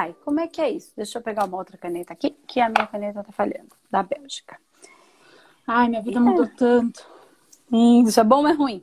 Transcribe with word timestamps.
Dai, 0.00 0.16
como 0.24 0.40
é 0.40 0.48
que 0.48 0.62
é 0.62 0.70
isso? 0.70 0.94
Deixa 0.96 1.18
eu 1.18 1.22
pegar 1.22 1.44
uma 1.44 1.58
outra 1.58 1.76
caneta 1.76 2.14
aqui, 2.14 2.30
que 2.46 2.58
a 2.58 2.70
minha 2.70 2.86
caneta 2.86 3.22
tá 3.22 3.30
falhando, 3.32 3.68
da 3.90 4.02
Bélgica. 4.02 4.58
Ai, 5.66 5.90
minha 5.90 6.00
vida 6.00 6.18
mudou 6.18 6.48
tanto. 6.56 7.06
Hum, 7.70 8.04
isso 8.06 8.18
é 8.18 8.24
bom 8.24 8.38
ou 8.38 8.48
é 8.48 8.52
ruim? 8.52 8.82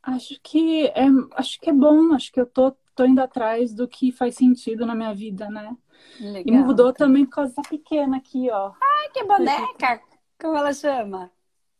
Acho 0.00 0.38
que 0.40 0.86
é, 0.86 1.06
acho 1.34 1.60
que 1.60 1.68
é 1.68 1.72
bom, 1.72 2.14
acho 2.14 2.30
que 2.30 2.40
eu 2.40 2.46
tô, 2.46 2.70
tô 2.94 3.04
indo 3.04 3.20
atrás 3.20 3.74
do 3.74 3.88
que 3.88 4.12
faz 4.12 4.36
sentido 4.36 4.86
na 4.86 4.94
minha 4.94 5.12
vida, 5.12 5.50
né? 5.50 5.76
Legal. 6.20 6.44
E 6.46 6.52
mudou 6.52 6.92
também 6.92 7.24
por 7.26 7.32
causa 7.34 7.52
da 7.56 7.62
pequena 7.62 8.18
aqui, 8.18 8.48
ó. 8.52 8.70
Ai, 8.80 9.08
que 9.12 9.24
boneca! 9.24 10.00
Como 10.40 10.56
ela 10.56 10.72
chama? 10.72 11.28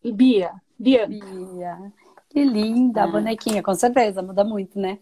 Bia. 0.02 0.60
Bia. 0.76 1.06
Bia. 1.06 1.92
Que 2.28 2.44
linda, 2.44 3.04
a 3.04 3.06
É. 3.06 3.10
bonequinha, 3.12 3.62
com 3.62 3.74
certeza, 3.74 4.20
muda 4.22 4.42
muito, 4.42 4.76
né? 4.76 4.98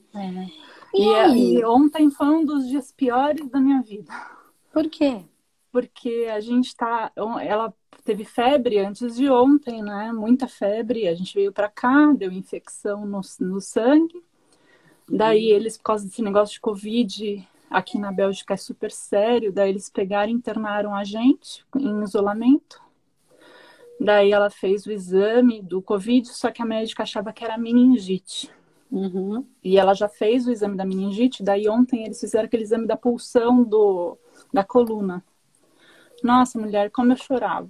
E, 0.99 1.03
E 1.05 1.15
aí? 1.15 1.55
e 1.59 1.65
ontem 1.65 2.11
foi 2.11 2.27
um 2.29 2.45
dos 2.45 2.69
dias 2.69 2.93
piores 2.93 3.49
da 3.49 3.61
minha 3.61 3.81
vida. 3.83 4.13
Por 4.73 4.89
quê? 4.89 5.25
Porque 5.73 6.27
a 6.33 6.41
gente 6.41 6.75
tá. 6.75 7.13
Ela 7.41 7.73
teve 8.05 8.25
febre 8.25 8.79
antes 8.79 9.17
de 9.17 9.29
ontem, 9.31 9.83
né? 9.83 10.13
Muita 10.13 10.49
febre. 10.49 11.07
A 11.09 11.15
gente 11.15 11.35
veio 11.35 11.53
pra 11.53 11.69
cá, 11.69 12.13
deu 12.13 12.33
infecção 12.33 13.07
no, 13.07 13.21
no 13.41 13.61
sangue. 13.61 14.23
Daí 15.09 15.51
eles, 15.51 15.77
por 15.77 15.85
causa 15.85 16.07
desse 16.07 16.23
negócio 16.23 16.55
de 16.55 16.61
Covid, 16.61 17.49
aqui 17.71 17.99
na 17.99 18.13
Bélgica 18.13 18.55
é 18.55 18.57
super 18.57 18.91
sério. 18.91 19.53
Daí 19.53 19.71
eles 19.71 19.91
pegaram 19.91 20.31
e 20.31 20.35
internaram 20.35 20.95
a 20.95 21.05
gente 21.05 21.65
em 21.77 22.03
isolamento. 22.03 22.81
Daí 24.01 24.31
ela 24.33 24.49
fez 24.51 24.87
o 24.87 24.93
exame 24.93 25.61
do 25.61 25.83
Covid, 25.83 26.29
só 26.29 26.51
que 26.51 26.63
a 26.63 26.65
médica 26.65 27.03
achava 27.03 27.33
que 27.33 27.45
era 27.45 27.59
meningite. 27.59 28.51
Uhum. 28.91 29.45
E 29.63 29.79
ela 29.79 29.95
já 29.95 30.09
fez 30.09 30.47
o 30.47 30.51
exame 30.51 30.77
da 30.77 30.85
meningite, 30.85 31.43
daí 31.43 31.69
ontem 31.69 32.05
eles 32.05 32.21
fizeram 32.21 32.47
aquele 32.47 32.63
exame 32.63 32.87
da 32.87 32.97
pulsão 32.97 33.63
do, 33.63 34.17
da 34.53 34.65
coluna. 34.65 35.23
Nossa, 36.23 36.59
mulher, 36.59 36.91
como 36.91 37.13
eu 37.13 37.17
chorava. 37.17 37.69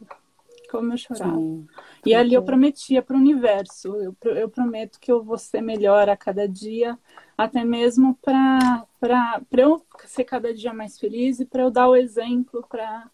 Como 0.71 0.93
eu 0.93 0.97
chorava. 0.97 1.37
Sim. 1.37 1.67
E 2.05 2.15
ali 2.15 2.35
eu 2.35 2.43
prometia 2.43 3.03
para 3.03 3.17
o 3.17 3.19
universo, 3.19 3.89
eu, 3.97 4.17
eu 4.35 4.49
prometo 4.49 5.01
que 5.01 5.11
eu 5.11 5.23
vou 5.23 5.39
ser 5.39 5.61
melhor 5.61 6.09
a 6.09 6.17
cada 6.17 6.47
dia, 6.47 6.99
até 7.37 7.65
mesmo 7.65 8.17
para 8.21 8.87
eu 9.53 9.85
ser 10.05 10.25
cada 10.25 10.55
dia 10.55 10.73
mais 10.73 10.99
feliz 10.99 11.41
e 11.41 11.47
para 11.47 11.63
eu 11.63 11.71
dar 11.71 11.89
o 11.89 11.97
exemplo 11.97 12.65
para 12.69 13.11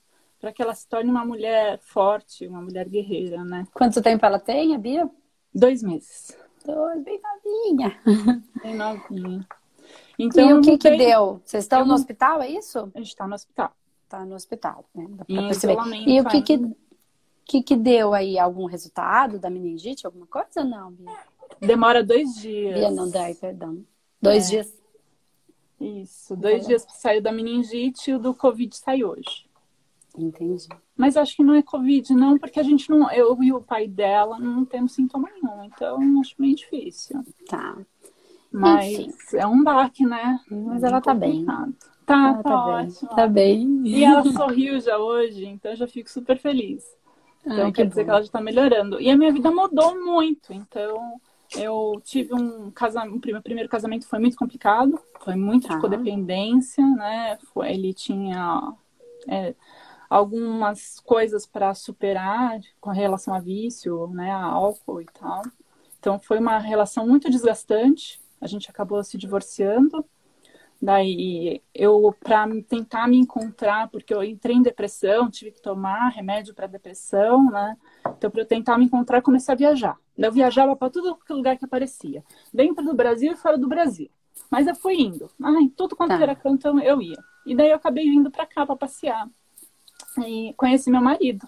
que 0.53 0.61
ela 0.61 0.75
se 0.75 0.87
torne 0.89 1.11
uma 1.11 1.25
mulher 1.25 1.79
forte, 1.81 2.47
uma 2.47 2.61
mulher 2.61 2.89
guerreira, 2.89 3.43
né? 3.45 3.67
Quanto 3.73 4.03
tempo 4.03 4.27
ela 4.27 4.39
tem, 4.39 4.75
a 4.75 4.79
Bia? 4.79 5.09
Dois 5.55 5.83
meses. 5.83 6.37
Dois, 6.65 7.03
bem 7.03 7.21
novinha. 7.21 8.01
Bem 8.63 8.75
novinha. 8.75 9.47
e 10.19 10.25
Então, 10.25 10.59
o 10.59 10.63
que 10.63 10.79
que 10.79 10.97
deu? 10.97 11.41
Vocês 11.45 11.65
estão 11.65 11.81
eu 11.81 11.87
no 11.87 11.95
hospital, 11.95 12.41
é 12.43 12.49
isso? 12.49 12.79
A 12.95 12.99
gente 12.99 13.09
está 13.09 13.27
no 13.27 13.35
hospital. 13.35 13.73
Tá 14.09 14.25
no 14.25 14.35
hospital, 14.35 14.85
né? 14.95 15.07
Dá 15.11 15.25
pra 15.25 15.35
Em 15.35 15.49
perceber. 15.49 15.77
E 16.07 16.21
o 16.21 16.25
que 16.27 16.43
que, 16.43 16.77
que 17.45 17.63
que 17.63 17.77
deu 17.77 18.15
aí? 18.15 18.39
Algum 18.39 18.65
resultado 18.67 19.39
da 19.39 19.51
meningite? 19.51 20.07
Alguma 20.07 20.27
coisa? 20.27 20.65
Não, 20.65 20.91
Bia. 20.93 21.11
Demora 21.61 22.03
dois 22.03 22.35
dias. 22.37 22.75
Bia 22.79 22.91
não 22.91 23.11
dá, 23.11 23.25
perdão. 23.39 23.85
Dois 24.21 24.47
É. 24.47 24.51
dias. 24.51 24.75
Isso, 25.81 26.35
dois 26.37 26.67
dias 26.67 26.87
saiu 26.89 27.21
da 27.21 27.31
meningite 27.33 28.11
e 28.11 28.15
o 28.15 28.19
do 28.19 28.33
Covid 28.35 28.75
sai 28.75 29.05
hoje. 29.05 29.44
Entendi. 30.17 30.69
Mas 30.97 31.17
acho 31.17 31.35
que 31.37 31.43
não 31.43 31.55
é 31.55 31.63
Covid, 31.63 32.15
não, 32.15 32.39
porque 32.39 32.61
a 32.61 32.63
gente 32.63 32.89
não. 32.89 33.11
Eu 33.11 33.43
e 33.43 33.53
o 33.53 33.61
pai 33.61 33.89
dela 33.89 34.39
não 34.39 34.65
temos 34.65 34.93
sintoma 34.93 35.29
nenhum, 35.31 35.65
então 35.65 35.99
acho 36.21 36.35
meio 36.39 36.55
difícil. 36.55 37.21
Tá. 37.49 37.77
Mas 38.53 38.93
Enfim. 39.01 39.37
é 39.37 39.47
um 39.47 39.65
baque, 39.65 40.07
né? 40.07 40.39
Mas 40.49 40.85
É 40.85 40.87
ela 40.87 41.01
tá 41.01 41.13
bem. 41.13 41.45
complicado. 41.45 41.75
Tá, 42.07 42.15
Ela 42.29 42.35
tá, 42.37 42.43
tá 42.43 42.65
bem. 42.67 42.87
ótimo. 42.87 43.11
Tá 43.17 43.27
bem. 43.27 43.83
E 43.87 44.05
ela 44.05 44.23
sorriu 44.31 44.79
já 44.81 44.99
hoje, 44.99 45.47
então 45.47 45.73
eu 45.73 45.77
já 45.77 45.87
fico 45.89 46.09
super 46.11 46.39
feliz. 46.39 46.85
Então 47.45 47.65
Ai, 47.65 47.73
quer 47.73 47.83
que 47.83 47.89
dizer 47.89 48.03
bom. 48.03 48.05
que 48.05 48.11
ela 48.11 48.23
já 48.23 48.31
tá 48.31 48.41
melhorando. 48.41 49.01
E 49.01 49.11
a 49.11 49.17
minha 49.17 49.33
vida 49.33 49.51
mudou 49.51 50.01
muito. 50.05 50.53
Então 50.53 50.97
eu 51.57 52.01
tive 52.05 52.33
um 52.35 52.71
casamento, 52.71 53.27
meu 53.27 53.43
primeiro 53.43 53.69
casamento 53.69 54.07
foi 54.07 54.19
muito 54.21 54.37
complicado, 54.37 54.99
foi 55.21 55.35
muito 55.35 55.67
Tá. 55.67 55.75
de 55.75 55.81
codependência, 55.81 56.87
né? 56.87 57.37
Foi, 57.53 57.71
ele 57.73 57.93
tinha 57.93 58.73
é, 59.27 59.55
algumas 60.15 61.01
coisas 61.01 61.45
para 61.45 61.75
superar 61.75 62.61
com 62.81 62.91
relação 62.91 63.35
a 63.35 63.41
vício, 63.41 64.07
né? 64.09 64.31
A 64.31 64.45
álcool 64.45 65.01
e 65.01 65.07
tal. 65.07 65.43
Então 65.99 66.21
foi 66.21 66.39
uma 66.39 66.57
relação 66.59 67.05
muito 67.05 67.29
desgastante. 67.29 68.21
A 68.41 68.47
gente 68.47 68.71
acabou 68.71 69.03
se 69.03 69.19
divorciando. 69.19 70.05
Daí 70.81 71.61
eu, 71.75 72.15
para 72.21 72.47
tentar 72.69 73.09
me 73.09 73.17
encontrar, 73.17 73.89
porque 73.89 74.15
eu 74.15 74.23
entrei 74.23 74.55
em 74.55 74.63
depressão, 74.63 75.29
tive 75.29 75.51
que 75.51 75.61
tomar 75.61 76.11
remédio 76.11 76.55
para 76.55 76.69
depressão, 76.69 77.51
né? 77.51 77.77
Então, 78.17 78.31
para 78.31 78.43
eu 78.43 78.47
tentar 78.47 78.79
me 78.79 78.85
encontrar, 78.85 79.21
comecei 79.21 79.53
a 79.53 79.57
viajar. 79.57 79.99
Eu 80.17 80.31
viajava 80.31 80.77
para 80.77 80.91
todo 80.91 81.19
lugar 81.31 81.57
que 81.57 81.65
aparecia, 81.65 82.23
dentro 82.53 82.85
do 82.85 82.95
Brasil 82.95 83.33
e 83.33 83.37
fora 83.37 83.59
do 83.59 83.67
Brasil. 83.67 84.09
Mas 84.49 84.69
eu 84.69 84.77
fui 84.77 84.95
indo. 84.95 85.29
Ah, 85.43 85.61
em 85.61 85.69
tudo 85.69 85.97
quanto 85.97 86.11
Tá. 86.11 86.23
era 86.23 86.37
canto 86.37 86.69
eu 86.79 87.03
ia. 87.03 87.19
E 87.45 87.57
daí 87.57 87.71
eu 87.71 87.77
acabei 87.77 88.05
vindo 88.05 88.31
para 88.31 88.47
cá 88.47 88.65
para 88.65 88.77
passear. 88.77 89.29
E 90.23 90.55
conheci 90.55 90.91
meu 90.91 91.01
marido. 91.01 91.47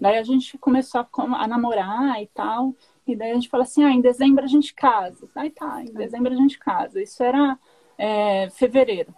Daí 0.00 0.18
a 0.18 0.22
gente 0.22 0.58
começou 0.58 1.00
a, 1.00 1.08
a 1.42 1.48
namorar 1.48 2.22
e 2.22 2.26
tal. 2.28 2.74
E 3.06 3.14
daí 3.14 3.30
a 3.30 3.34
gente 3.34 3.48
falou 3.48 3.64
assim: 3.64 3.84
ah, 3.84 3.90
em 3.90 4.00
dezembro 4.00 4.44
a 4.44 4.48
gente 4.48 4.74
casa. 4.74 5.28
Aí 5.34 5.50
tá, 5.50 5.82
em 5.82 5.92
dezembro 5.92 6.32
a 6.32 6.36
gente 6.36 6.58
casa. 6.58 7.02
Isso 7.02 7.22
era 7.22 7.58
é, 7.98 8.48
fevereiro 8.50 9.14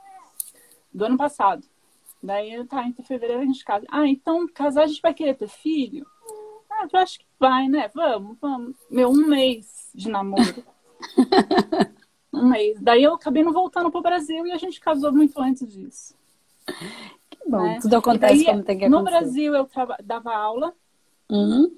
do 0.92 1.04
ano 1.04 1.16
passado. 1.16 1.66
Daí 2.22 2.64
tá, 2.66 2.86
entre 2.86 3.04
fevereiro 3.04 3.42
a 3.42 3.46
gente 3.46 3.64
casa. 3.64 3.86
Ah, 3.90 4.06
então 4.06 4.46
casar 4.48 4.84
a 4.84 4.86
gente 4.86 5.02
vai 5.02 5.14
querer 5.14 5.34
ter 5.34 5.48
filho? 5.48 6.06
Ah, 6.70 6.86
eu 6.92 7.00
acho 7.00 7.18
que 7.18 7.26
vai, 7.38 7.68
né? 7.68 7.90
Vamos, 7.94 8.36
vamos. 8.40 8.76
Meu, 8.90 9.10
um 9.10 9.26
mês 9.26 9.90
de 9.94 10.10
namoro. 10.10 10.64
um 12.32 12.48
mês. 12.48 12.78
Daí 12.80 13.02
eu 13.02 13.14
acabei 13.14 13.42
não 13.42 13.52
voltando 13.52 13.90
pro 13.90 14.02
Brasil 14.02 14.46
e 14.46 14.52
a 14.52 14.56
gente 14.56 14.80
casou 14.80 15.12
muito 15.12 15.40
antes 15.40 15.66
disso. 15.66 16.14
Bom. 17.48 17.58
né? 17.58 17.78
Tudo 17.80 17.96
acontece 17.96 18.44
daí, 18.44 18.44
como 18.44 18.64
tem 18.64 18.78
que 18.78 18.84
No 18.84 18.98
acontecer. 18.98 19.18
Brasil 19.20 19.54
eu 19.54 19.68
dava 20.04 20.34
aula 20.34 20.74
Uhum. 21.30 21.76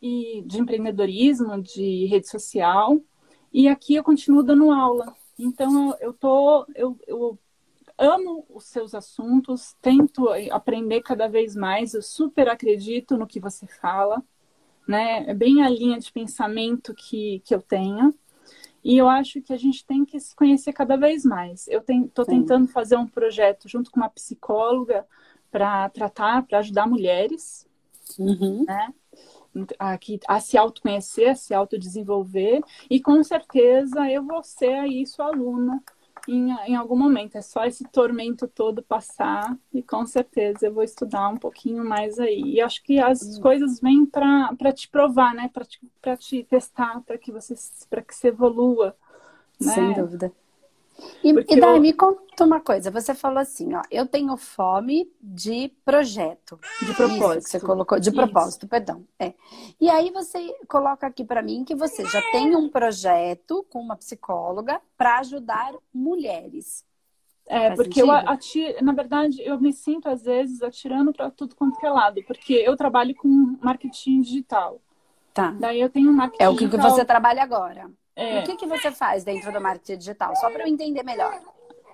e 0.00 0.42
de 0.46 0.58
empreendedorismo, 0.60 1.60
de 1.62 2.06
rede 2.06 2.28
social. 2.28 3.00
E 3.52 3.68
aqui 3.68 3.94
eu 3.94 4.04
continuo 4.04 4.42
dando 4.42 4.70
aula. 4.70 5.14
Então 5.38 5.90
eu, 5.90 6.08
eu 6.08 6.12
tô, 6.12 6.66
eu, 6.74 6.98
eu 7.06 7.38
amo 7.98 8.44
os 8.50 8.64
seus 8.64 8.94
assuntos, 8.94 9.74
tento 9.80 10.28
aprender 10.50 11.00
cada 11.02 11.28
vez 11.28 11.54
mais. 11.56 11.94
Eu 11.94 12.02
super 12.02 12.48
acredito 12.48 13.16
no 13.16 13.26
que 13.26 13.40
você 13.40 13.66
fala, 13.66 14.22
né? 14.86 15.24
É 15.30 15.34
bem 15.34 15.62
a 15.62 15.68
linha 15.68 15.98
de 15.98 16.12
pensamento 16.12 16.94
que, 16.94 17.40
que 17.44 17.54
eu 17.54 17.62
tenho. 17.62 18.14
E 18.88 18.96
eu 18.96 19.08
acho 19.08 19.42
que 19.42 19.52
a 19.52 19.56
gente 19.56 19.84
tem 19.84 20.04
que 20.04 20.20
se 20.20 20.32
conhecer 20.36 20.72
cada 20.72 20.96
vez 20.96 21.24
mais. 21.24 21.66
Eu 21.66 21.80
estou 21.80 22.24
tentando 22.24 22.68
fazer 22.68 22.96
um 22.96 23.04
projeto 23.04 23.68
junto 23.68 23.90
com 23.90 23.98
uma 23.98 24.08
psicóloga 24.08 25.04
para 25.50 25.88
tratar, 25.88 26.46
para 26.46 26.60
ajudar 26.60 26.86
mulheres 26.86 27.66
Uhum. 28.16 28.64
né? 28.64 28.94
A, 29.76 29.98
que- 29.98 30.20
a 30.28 30.38
se 30.38 30.56
autoconhecer, 30.56 31.30
a 31.30 31.34
se 31.34 31.52
autodesenvolver, 31.52 32.62
e 32.88 33.00
com 33.00 33.24
certeza 33.24 34.08
eu 34.08 34.22
vou 34.22 34.40
ser 34.44 34.74
aí 34.74 35.04
sua 35.04 35.26
aluna 35.26 35.82
em, 36.32 36.50
em 36.66 36.76
algum 36.76 36.96
momento. 36.96 37.36
É 37.36 37.42
só 37.42 37.64
esse 37.64 37.84
tormento 37.84 38.46
todo 38.48 38.82
passar, 38.82 39.56
e 39.72 39.82
com 39.82 40.04
certeza 40.06 40.66
eu 40.66 40.72
vou 40.72 40.82
estudar 40.82 41.28
um 41.28 41.36
pouquinho 41.36 41.84
mais 41.84 42.18
aí. 42.18 42.54
E 42.54 42.60
acho 42.60 42.82
que 42.82 42.98
as 42.98 43.38
coisas 43.38 43.80
vêm 43.80 44.06
para 44.06 44.72
te 44.72 44.88
provar, 44.88 45.34
né? 45.34 45.50
Para 45.52 45.64
te, 45.64 45.80
pra 46.00 46.16
te 46.16 46.44
testar, 46.44 47.00
para 47.02 47.18
que 47.18 47.32
você 47.32 47.54
para 47.88 48.02
que 48.02 48.14
você 48.14 48.28
evolua. 48.28 48.96
Né? 49.60 49.72
Sem 49.72 49.92
dúvida. 49.94 50.32
E, 51.22 51.30
e 51.30 51.60
daí, 51.60 51.76
eu- 51.76 51.80
me 51.80 51.92
conta 51.92 52.44
uma 52.44 52.60
coisa. 52.60 52.90
Você 52.90 53.14
falou 53.14 53.38
assim, 53.38 53.74
ó, 53.74 53.82
eu 53.90 54.06
tenho 54.06 54.36
fome 54.36 55.10
de 55.20 55.68
projeto. 55.84 56.58
De 56.80 56.86
Isso 56.86 56.94
propósito. 56.94 57.44
que 57.44 57.50
você 57.50 57.60
colocou, 57.60 57.98
de 57.98 58.08
Isso. 58.08 58.16
propósito, 58.16 58.66
perdão. 58.68 59.04
É. 59.18 59.34
E 59.80 59.88
aí 59.90 60.10
você 60.10 60.54
coloca 60.68 61.06
aqui 61.06 61.24
para 61.24 61.42
mim 61.42 61.64
que 61.64 61.74
você 61.74 62.04
já 62.06 62.22
tem 62.32 62.54
um 62.56 62.68
projeto 62.68 63.64
com 63.70 63.80
uma 63.80 63.96
psicóloga 63.96 64.80
para 64.96 65.18
ajudar 65.18 65.74
mulheres. 65.92 66.84
É, 67.48 67.68
Faz 67.68 67.76
porque 67.76 68.02
eu 68.02 68.06
sentido? 68.06 68.28
atiro, 68.28 68.84
na 68.84 68.92
verdade, 68.92 69.40
eu 69.42 69.60
me 69.60 69.72
sinto 69.72 70.08
às 70.08 70.22
vezes 70.24 70.62
atirando 70.62 71.12
para 71.12 71.30
tudo 71.30 71.54
quanto 71.54 71.78
que 71.78 71.86
é 71.86 71.90
lado, 71.90 72.20
porque 72.26 72.54
eu 72.54 72.76
trabalho 72.76 73.14
com 73.14 73.28
marketing 73.62 74.20
digital. 74.22 74.80
Tá. 75.32 75.50
Daí 75.52 75.80
eu 75.80 75.88
tenho 75.88 76.10
um 76.10 76.14
marketing 76.14 76.42
É 76.42 76.48
o 76.48 76.52
que, 76.56 76.64
que 76.64 76.70
digital. 76.70 76.90
você 76.90 77.04
trabalha 77.04 77.42
agora. 77.42 77.88
É, 78.16 78.40
O 78.40 78.44
que, 78.44 78.56
que 78.56 78.66
você 78.66 78.90
faz 78.90 79.22
dentro 79.24 79.52
do 79.52 79.60
marketing 79.60 79.98
digital? 79.98 80.34
Só 80.36 80.50
para 80.50 80.62
eu 80.64 80.68
entender 80.68 81.02
melhor. 81.02 81.38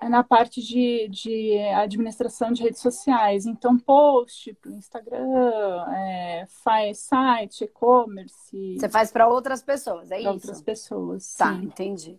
é 0.01 0.07
na 0.09 0.23
parte 0.23 0.61
de, 0.61 1.07
de 1.09 1.57
administração 1.75 2.51
de 2.51 2.63
redes 2.63 2.81
sociais. 2.81 3.45
Então, 3.45 3.77
post 3.77 4.53
para 4.55 4.71
o 4.71 4.75
Instagram, 4.75 5.85
é, 5.93 6.45
faz 6.63 6.99
site, 6.99 7.65
e-commerce, 7.65 8.77
Você 8.79 8.89
faz 8.89 9.11
para 9.11 9.27
outras 9.27 9.61
pessoas, 9.61 10.09
é 10.11 10.21
para 10.21 10.31
outras 10.31 10.55
isso? 10.57 10.63
pessoas. 10.65 11.35
Tá, 11.35 11.53
sim. 11.53 11.63
entendi. 11.65 12.17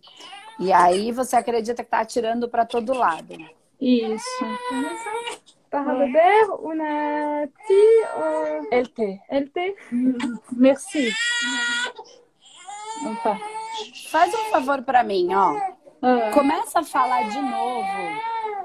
E 0.59 0.71
aí 0.71 1.11
você 1.11 1.35
acredita 1.35 1.83
que 1.83 1.89
tá 1.89 1.99
atirando 1.99 2.47
para 2.47 2.65
todo 2.65 2.93
lado. 2.93 3.35
Isso. 3.81 4.45
Par 5.69 5.85
Robert, 5.85 6.49
una 6.61 7.47
ti 7.47 8.71
LT. 8.71 9.21
LT? 9.29 9.75
Merci. 10.53 11.11
Opa. 13.05 13.64
Faz 14.09 14.33
um 14.33 14.45
favor 14.51 14.83
para 14.83 15.03
mim, 15.03 15.33
ó. 15.33 15.55
Ah, 16.01 16.31
Começa 16.33 16.79
a 16.79 16.83
falar 16.83 17.29
de 17.29 17.41
novo 17.41 17.87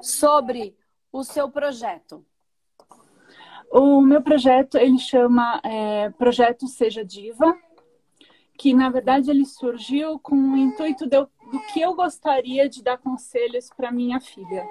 sobre 0.03 0.77
o 1.13 1.23
seu 1.25 1.49
projeto. 1.51 2.25
O 3.71 4.01
meu 4.01 4.21
projeto, 4.21 4.77
ele 4.77 4.99
chama 4.99 5.61
é, 5.65 6.11
Projeto 6.11 6.67
Seja 6.67 7.05
Diva, 7.05 7.57
que 8.59 8.75
na 8.75 8.91
verdade 8.91 9.31
ele 9.31 9.45
surgiu 9.47 10.19
com 10.19 10.35
o 10.35 10.57
intuito 10.57 11.07
de 11.07 11.17
eu- 11.17 11.31
do 11.51 11.61
que 11.73 11.81
eu 11.81 11.95
gostaria 11.95 12.69
de 12.69 12.83
dar 12.83 12.99
conselhos 12.99 13.71
para 13.77 13.91
minha 13.93 14.21
filha. 14.21 14.67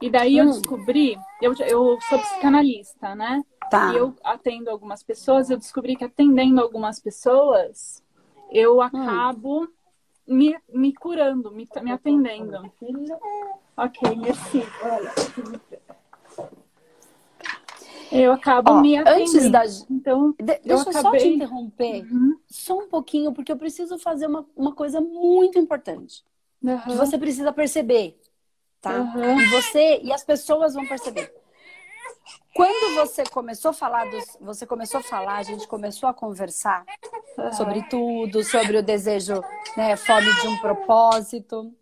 E 0.00 0.08
daí 0.10 0.38
eu 0.38 0.44
Hum. 0.46 0.50
descobri, 0.50 1.18
eu, 1.42 1.54
eu 1.66 1.98
sou 2.08 2.18
psicanalista, 2.18 3.14
né? 3.14 3.42
Tá. 3.70 3.92
E 3.92 3.96
eu 3.96 4.14
atendo 4.24 4.70
algumas 4.70 5.02
pessoas, 5.02 5.50
eu 5.50 5.56
descobri 5.58 5.96
que 5.96 6.04
atendendo 6.04 6.60
algumas 6.60 7.00
pessoas, 7.00 8.02
eu 8.50 8.80
acabo 8.80 9.68
me, 10.26 10.56
me 10.72 10.92
curando, 10.94 11.50
me, 11.50 11.68
me 11.82 11.90
atendendo. 11.92 12.70
Ok, 13.76 14.16
merci. 14.16 14.62
Eu 18.12 18.32
acabo 18.32 18.72
Ó, 18.72 18.80
me 18.80 18.96
atendendo. 18.96 19.22
antes 19.22 19.50
da. 19.50 19.62
Então, 19.88 20.32
De- 20.38 20.44
deixa 20.44 20.64
eu 20.68 20.78
só 20.78 20.90
te 20.90 20.96
acabei- 20.98 21.34
interromper 21.34 22.02
Uhum. 22.12 22.36
só 22.48 22.78
um 22.78 22.88
pouquinho, 22.88 23.32
porque 23.32 23.52
eu 23.52 23.56
preciso 23.56 23.98
fazer 23.98 24.26
uma, 24.26 24.44
uma 24.56 24.74
coisa 24.74 25.00
muito 25.00 25.58
importante. 25.58 26.24
Que 26.60 26.68
Aham. 26.70 26.96
você 26.96 27.16
precisa 27.16 27.52
perceber, 27.52 28.20
tá? 28.80 28.92
Aham. 28.96 29.40
E 29.40 29.46
você 29.46 30.00
e 30.02 30.12
as 30.12 30.24
pessoas 30.24 30.74
vão 30.74 30.86
perceber. 30.86 31.32
Quando 32.54 32.96
você 32.96 33.24
começou 33.24 33.70
a 33.70 33.74
falar 33.74 34.10
dos, 34.10 34.36
você 34.40 34.66
começou 34.66 35.00
a 35.00 35.02
falar, 35.02 35.36
a 35.36 35.42
gente 35.42 35.66
começou 35.68 36.08
a 36.08 36.14
conversar 36.14 36.84
sobre 37.56 37.82
tudo, 37.88 38.42
sobre 38.42 38.76
o 38.76 38.82
desejo, 38.82 39.40
né, 39.76 39.96
fome 39.96 40.26
de 40.40 40.48
um 40.48 40.58
propósito. 40.58 41.72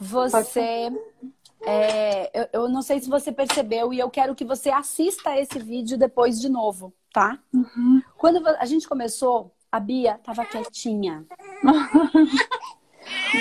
Você, 0.00 0.90
é, 1.62 2.30
eu, 2.32 2.48
eu 2.52 2.68
não 2.68 2.80
sei 2.82 3.00
se 3.00 3.10
você 3.10 3.30
percebeu 3.30 3.92
e 3.92 3.98
eu 3.98 4.08
quero 4.08 4.34
que 4.34 4.44
você 4.44 4.70
assista 4.70 5.36
esse 5.36 5.58
vídeo 5.58 5.98
depois 5.98 6.40
de 6.40 6.48
novo, 6.48 6.94
tá? 7.12 7.38
Uhum. 7.52 8.00
Quando 8.16 8.46
a 8.46 8.64
gente 8.64 8.88
começou, 8.88 9.52
a 9.70 9.78
Bia 9.78 10.18
tava 10.24 10.44
quietinha. 10.46 11.26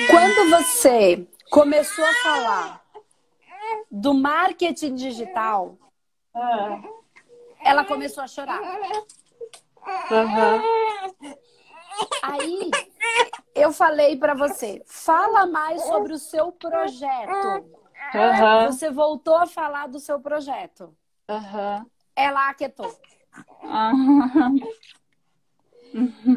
Quando 0.10 0.50
você 0.50 1.28
começou 1.50 2.04
a 2.04 2.14
falar 2.16 2.87
do 3.90 4.14
marketing 4.14 4.96
digital, 4.96 5.78
ela 7.64 7.84
começou 7.86 8.24
a 8.24 8.28
chorar. 8.28 8.62
Aham. 10.12 10.62
Aí 12.22 12.72
eu 13.56 13.72
falei 13.72 14.18
pra 14.18 14.34
você, 14.34 14.84
fala 14.86 15.46
mais 15.46 15.82
sobre 15.84 16.14
o 16.14 16.20
seu 16.20 16.52
projeto. 16.52 17.66
Aham. 18.14 18.72
Você 18.72 18.92
voltou 18.92 19.36
a 19.36 19.48
falar 19.48 19.88
do 19.88 20.00
seu 20.00 20.20
projeto. 20.20 20.96
Aham. 21.28 21.86
Ela 22.16 22.50
aquietou. 22.50 22.96
Ah. 23.64 23.92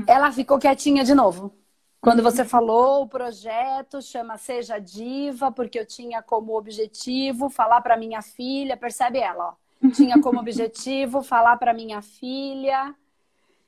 Ela 0.06 0.32
ficou 0.32 0.58
quietinha 0.58 1.04
de 1.04 1.14
novo. 1.14 1.54
Quando 2.00 2.22
você 2.22 2.44
falou 2.44 3.02
o 3.02 3.08
projeto 3.08 4.00
chama 4.00 4.38
Seja 4.38 4.78
Diva, 4.78 5.52
porque 5.52 5.78
eu 5.78 5.84
tinha 5.84 6.22
como 6.22 6.56
objetivo 6.56 7.50
falar 7.50 7.82
para 7.82 7.96
minha 7.96 8.22
filha, 8.22 8.76
percebe 8.76 9.18
ela, 9.18 9.50
ó. 9.50 9.88
Tinha 9.90 10.20
como 10.20 10.40
objetivo 10.40 11.22
falar 11.22 11.56
para 11.58 11.74
minha 11.74 12.00
filha. 12.00 12.94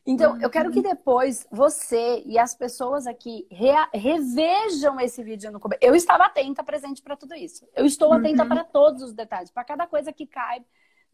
Então, 0.05 0.41
eu 0.41 0.51
quero 0.51 0.71
que 0.73 0.83
depois 0.83 1.47
você 1.51 2.23
e 2.27 2.37
as 2.37 2.55
pessoas 2.55 3.07
aqui 3.07 3.47
revejam 3.93 4.99
esse 4.99 5.23
vídeo 5.23 5.53
no 5.53 5.61
começo. 5.61 5.79
Eu 5.81 5.95
estava 5.95 6.25
atenta, 6.25 6.65
presente 6.65 7.01
para 7.01 7.17
tudo 7.17 7.35
isso. 7.35 7.69
Eu 7.75 7.87
estou 7.87 8.13
atenta 8.13 8.45
para 8.45 8.65
todos 8.65 9.03
os 9.03 9.13
detalhes, 9.13 9.51
para 9.51 9.63
cada 9.63 9.87
coisa 9.87 10.13
que 10.13 10.27
cai 10.27 10.65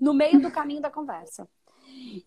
no 0.00 0.14
meio 0.14 0.40
do 0.40 0.50
caminho 0.50 0.80
da 0.80 0.90
conversa. 0.90 1.46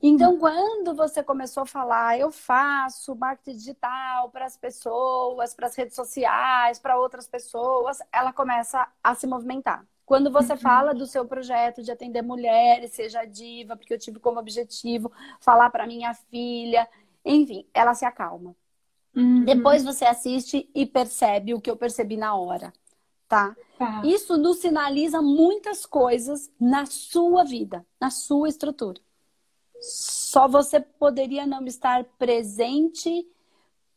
Então, 0.01 0.37
quando 0.37 0.93
você 0.95 1.23
começou 1.23 1.63
a 1.63 1.65
falar, 1.65 2.19
eu 2.19 2.31
faço 2.31 3.15
marketing 3.15 3.57
digital 3.57 4.29
para 4.29 4.45
as 4.45 4.57
pessoas, 4.57 5.53
para 5.53 5.67
as 5.67 5.75
redes 5.75 5.95
sociais, 5.95 6.79
para 6.79 6.97
outras 6.97 7.27
pessoas, 7.27 7.99
ela 8.11 8.33
começa 8.33 8.87
a 9.03 9.15
se 9.15 9.27
movimentar. 9.27 9.85
Quando 10.05 10.29
você 10.29 10.57
fala 10.57 10.93
do 10.93 11.07
seu 11.07 11.25
projeto 11.25 11.81
de 11.81 11.91
atender 11.91 12.21
mulheres, 12.21 12.91
seja 12.91 13.23
diva, 13.23 13.77
porque 13.77 13.93
eu 13.93 13.99
tive 13.99 14.19
como 14.19 14.39
objetivo 14.39 15.11
falar 15.39 15.69
para 15.69 15.87
minha 15.87 16.13
filha, 16.13 16.87
enfim, 17.23 17.65
ela 17.73 17.93
se 17.93 18.03
acalma. 18.03 18.53
Uhum. 19.15 19.45
Depois 19.45 19.83
você 19.83 20.05
assiste 20.05 20.69
e 20.75 20.85
percebe 20.85 21.53
o 21.53 21.61
que 21.61 21.69
eu 21.71 21.77
percebi 21.77 22.17
na 22.17 22.35
hora, 22.35 22.73
tá? 23.27 23.55
Tá. 23.77 24.01
Isso 24.05 24.37
nos 24.37 24.57
sinaliza 24.57 25.21
muitas 25.21 25.85
coisas 25.85 26.51
na 26.59 26.85
sua 26.85 27.43
vida, 27.43 27.85
na 27.99 28.09
sua 28.09 28.49
estrutura. 28.49 28.99
Só 29.81 30.47
você 30.47 30.79
poderia 30.79 31.45
não 31.45 31.65
estar 31.65 32.03
presente 32.17 33.27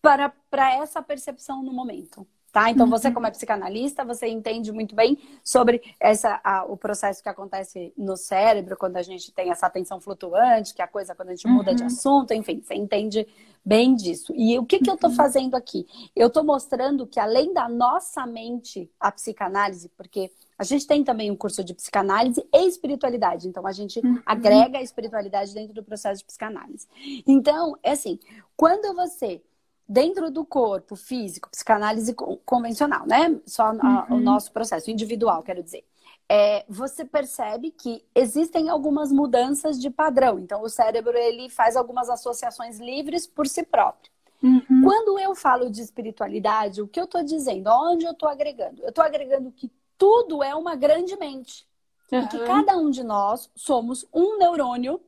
para, 0.00 0.30
para 0.50 0.74
essa 0.74 1.02
percepção 1.02 1.62
no 1.62 1.72
momento. 1.72 2.26
Tá? 2.52 2.70
Então, 2.70 2.88
você, 2.88 3.10
como 3.10 3.26
é 3.26 3.32
psicanalista, 3.32 4.04
você 4.04 4.28
entende 4.28 4.70
muito 4.70 4.94
bem 4.94 5.18
sobre 5.42 5.82
essa, 5.98 6.40
a- 6.44 6.64
o 6.64 6.76
processo 6.76 7.20
que 7.20 7.28
acontece 7.28 7.92
no 7.96 8.16
cérebro 8.16 8.76
quando 8.76 8.96
a 8.96 9.02
gente 9.02 9.32
tem 9.32 9.50
essa 9.50 9.66
atenção 9.66 10.00
flutuante, 10.00 10.72
que 10.72 10.80
é 10.80 10.84
a 10.84 10.88
coisa 10.88 11.16
quando 11.16 11.30
a 11.30 11.34
gente 11.34 11.48
muda 11.48 11.74
de 11.74 11.82
assunto, 11.82 12.32
enfim, 12.32 12.60
você 12.62 12.74
entende 12.74 13.26
bem 13.64 13.96
disso. 13.96 14.32
E 14.36 14.56
o 14.56 14.64
que, 14.64 14.78
que 14.78 14.88
eu 14.88 14.94
estou 14.94 15.10
fazendo 15.16 15.56
aqui? 15.56 15.84
Eu 16.14 16.28
estou 16.28 16.44
mostrando 16.44 17.08
que 17.08 17.18
além 17.18 17.52
da 17.52 17.68
nossa 17.68 18.24
mente, 18.24 18.88
a 19.00 19.10
psicanálise, 19.10 19.88
porque 19.96 20.30
a 20.58 20.64
gente 20.64 20.86
tem 20.86 21.02
também 21.02 21.30
um 21.30 21.36
curso 21.36 21.64
de 21.64 21.74
psicanálise 21.74 22.44
e 22.52 22.66
espiritualidade. 22.66 23.48
Então, 23.48 23.66
a 23.66 23.72
gente 23.72 24.00
agrega 24.24 24.78
a 24.78 24.82
espiritualidade 24.82 25.52
dentro 25.52 25.74
do 25.74 25.82
processo 25.82 26.20
de 26.20 26.24
psicanálise. 26.26 26.86
Então, 27.26 27.76
é 27.82 27.92
assim, 27.92 28.18
quando 28.56 28.94
você, 28.94 29.42
dentro 29.88 30.30
do 30.30 30.44
corpo 30.44 30.96
físico, 30.96 31.50
psicanálise 31.50 32.14
con- 32.14 32.38
convencional, 32.44 33.06
né? 33.06 33.40
Só 33.46 33.72
a- 33.80 34.06
o 34.10 34.20
nosso 34.20 34.52
processo 34.52 34.90
individual, 34.90 35.42
quero 35.42 35.62
dizer. 35.62 35.84
É, 36.28 36.64
você 36.68 37.04
percebe 37.04 37.70
que 37.70 38.02
existem 38.14 38.70
algumas 38.70 39.12
mudanças 39.12 39.78
de 39.78 39.90
padrão. 39.90 40.38
Então, 40.38 40.62
o 40.62 40.68
cérebro 40.70 41.16
ele 41.16 41.50
faz 41.50 41.76
algumas 41.76 42.08
associações 42.08 42.78
livres 42.78 43.26
por 43.26 43.46
si 43.46 43.62
próprio. 43.62 44.10
Uhum. 44.42 44.82
Quando 44.82 45.18
eu 45.18 45.34
falo 45.34 45.70
de 45.70 45.80
espiritualidade, 45.82 46.80
o 46.80 46.88
que 46.88 47.00
eu 47.00 47.04
estou 47.04 47.22
dizendo? 47.22 47.68
Onde 47.70 48.04
eu 48.04 48.12
estou 48.12 48.28
agregando? 48.28 48.82
Eu 48.82 48.90
estou 48.90 49.04
agregando 49.04 49.50
que 49.50 49.70
tudo 49.98 50.42
é 50.42 50.54
uma 50.54 50.74
grande 50.74 51.16
mente. 51.16 51.66
E 52.12 52.26
que 52.28 52.38
cada 52.46 52.76
um 52.76 52.90
de 52.90 53.02
nós 53.02 53.50
somos 53.56 54.06
um 54.12 54.38
neurônio 54.38 55.00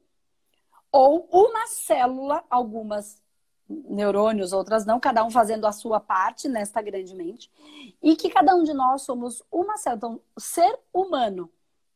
ou 0.90 1.28
uma 1.30 1.66
célula, 1.66 2.42
algumas 2.50 3.22
neurônios, 3.68 4.52
outras 4.52 4.86
não, 4.86 4.98
cada 4.98 5.24
um 5.24 5.30
fazendo 5.30 5.66
a 5.66 5.72
sua 5.72 6.00
parte 6.00 6.48
nesta 6.48 6.80
grande 6.80 7.14
mente. 7.14 7.50
E 8.02 8.16
que 8.16 8.30
cada 8.30 8.54
um 8.54 8.64
de 8.64 8.72
nós 8.72 9.02
somos 9.02 9.42
uma 9.50 9.76
célula. 9.76 9.96
Então, 9.96 10.20
ser 10.38 10.78
humano, 10.92 11.50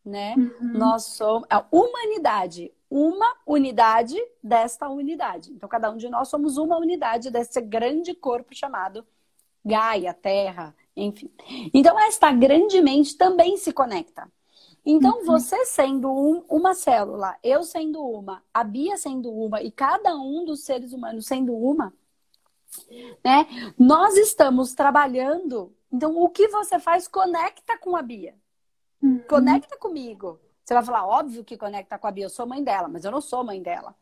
né? 0.05 0.35
Nós 0.61 1.05
somos 1.05 1.47
a 1.51 1.65
humanidade, 1.71 2.73
uma 2.89 3.35
unidade 3.47 4.17
desta 4.43 4.89
unidade. 4.89 5.53
Então, 5.53 5.69
cada 5.69 5.91
um 5.91 5.97
de 5.97 6.09
nós 6.09 6.29
somos 6.29 6.57
uma 6.57 6.77
unidade 6.77 7.31
desse 7.31 7.61
grande 7.61 8.15
corpo 8.15 8.55
chamado 8.55 9.07
Gaia, 9.65 10.15
Terra, 10.15 10.75
enfim. 10.97 11.31
Então, 11.73 11.99
esta 12.01 12.33
grande 12.33 12.81
mente 12.81 13.17
também 13.17 13.57
se 13.57 13.73
conecta. 13.73 14.31
Então, 14.85 15.25
você 15.25 15.65
sendo 15.67 16.11
um- 16.11 16.45
uma 16.49 16.75
célula, 16.75 17.37
eu 17.43 17.63
sendo 17.63 18.03
uma, 18.03 18.43
a 18.53 18.65
Bia 18.65 18.97
sendo 18.97 19.31
uma 19.31 19.63
e 19.63 19.71
cada 19.71 20.15
um 20.17 20.45
dos 20.45 20.61
seres 20.65 20.93
humanos 20.93 21.27
sendo 21.27 21.55
uma, 21.55 21.93
né? 23.25 23.47
Nós 23.79 24.17
estamos 24.17 24.75
trabalhando. 24.75 25.75
Então, 25.93 26.17
o 26.17 26.29
que 26.29 26.49
você 26.49 26.79
faz 26.79 27.07
conecta 27.09 27.77
com 27.79 27.97
a 27.97 28.03
Bia. 28.03 28.35
Conecta 29.29 29.77
comigo. 29.77 30.39
Você 30.65 30.75
vai 30.75 30.85
falar, 30.85 31.07
óbvio 31.07 31.45
que 31.45 31.57
conecta 31.57 31.99
com 31.99 32.07
a 32.07 32.11
Bia, 32.11 32.27
eu 32.27 32.31
sou 32.31 32.47
mãe 32.47 32.63
dela, 32.63 32.89
mas 32.89 33.05
eu 33.05 33.11
não 33.11 33.21
sou 33.21 33.43
mãe 33.45 33.61
dela. 33.63 33.95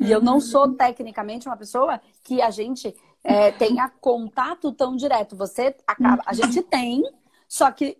E 0.00 0.10
eu 0.10 0.20
não 0.20 0.40
sou 0.40 0.74
tecnicamente 0.74 1.48
uma 1.48 1.56
pessoa 1.56 2.00
que 2.22 2.40
a 2.40 2.50
gente 2.50 2.94
é, 3.24 3.52
tenha 3.52 3.88
contato 3.88 4.72
tão 4.72 4.96
direto. 4.96 5.36
Você 5.36 5.76
acaba, 5.86 6.22
a 6.24 6.32
gente 6.32 6.62
tem, 6.62 7.02
só 7.46 7.70
que 7.70 7.98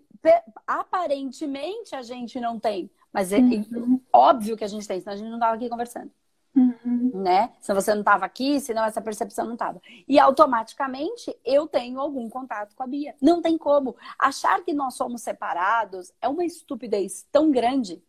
aparentemente 0.66 1.94
a 1.94 2.02
gente 2.02 2.40
não 2.40 2.58
tem. 2.58 2.90
Mas 3.12 3.32
é, 3.32 3.38
é 3.38 3.64
óbvio 4.12 4.56
que 4.56 4.64
a 4.64 4.68
gente 4.68 4.86
tem, 4.86 5.00
senão 5.00 5.14
a 5.14 5.16
gente 5.16 5.28
não 5.28 5.36
estava 5.36 5.54
aqui 5.54 5.68
conversando. 5.68 6.10
Uhum. 6.58 7.12
né? 7.14 7.52
Se 7.60 7.72
você 7.72 7.92
não 7.92 8.00
estava 8.00 8.24
aqui, 8.24 8.58
senão 8.58 8.84
essa 8.84 9.00
percepção 9.00 9.46
não 9.46 9.52
estava. 9.52 9.80
E 10.08 10.18
automaticamente 10.18 11.36
eu 11.44 11.68
tenho 11.68 12.00
algum 12.00 12.28
contato 12.28 12.74
com 12.74 12.82
a 12.82 12.86
Bia. 12.86 13.14
Não 13.20 13.40
tem 13.40 13.56
como. 13.56 13.96
Achar 14.18 14.62
que 14.64 14.72
nós 14.72 14.94
somos 14.94 15.22
separados 15.22 16.12
é 16.20 16.28
uma 16.28 16.44
estupidez 16.44 17.26
tão 17.30 17.50
grande. 17.50 18.02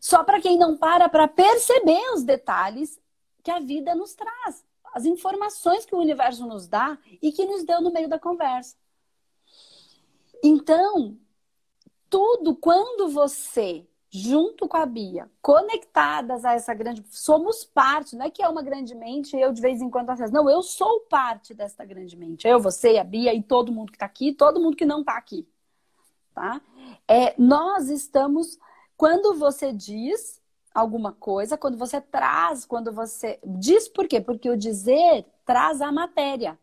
Só 0.00 0.24
para 0.24 0.40
quem 0.40 0.58
não 0.58 0.76
para 0.76 1.08
para 1.08 1.28
perceber 1.28 2.12
os 2.12 2.24
detalhes 2.24 3.00
que 3.42 3.50
a 3.50 3.60
vida 3.60 3.94
nos 3.94 4.14
traz, 4.14 4.64
as 4.98 5.04
informações 5.06 5.86
que 5.86 5.94
o 5.94 5.98
universo 5.98 6.46
nos 6.46 6.66
dá 6.66 6.98
e 7.22 7.32
que 7.32 7.46
nos 7.46 7.64
deu 7.64 7.80
no 7.80 7.92
meio 7.92 8.08
da 8.08 8.18
conversa. 8.18 8.76
Então, 10.42 11.16
tudo 12.10 12.54
quando 12.56 13.08
você 13.08 13.86
junto 14.10 14.66
com 14.66 14.76
a 14.76 14.86
Bia, 14.86 15.30
conectadas 15.42 16.44
a 16.44 16.54
essa 16.54 16.72
grande. 16.72 17.04
Somos 17.10 17.64
parte, 17.64 18.16
não 18.16 18.24
é 18.24 18.30
que 18.30 18.42
é 18.42 18.48
uma 18.48 18.62
grande 18.62 18.94
mente 18.94 19.36
eu 19.36 19.52
de 19.52 19.60
vez 19.60 19.80
em 19.80 19.90
quando 19.90 20.10
acesso. 20.10 20.32
Não, 20.32 20.48
eu 20.48 20.62
sou 20.62 21.00
parte 21.00 21.52
dessa 21.52 21.84
grande 21.84 22.16
mente. 22.16 22.48
Eu, 22.48 22.58
você, 22.58 22.96
a 22.96 23.04
Bia 23.04 23.34
e 23.34 23.42
todo 23.42 23.72
mundo 23.72 23.90
que 23.90 23.96
está 23.96 24.06
aqui, 24.06 24.32
todo 24.32 24.60
mundo 24.60 24.76
que 24.76 24.86
não 24.86 25.00
está 25.00 25.16
aqui. 25.16 25.46
Tá? 26.34 26.60
É, 27.06 27.34
nós 27.38 27.88
estamos. 27.90 28.58
Quando 28.96 29.34
você 29.34 29.72
diz 29.72 30.40
alguma 30.78 31.12
coisa, 31.12 31.58
quando 31.58 31.76
você 31.76 32.00
traz, 32.00 32.64
quando 32.64 32.92
você. 32.92 33.38
Diz 33.44 33.88
por 33.88 34.06
quê? 34.06 34.20
Porque 34.20 34.48
o 34.48 34.56
dizer 34.56 35.24
traz 35.44 35.80
a 35.80 35.90
matéria. 35.92 36.58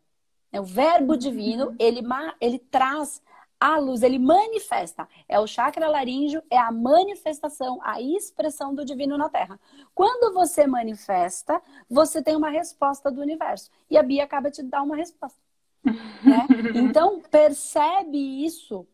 É 0.52 0.60
o 0.60 0.64
verbo 0.64 1.16
divino, 1.16 1.66
uhum. 1.66 1.76
ele, 1.78 2.02
ele 2.40 2.58
traz 2.58 3.20
a 3.58 3.78
luz, 3.78 4.02
ele 4.02 4.18
manifesta. 4.18 5.08
É 5.28 5.38
o 5.40 5.46
chakra 5.46 5.88
laríngeo, 5.88 6.42
é 6.50 6.58
a 6.58 6.70
manifestação, 6.70 7.78
a 7.82 8.00
expressão 8.00 8.74
do 8.74 8.84
divino 8.84 9.18
na 9.18 9.28
Terra. 9.28 9.58
Quando 9.94 10.32
você 10.32 10.66
manifesta, 10.66 11.60
você 11.88 12.22
tem 12.22 12.36
uma 12.36 12.50
resposta 12.50 13.10
do 13.10 13.20
universo. 13.20 13.70
E 13.90 13.98
a 13.98 14.02
Bia 14.02 14.24
acaba 14.24 14.50
de 14.50 14.62
dar 14.62 14.82
uma 14.82 14.96
resposta. 14.96 15.38
Né? 15.84 16.46
Então, 16.74 17.20
percebe 17.30 18.44
isso 18.44 18.86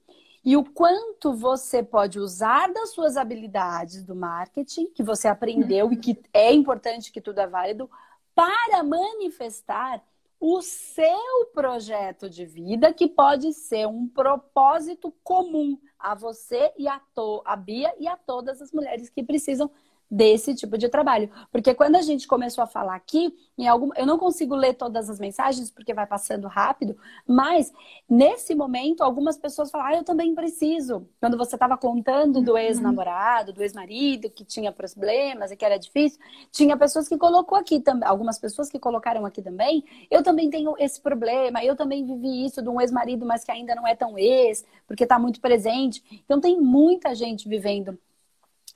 e 0.44 0.56
o 0.56 0.64
quanto 0.64 1.32
você 1.32 1.82
pode 1.82 2.18
usar 2.18 2.72
das 2.72 2.90
suas 2.90 3.16
habilidades 3.16 4.04
do 4.04 4.14
marketing, 4.14 4.86
que 4.88 5.02
você 5.02 5.28
aprendeu 5.28 5.92
e 5.92 5.96
que 5.96 6.20
é 6.32 6.52
importante 6.52 7.12
que 7.12 7.20
tudo 7.20 7.38
é 7.40 7.46
válido, 7.46 7.88
para 8.34 8.82
manifestar 8.82 10.02
o 10.40 10.60
seu 10.60 11.46
projeto 11.54 12.28
de 12.28 12.44
vida, 12.44 12.92
que 12.92 13.06
pode 13.06 13.52
ser 13.52 13.86
um 13.86 14.08
propósito 14.08 15.14
comum 15.22 15.78
a 15.96 16.16
você 16.16 16.72
e 16.76 16.88
a, 16.88 17.00
to 17.14 17.40
a 17.44 17.54
Bia 17.54 17.94
e 18.00 18.08
a 18.08 18.16
todas 18.16 18.60
as 18.60 18.72
mulheres 18.72 19.08
que 19.08 19.22
precisam 19.22 19.70
desse 20.12 20.54
tipo 20.54 20.76
de 20.76 20.90
trabalho. 20.90 21.30
Porque 21.50 21.72
quando 21.74 21.96
a 21.96 22.02
gente 22.02 22.28
começou 22.28 22.62
a 22.62 22.66
falar 22.66 22.94
aqui, 22.94 23.34
em 23.56 23.66
algum, 23.66 23.88
eu 23.96 24.04
não 24.04 24.18
consigo 24.18 24.54
ler 24.54 24.74
todas 24.74 25.08
as 25.08 25.18
mensagens 25.18 25.70
porque 25.70 25.94
vai 25.94 26.06
passando 26.06 26.46
rápido, 26.48 26.94
mas 27.26 27.72
nesse 28.06 28.54
momento 28.54 29.02
algumas 29.02 29.38
pessoas 29.38 29.70
falaram: 29.70 29.94
ah, 29.94 29.98
eu 29.98 30.04
também 30.04 30.34
preciso. 30.34 31.08
Quando 31.18 31.38
você 31.38 31.56
estava 31.56 31.78
contando 31.78 32.42
do 32.42 32.52
uhum. 32.52 32.58
ex-namorado, 32.58 33.54
do 33.54 33.62
ex-marido 33.62 34.28
que 34.28 34.44
tinha 34.44 34.70
problemas 34.70 35.50
e 35.50 35.56
que 35.56 35.64
era 35.64 35.78
difícil, 35.78 36.20
tinha 36.50 36.76
pessoas 36.76 37.08
que 37.08 37.16
colocou 37.16 37.56
aqui 37.56 37.80
também, 37.80 38.06
algumas 38.06 38.38
pessoas 38.38 38.68
que 38.68 38.78
colocaram 38.78 39.24
aqui 39.24 39.40
também, 39.40 39.82
eu 40.10 40.22
também 40.22 40.50
tenho 40.50 40.74
esse 40.78 41.00
problema, 41.00 41.64
eu 41.64 41.74
também 41.74 42.04
vivi 42.04 42.44
isso 42.44 42.60
de 42.60 42.68
um 42.68 42.78
ex-marido, 42.80 43.24
mas 43.24 43.44
que 43.44 43.50
ainda 43.50 43.74
não 43.74 43.86
é 43.86 43.94
tão 43.94 44.18
ex, 44.18 44.62
porque 44.86 45.04
está 45.04 45.18
muito 45.18 45.40
presente. 45.40 46.02
Então 46.24 46.38
tem 46.38 46.60
muita 46.60 47.14
gente 47.14 47.48
vivendo 47.48 47.98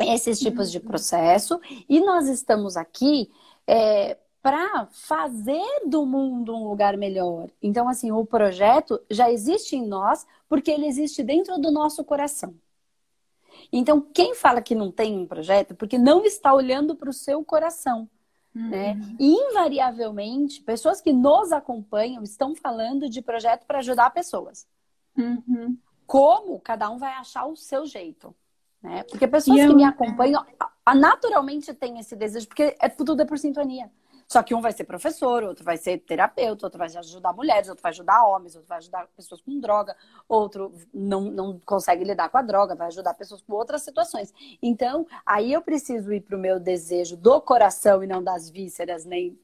esses 0.00 0.38
tipos 0.38 0.70
de 0.70 0.80
processo 0.80 1.60
e 1.88 2.00
nós 2.00 2.28
estamos 2.28 2.76
aqui 2.76 3.30
é, 3.66 4.18
para 4.42 4.86
fazer 4.92 5.64
do 5.86 6.06
mundo 6.06 6.54
um 6.54 6.68
lugar 6.68 6.96
melhor. 6.96 7.50
Então, 7.62 7.88
assim, 7.88 8.12
o 8.12 8.24
projeto 8.24 9.00
já 9.10 9.30
existe 9.30 9.74
em 9.74 9.86
nós 9.86 10.26
porque 10.48 10.70
ele 10.70 10.86
existe 10.86 11.22
dentro 11.22 11.58
do 11.58 11.70
nosso 11.70 12.04
coração. 12.04 12.54
Então, 13.72 14.00
quem 14.00 14.34
fala 14.34 14.62
que 14.62 14.74
não 14.74 14.92
tem 14.92 15.18
um 15.18 15.26
projeto, 15.26 15.74
porque 15.74 15.98
não 15.98 16.24
está 16.24 16.54
olhando 16.54 16.94
para 16.94 17.10
o 17.10 17.12
seu 17.12 17.44
coração. 17.44 18.08
Uhum. 18.54 18.70
Né? 18.70 18.98
E, 19.18 19.32
invariavelmente, 19.32 20.62
pessoas 20.62 21.00
que 21.00 21.12
nos 21.12 21.52
acompanham 21.52 22.22
estão 22.22 22.54
falando 22.54 23.08
de 23.08 23.20
projeto 23.20 23.66
para 23.66 23.78
ajudar 23.78 24.10
pessoas. 24.10 24.66
Uhum. 25.16 25.76
Como 26.06 26.60
cada 26.60 26.88
um 26.88 26.98
vai 26.98 27.12
achar 27.14 27.46
o 27.46 27.56
seu 27.56 27.84
jeito. 27.84 28.34
Né? 28.82 29.04
Porque 29.04 29.26
pessoas 29.26 29.58
eu... 29.58 29.68
que 29.68 29.74
me 29.74 29.84
acompanham 29.84 30.44
naturalmente 30.94 31.74
têm 31.74 31.98
esse 31.98 32.14
desejo, 32.14 32.46
porque 32.46 32.76
é 32.80 32.88
tudo 32.88 33.20
é 33.20 33.24
por 33.24 33.38
sintonia. 33.38 33.90
Só 34.28 34.42
que 34.42 34.54
um 34.54 34.60
vai 34.60 34.72
ser 34.72 34.84
professor, 34.84 35.44
outro 35.44 35.64
vai 35.64 35.76
ser 35.76 35.98
terapeuta, 35.98 36.66
outro 36.66 36.78
vai 36.78 36.88
ajudar 36.88 37.32
mulheres, 37.32 37.68
outro 37.68 37.82
vai 37.82 37.92
ajudar 37.92 38.24
homens, 38.24 38.56
outro 38.56 38.68
vai 38.68 38.78
ajudar 38.78 39.06
pessoas 39.16 39.40
com 39.40 39.60
droga, 39.60 39.96
outro 40.28 40.74
não, 40.92 41.22
não 41.22 41.60
consegue 41.64 42.02
lidar 42.02 42.28
com 42.28 42.38
a 42.38 42.42
droga, 42.42 42.74
vai 42.74 42.88
ajudar 42.88 43.14
pessoas 43.14 43.40
com 43.42 43.52
outras 43.52 43.82
situações. 43.82 44.34
Então, 44.60 45.06
aí 45.24 45.52
eu 45.52 45.62
preciso 45.62 46.12
ir 46.12 46.22
para 46.22 46.36
o 46.36 46.40
meu 46.40 46.58
desejo 46.58 47.16
do 47.16 47.40
coração 47.40 48.02
e 48.02 48.06
não 48.06 48.22
das 48.22 48.50
vísceras, 48.50 49.04
nem 49.04 49.38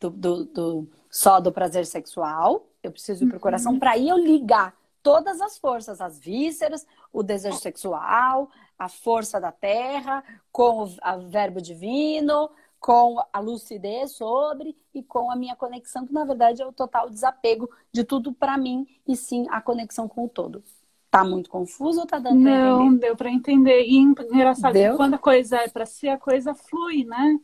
do, 0.00 0.10
do, 0.10 0.44
do 0.44 0.88
só 1.08 1.38
do 1.38 1.52
prazer 1.52 1.86
sexual. 1.86 2.66
Eu 2.82 2.90
preciso 2.90 3.24
ir 3.24 3.28
para 3.28 3.38
o 3.38 3.40
coração 3.40 3.74
uhum. 3.74 3.78
para 3.78 3.92
aí 3.92 4.08
eu 4.08 4.18
ligar 4.18 4.74
todas 5.06 5.40
as 5.40 5.56
forças, 5.56 6.00
as 6.00 6.18
vísceras, 6.18 6.84
o 7.16 7.22
desejo 7.22 7.56
sexual, 7.56 8.50
a 8.78 8.90
força 8.90 9.40
da 9.40 9.50
terra, 9.50 10.22
com 10.52 10.82
o 10.82 11.28
verbo 11.30 11.62
divino, 11.62 12.50
com 12.78 13.16
a 13.32 13.40
lucidez 13.40 14.12
sobre 14.12 14.76
e 14.94 15.02
com 15.02 15.30
a 15.30 15.34
minha 15.34 15.56
conexão, 15.56 16.06
que 16.06 16.12
na 16.12 16.26
verdade 16.26 16.60
é 16.60 16.66
o 16.66 16.72
total 16.72 17.08
desapego 17.08 17.70
de 17.90 18.04
tudo 18.04 18.34
para 18.34 18.58
mim 18.58 18.86
e 19.08 19.16
sim 19.16 19.46
a 19.48 19.62
conexão 19.62 20.06
com 20.06 20.26
o 20.26 20.28
todo. 20.28 20.62
Tá 21.10 21.24
muito 21.24 21.48
confuso 21.48 22.00
ou 22.00 22.06
tá 22.06 22.18
dando 22.18 22.38
Não, 22.38 22.82
entender? 22.82 23.06
deu 23.06 23.16
para 23.16 23.30
entender. 23.30 23.84
E 23.86 23.96
engraçado, 23.96 24.74
deu? 24.74 24.96
quando 24.96 25.14
a 25.14 25.18
coisa 25.18 25.56
é 25.56 25.68
para 25.68 25.86
ser, 25.86 26.10
a 26.10 26.18
coisa 26.18 26.54
flui, 26.54 27.04
né? 27.04 27.40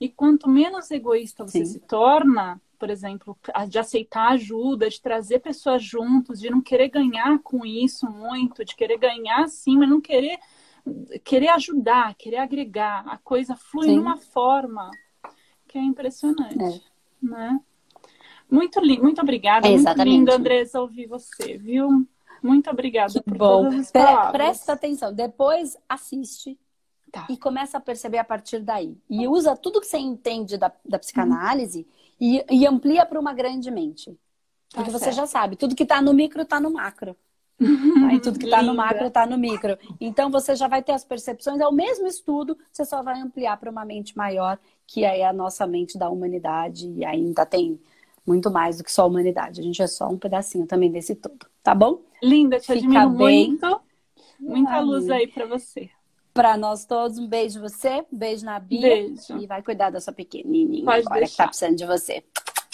E 0.00 0.08
quanto 0.08 0.48
menos 0.48 0.90
egoísta 0.90 1.46
você 1.46 1.64
sim. 1.64 1.74
se 1.74 1.78
torna, 1.78 2.60
por 2.82 2.90
exemplo, 2.90 3.38
de 3.68 3.78
aceitar 3.78 4.32
ajuda, 4.32 4.90
de 4.90 5.00
trazer 5.00 5.38
pessoas 5.38 5.84
juntos, 5.84 6.40
de 6.40 6.50
não 6.50 6.60
querer 6.60 6.88
ganhar 6.88 7.38
com 7.38 7.64
isso 7.64 8.10
muito, 8.10 8.64
de 8.64 8.74
querer 8.74 8.98
ganhar 8.98 9.46
sim, 9.46 9.76
mas 9.76 9.88
não 9.88 10.00
querer 10.00 10.36
querer 11.22 11.50
ajudar, 11.50 12.12
querer 12.16 12.38
agregar. 12.38 13.04
A 13.06 13.18
coisa 13.18 13.54
flui 13.54 13.86
de 13.86 13.98
uma 14.00 14.16
forma 14.16 14.90
que 15.68 15.78
é 15.78 15.80
impressionante, 15.80 16.60
é. 16.60 17.24
né? 17.24 17.60
Muito 18.50 18.80
lindo, 18.80 19.04
muito 19.04 19.22
obrigada. 19.22 19.68
É, 19.68 19.76
muito 19.76 20.02
lindo, 20.02 20.32
Andressa, 20.32 20.80
ouvir 20.80 21.06
você, 21.06 21.56
viu? 21.56 22.04
Muito 22.42 22.68
obrigada 22.68 23.12
que 23.12 23.22
por 23.22 23.38
bom. 23.38 23.62
todas 23.62 23.78
as 23.78 23.92
palavras. 23.92 24.32
Presta 24.32 24.72
atenção, 24.72 25.14
depois 25.14 25.76
assiste 25.88 26.58
tá. 27.12 27.28
e 27.30 27.36
começa 27.36 27.78
a 27.78 27.80
perceber 27.80 28.18
a 28.18 28.24
partir 28.24 28.58
daí. 28.58 28.98
E 29.08 29.28
usa 29.28 29.56
tudo 29.56 29.80
que 29.80 29.86
você 29.86 29.98
entende 29.98 30.58
da, 30.58 30.72
da 30.84 30.98
psicanálise 30.98 31.86
e, 32.22 32.44
e 32.48 32.64
amplia 32.68 33.04
para 33.04 33.18
uma 33.18 33.34
grande 33.34 33.68
mente. 33.68 34.12
Tá 34.70 34.76
Porque 34.76 34.92
tá 34.92 34.98
você 35.00 35.10
já 35.10 35.26
sabe, 35.26 35.56
tudo 35.56 35.74
que 35.74 35.82
está 35.82 36.00
no 36.00 36.14
micro 36.14 36.42
está 36.42 36.60
no 36.60 36.72
macro. 36.72 37.16
Aí 38.08 38.20
tudo 38.20 38.38
que 38.38 38.44
está 38.44 38.62
no 38.62 38.74
macro 38.76 39.08
está 39.08 39.26
no 39.26 39.36
micro. 39.36 39.76
Então 40.00 40.30
você 40.30 40.54
já 40.54 40.68
vai 40.68 40.84
ter 40.84 40.92
as 40.92 41.04
percepções, 41.04 41.60
é 41.60 41.66
o 41.66 41.72
mesmo 41.72 42.06
estudo, 42.06 42.56
você 42.70 42.84
só 42.84 43.02
vai 43.02 43.20
ampliar 43.20 43.56
para 43.56 43.68
uma 43.68 43.84
mente 43.84 44.16
maior, 44.16 44.56
que 44.86 45.02
é 45.04 45.26
a 45.26 45.32
nossa 45.32 45.66
mente 45.66 45.98
da 45.98 46.08
humanidade, 46.08 46.88
e 46.96 47.04
ainda 47.04 47.44
tem 47.44 47.80
muito 48.24 48.52
mais 48.52 48.78
do 48.78 48.84
que 48.84 48.92
só 48.92 49.02
a 49.02 49.06
humanidade. 49.06 49.60
A 49.60 49.64
gente 49.64 49.82
é 49.82 49.88
só 49.88 50.08
um 50.08 50.16
pedacinho 50.16 50.64
também 50.64 50.92
desse 50.92 51.16
todo, 51.16 51.44
tá 51.60 51.74
bom? 51.74 52.02
Linda, 52.22 52.60
te 52.60 52.66
Fica 52.66 52.78
admiro 52.78 53.10
bem. 53.10 53.48
muito. 53.48 53.80
Muita 54.38 54.78
luz 54.78 55.10
aí 55.10 55.26
para 55.26 55.46
você. 55.46 55.90
Para 56.32 56.56
nós 56.56 56.84
todos, 56.84 57.18
um 57.18 57.28
beijo 57.28 57.60
você, 57.60 58.04
um 58.10 58.16
beijo 58.16 58.44
na 58.44 58.58
Bia. 58.58 58.80
Beijo. 58.80 59.38
E 59.38 59.46
vai 59.46 59.62
cuidar 59.62 59.90
da 59.90 60.00
sua 60.00 60.12
pequenininha 60.12 60.84
Pode 60.84 61.06
agora 61.06 61.20
deixar. 61.20 61.30
que 61.32 61.36
tá 61.36 61.46
precisando 61.48 61.76
de 61.76 61.86
você. 61.86 62.24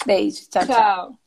Beijo, 0.05 0.49
tchau, 0.49 0.65
tchau. 0.65 0.75
tchau. 0.75 1.19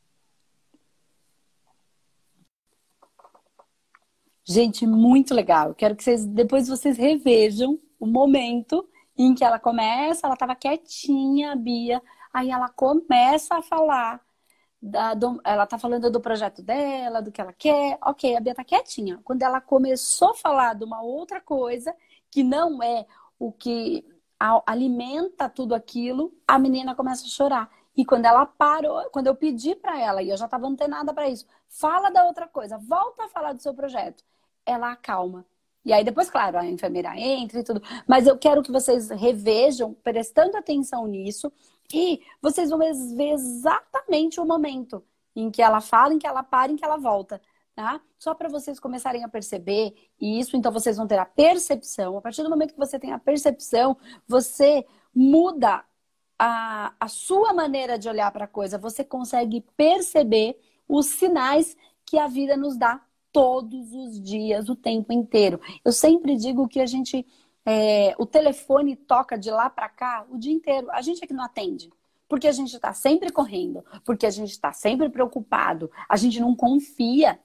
Gente, 4.45 4.85
muito 4.85 5.33
legal. 5.33 5.73
Quero 5.73 5.95
que 5.95 6.03
vocês 6.03 6.25
depois 6.25 6.67
vocês 6.67 6.97
revejam 6.97 7.79
o 7.99 8.05
momento 8.05 8.87
em 9.17 9.33
que 9.33 9.43
ela 9.43 9.59
começa, 9.59 10.25
ela 10.25 10.33
estava 10.33 10.55
quietinha, 10.55 11.51
a 11.51 11.55
Bia, 11.55 12.01
aí 12.33 12.49
ela 12.49 12.67
começa 12.67 13.55
a 13.55 13.61
falar 13.61 14.19
da, 14.85 15.13
do, 15.13 15.39
ela 15.45 15.65
tá 15.65 15.77
falando 15.77 16.11
do 16.11 16.19
projeto 16.19 16.61
dela, 16.61 17.21
do 17.21 17.31
que 17.31 17.39
ela 17.39 17.53
quer. 17.53 17.97
Ok, 18.03 18.35
a 18.35 18.39
Bia 18.41 18.53
tá 18.53 18.65
quietinha. 18.65 19.17
Quando 19.23 19.41
ela 19.41 19.61
começou 19.61 20.31
a 20.31 20.35
falar 20.35 20.75
de 20.75 20.83
uma 20.83 21.01
outra 21.01 21.39
coisa, 21.39 21.95
que 22.29 22.43
não 22.43 22.83
é 22.83 23.05
o 23.39 23.49
que 23.49 24.05
alimenta 24.65 25.47
tudo 25.47 25.73
aquilo, 25.73 26.33
a 26.45 26.59
menina 26.59 26.93
começa 26.93 27.25
a 27.25 27.29
chorar. 27.29 27.71
E 27.95 28.03
quando 28.03 28.25
ela 28.25 28.45
parou, 28.45 29.09
quando 29.11 29.27
eu 29.27 29.35
pedi 29.35 29.73
para 29.73 29.97
ela, 29.97 30.21
e 30.21 30.29
eu 30.29 30.35
já 30.35 30.45
estava 30.45 30.67
antenada 30.67 31.13
para 31.13 31.29
isso, 31.29 31.45
fala 31.69 32.09
da 32.09 32.25
outra 32.25 32.45
coisa, 32.45 32.77
volta 32.77 33.23
a 33.23 33.29
falar 33.29 33.53
do 33.53 33.61
seu 33.61 33.73
projeto. 33.73 34.21
Ela 34.65 34.91
acalma. 34.91 35.45
E 35.85 35.93
aí 35.93 36.03
depois, 36.03 36.29
claro, 36.29 36.57
a 36.57 36.65
enfermeira 36.65 37.17
entra 37.17 37.59
e 37.59 37.63
tudo. 37.63 37.81
Mas 38.05 38.27
eu 38.27 38.37
quero 38.37 38.61
que 38.61 38.71
vocês 38.71 39.09
revejam, 39.09 39.93
prestando 40.03 40.57
atenção 40.57 41.07
nisso, 41.07 41.51
e 41.93 42.21
vocês 42.41 42.71
vão 42.71 42.79
ver 42.79 43.33
exatamente 43.33 44.39
o 44.39 44.45
momento 44.45 45.03
em 45.35 45.51
que 45.51 45.61
ela 45.61 45.79
fala, 45.79 46.13
em 46.13 46.19
que 46.19 46.27
ela 46.27 46.43
para, 46.43 46.71
em 46.71 46.75
que 46.75 46.83
ela 46.83 46.97
volta. 46.97 47.39
Tá? 47.75 48.01
Só 48.19 48.35
para 48.35 48.49
vocês 48.49 48.79
começarem 48.79 49.23
a 49.23 49.29
perceber 49.29 49.95
isso, 50.19 50.55
então 50.55 50.71
vocês 50.71 50.97
vão 50.97 51.07
ter 51.07 51.17
a 51.17 51.25
percepção. 51.25 52.17
A 52.17 52.21
partir 52.21 52.43
do 52.43 52.49
momento 52.49 52.73
que 52.73 52.79
você 52.79 52.99
tem 52.99 53.11
a 53.11 53.19
percepção, 53.19 53.97
você 54.27 54.85
muda 55.13 55.83
a, 56.37 56.93
a 56.99 57.07
sua 57.07 57.53
maneira 57.53 57.97
de 57.97 58.09
olhar 58.09 58.31
para 58.31 58.45
a 58.45 58.47
coisa. 58.47 58.77
Você 58.77 59.03
consegue 59.03 59.61
perceber 59.75 60.59
os 60.87 61.07
sinais 61.07 61.75
que 62.05 62.17
a 62.17 62.27
vida 62.27 62.57
nos 62.57 62.77
dá 62.77 63.01
todos 63.31 63.91
os 63.91 64.21
dias, 64.21 64.69
o 64.69 64.75
tempo 64.75 65.11
inteiro. 65.11 65.59
Eu 65.83 65.91
sempre 65.91 66.35
digo 66.35 66.67
que 66.67 66.79
a 66.79 66.85
gente, 66.85 67.25
é, 67.65 68.13
o 68.17 68.25
telefone 68.25 68.95
toca 68.95 69.37
de 69.37 69.49
lá 69.49 69.69
para 69.69 69.89
cá 69.89 70.25
o 70.29 70.37
dia 70.37 70.53
inteiro. 70.53 70.89
A 70.91 71.01
gente 71.01 71.23
é 71.23 71.27
que 71.27 71.33
não 71.33 71.43
atende. 71.43 71.89
Porque 72.27 72.47
a 72.47 72.51
gente 72.51 72.73
está 72.73 72.93
sempre 72.93 73.31
correndo, 73.31 73.85
porque 74.03 74.25
a 74.25 74.29
gente 74.29 74.51
está 74.51 74.71
sempre 74.71 75.07
preocupado, 75.09 75.91
a 76.09 76.17
gente 76.17 76.39
não 76.39 76.55
confia, 76.55 77.39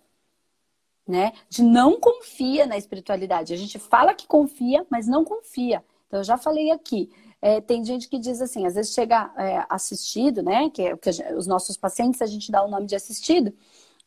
né? 1.06 1.32
Gente 1.50 1.68
não 1.68 2.00
confia 2.00 2.66
na 2.66 2.76
espiritualidade. 2.76 3.52
A 3.52 3.56
gente 3.56 3.78
fala 3.78 4.14
que 4.14 4.26
confia, 4.26 4.86
mas 4.88 5.06
não 5.06 5.24
confia. 5.24 5.84
Então, 6.06 6.20
eu 6.20 6.24
já 6.24 6.38
falei 6.38 6.70
aqui. 6.70 7.10
É, 7.40 7.60
tem 7.60 7.84
gente 7.84 8.08
que 8.08 8.18
diz 8.18 8.40
assim, 8.40 8.66
às 8.66 8.74
vezes 8.74 8.92
chega 8.92 9.32
é, 9.36 9.64
assistido, 9.68 10.42
né? 10.42 10.70
Que, 10.70 10.82
é 10.82 10.96
que 10.96 11.10
os 11.34 11.46
nossos 11.46 11.76
pacientes 11.76 12.22
a 12.22 12.26
gente 12.26 12.50
dá 12.50 12.64
o 12.64 12.70
nome 12.70 12.86
de 12.86 12.96
assistido. 12.96 13.52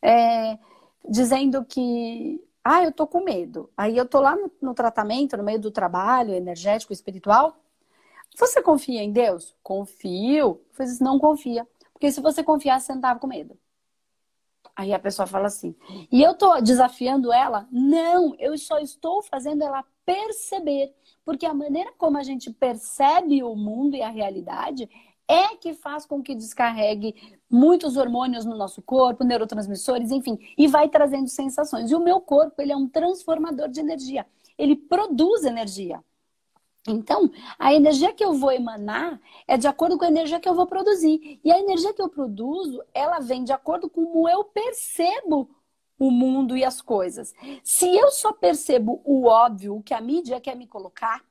É, 0.01 0.57
dizendo 1.07 1.63
que, 1.65 2.41
ah, 2.63 2.83
eu 2.83 2.91
tô 2.91 3.07
com 3.07 3.23
medo. 3.23 3.69
Aí 3.75 3.97
eu 3.97 4.07
tô 4.07 4.19
lá 4.19 4.35
no, 4.35 4.51
no 4.61 4.73
tratamento, 4.73 5.35
no 5.35 5.43
meio 5.43 5.59
do 5.59 5.71
trabalho 5.71 6.33
energético, 6.33 6.93
espiritual. 6.93 7.57
Você 8.37 8.61
confia 8.61 9.01
em 9.01 9.11
Deus? 9.11 9.55
Confio. 9.63 10.37
Eu 10.39 10.65
falei, 10.71 10.91
não 11.01 11.19
confia. 11.19 11.67
Porque 11.93 12.11
se 12.11 12.21
você 12.21 12.43
confiasse, 12.43 12.87
você 12.87 12.93
não 12.93 13.01
tava 13.01 13.19
com 13.19 13.27
medo. 13.27 13.57
Aí 14.75 14.93
a 14.93 14.99
pessoa 14.99 15.27
fala 15.27 15.47
assim, 15.47 15.75
e 16.11 16.23
eu 16.23 16.33
tô 16.33 16.59
desafiando 16.61 17.31
ela? 17.31 17.67
Não, 17.71 18.33
eu 18.39 18.57
só 18.57 18.79
estou 18.79 19.21
fazendo 19.21 19.63
ela 19.63 19.83
perceber. 20.05 20.93
Porque 21.25 21.45
a 21.45 21.53
maneira 21.53 21.91
como 21.97 22.17
a 22.17 22.23
gente 22.23 22.51
percebe 22.51 23.43
o 23.43 23.55
mundo 23.55 23.95
e 23.95 24.01
a 24.01 24.09
realidade 24.09 24.89
é 25.31 25.55
que 25.55 25.73
faz 25.73 26.05
com 26.05 26.21
que 26.21 26.35
descarregue 26.35 27.39
muitos 27.49 27.95
hormônios 27.95 28.43
no 28.43 28.57
nosso 28.57 28.81
corpo, 28.81 29.23
neurotransmissores, 29.23 30.11
enfim, 30.11 30.37
e 30.57 30.67
vai 30.67 30.89
trazendo 30.89 31.29
sensações. 31.29 31.89
E 31.89 31.95
o 31.95 31.99
meu 31.99 32.19
corpo, 32.19 32.61
ele 32.61 32.73
é 32.73 32.75
um 32.75 32.87
transformador 32.87 33.69
de 33.69 33.79
energia. 33.79 34.25
Ele 34.57 34.75
produz 34.75 35.45
energia. 35.45 36.03
Então, 36.87 37.29
a 37.57 37.73
energia 37.73 38.11
que 38.11 38.25
eu 38.25 38.33
vou 38.33 38.51
emanar 38.51 39.21
é 39.47 39.55
de 39.55 39.67
acordo 39.67 39.97
com 39.97 40.03
a 40.03 40.09
energia 40.09 40.39
que 40.39 40.49
eu 40.49 40.55
vou 40.55 40.65
produzir. 40.65 41.39
E 41.43 41.51
a 41.51 41.59
energia 41.59 41.93
que 41.93 42.01
eu 42.01 42.09
produzo, 42.09 42.83
ela 42.93 43.19
vem 43.19 43.43
de 43.43 43.53
acordo 43.53 43.89
com 43.89 44.05
como 44.05 44.27
eu 44.27 44.43
percebo 44.43 45.49
o 45.97 46.11
mundo 46.11 46.57
e 46.57 46.65
as 46.65 46.81
coisas. 46.81 47.33
Se 47.63 47.87
eu 47.95 48.11
só 48.11 48.33
percebo 48.33 49.01
o 49.05 49.27
óbvio, 49.27 49.75
o 49.75 49.83
que 49.83 49.93
a 49.93 50.01
mídia 50.01 50.41
quer 50.41 50.55
me 50.55 50.67
colocar, 50.67 51.23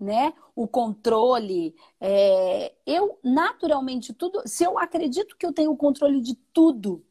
né? 0.00 0.32
O 0.56 0.66
controle. 0.66 1.74
É... 2.00 2.72
Eu, 2.86 3.18
naturalmente, 3.22 4.12
tudo. 4.12 4.42
Se 4.46 4.64
eu 4.64 4.78
acredito 4.78 5.36
que 5.36 5.46
eu 5.46 5.52
tenho 5.52 5.70
o 5.70 5.76
controle 5.76 6.20
de 6.20 6.34
tudo, 6.52 7.04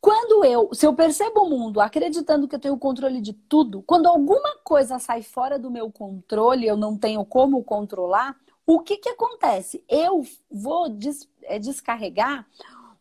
quando 0.00 0.44
eu, 0.44 0.70
se 0.72 0.86
eu 0.86 0.94
percebo 0.94 1.42
o 1.42 1.50
mundo 1.50 1.80
acreditando 1.80 2.46
que 2.46 2.54
eu 2.54 2.60
tenho 2.60 2.74
o 2.74 2.78
controle 2.78 3.20
de 3.20 3.32
tudo, 3.32 3.82
quando 3.82 4.06
alguma 4.06 4.56
coisa 4.62 4.98
sai 4.98 5.22
fora 5.22 5.58
do 5.58 5.70
meu 5.70 5.90
controle, 5.90 6.66
eu 6.66 6.76
não 6.76 6.96
tenho 6.96 7.24
como 7.24 7.64
controlar, 7.64 8.36
o 8.64 8.80
que 8.80 8.98
que 8.98 9.08
acontece? 9.08 9.82
Eu 9.88 10.22
vou 10.50 10.88
des, 10.88 11.28
é, 11.42 11.58
descarregar 11.58 12.46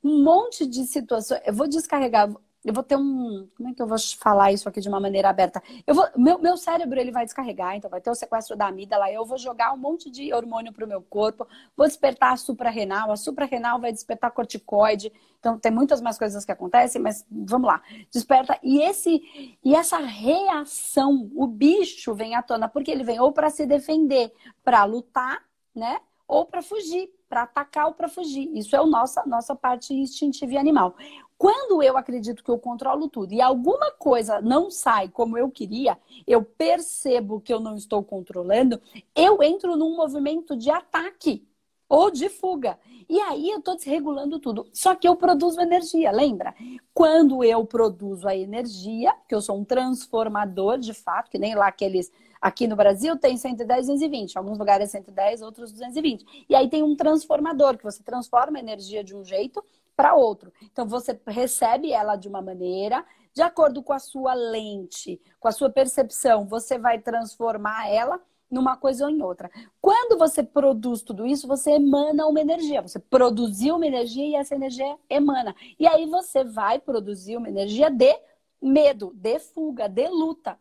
um 0.03 0.23
monte 0.23 0.65
de 0.65 0.85
situações, 0.85 1.41
eu 1.45 1.53
vou 1.53 1.67
descarregar 1.67 2.33
eu 2.67 2.73
vou 2.73 2.83
ter 2.83 2.97
um. 2.97 3.47
Como 3.55 3.69
é 3.69 3.73
que 3.73 3.81
eu 3.81 3.87
vou 3.87 3.97
falar 4.19 4.51
isso 4.51 4.67
aqui 4.67 4.81
de 4.81 4.89
uma 4.89 4.99
maneira 4.99 5.29
aberta? 5.29 5.63
Eu 5.85 5.95
vou, 5.95 6.05
meu, 6.17 6.37
meu 6.37 6.57
cérebro 6.57 6.99
ele 6.99 7.11
vai 7.11 7.23
descarregar, 7.23 7.77
então 7.77 7.89
vai 7.89 8.01
ter 8.01 8.09
o 8.09 8.15
sequestro 8.15 8.57
da 8.57 8.67
amígdala, 8.67 9.09
eu 9.09 9.25
vou 9.25 9.37
jogar 9.37 9.71
um 9.73 9.77
monte 9.77 10.11
de 10.11 10.33
hormônio 10.33 10.73
para 10.73 10.83
o 10.83 10.87
meu 10.87 11.01
corpo, 11.01 11.47
vou 11.77 11.87
despertar 11.87 12.33
a 12.33 12.37
suprarrenal, 12.37 13.09
a 13.09 13.15
suprarrenal 13.15 13.79
vai 13.79 13.93
despertar 13.93 14.31
corticoide. 14.31 15.13
Então 15.39 15.57
tem 15.57 15.71
muitas 15.71 16.01
mais 16.01 16.17
coisas 16.17 16.43
que 16.43 16.51
acontecem, 16.51 17.01
mas 17.01 17.25
vamos 17.31 17.67
lá. 17.67 17.81
Desperta 18.11 18.59
e 18.61 18.81
esse 18.81 19.57
e 19.63 19.73
essa 19.73 19.97
reação, 19.99 21.31
o 21.35 21.47
bicho 21.47 22.13
vem 22.13 22.35
à 22.35 22.43
tona 22.43 22.67
porque 22.67 22.91
ele 22.91 23.05
vem 23.05 23.17
ou 23.17 23.31
para 23.31 23.49
se 23.49 23.65
defender, 23.65 24.33
para 24.61 24.83
lutar, 24.83 25.41
né? 25.73 26.01
Ou 26.27 26.45
para 26.45 26.61
fugir, 26.61 27.09
para 27.29 27.43
atacar 27.43 27.87
ou 27.87 27.93
para 27.93 28.09
fugir. 28.09 28.49
Isso 28.53 28.75
é 28.75 28.79
a 28.79 28.85
nossa, 28.85 29.23
nossa 29.25 29.55
parte 29.55 29.93
instintiva 29.93 30.53
e 30.53 30.57
animal. 30.57 30.95
Quando 31.37 31.83
eu 31.83 31.95
acredito 31.95 32.43
que 32.43 32.49
eu 32.49 32.57
controlo 32.57 33.07
tudo 33.07 33.31
e 33.33 33.41
alguma 33.41 33.91
coisa 33.91 34.41
não 34.41 34.71
sai 34.71 35.07
como 35.07 35.37
eu 35.37 35.51
queria, 35.51 35.97
eu 36.25 36.43
percebo 36.43 37.39
que 37.39 37.53
eu 37.53 37.59
não 37.59 37.75
estou 37.75 38.03
controlando, 38.03 38.81
eu 39.15 39.43
entro 39.43 39.75
num 39.75 39.95
movimento 39.95 40.55
de 40.55 40.71
ataque 40.71 41.47
ou 41.87 42.09
de 42.09 42.27
fuga. 42.27 42.79
E 43.09 43.19
aí 43.21 43.49
eu 43.49 43.59
estou 43.59 43.75
desregulando 43.75 44.39
tudo. 44.39 44.67
Só 44.73 44.93
que 44.95 45.07
eu 45.07 45.15
produzo 45.15 45.61
energia, 45.61 46.11
lembra? 46.11 46.53
Quando 46.93 47.43
eu 47.43 47.63
produzo 47.65 48.27
a 48.27 48.35
energia, 48.35 49.13
que 49.29 49.35
eu 49.35 49.41
sou 49.41 49.57
um 49.57 49.63
transformador 49.63 50.77
de 50.77 50.93
fato, 50.93 51.29
que 51.29 51.37
nem 51.37 51.55
lá 51.55 51.67
aqueles. 51.67 52.11
Aqui 52.41 52.67
no 52.67 52.75
Brasil 52.75 53.17
tem 53.17 53.37
110, 53.37 53.87
220. 53.87 54.33
Em 54.33 54.37
alguns 54.37 54.57
lugares 54.57 54.89
é 54.89 54.97
110, 54.97 55.41
outros 55.41 55.71
220. 55.71 56.45
E 56.49 56.55
aí 56.55 56.69
tem 56.69 56.83
um 56.83 56.95
transformador, 56.95 57.77
que 57.77 57.83
você 57.83 58.03
transforma 58.03 58.57
a 58.57 58.61
energia 58.61 59.03
de 59.03 59.15
um 59.15 59.23
jeito 59.23 59.63
para 59.97 60.13
outro. 60.13 60.53
Então 60.61 60.87
você 60.87 61.19
recebe 61.27 61.91
ela 61.91 62.15
de 62.15 62.29
uma 62.29 62.41
maneira, 62.41 63.03
de 63.33 63.41
acordo 63.41 63.81
com 63.81 63.91
a 63.91 63.99
sua 63.99 64.35
lente, 64.35 65.19
com 65.39 65.47
a 65.47 65.51
sua 65.51 65.71
percepção, 65.71 66.45
você 66.45 66.77
vai 66.77 66.99
transformar 66.99 67.89
ela 67.89 68.21
numa 68.49 68.77
coisa 68.77 69.05
ou 69.05 69.09
em 69.09 69.21
outra. 69.21 69.51
Quando 69.81 70.17
você 70.17 70.43
produz 70.43 71.01
tudo 71.01 71.25
isso, 71.25 71.47
você 71.47 71.71
emana 71.71 72.27
uma 72.27 72.39
energia. 72.39 72.81
Você 72.81 72.99
produziu 72.99 73.75
uma 73.75 73.87
energia 73.87 74.25
e 74.25 74.35
essa 74.35 74.55
energia 74.55 74.97
emana. 75.09 75.53
E 75.77 75.85
aí 75.87 76.05
você 76.05 76.43
vai 76.43 76.79
produzir 76.79 77.35
uma 77.35 77.49
energia 77.49 77.89
de 77.89 78.15
medo, 78.61 79.11
de 79.15 79.39
fuga, 79.39 79.89
de 79.89 80.07
luta. 80.07 80.57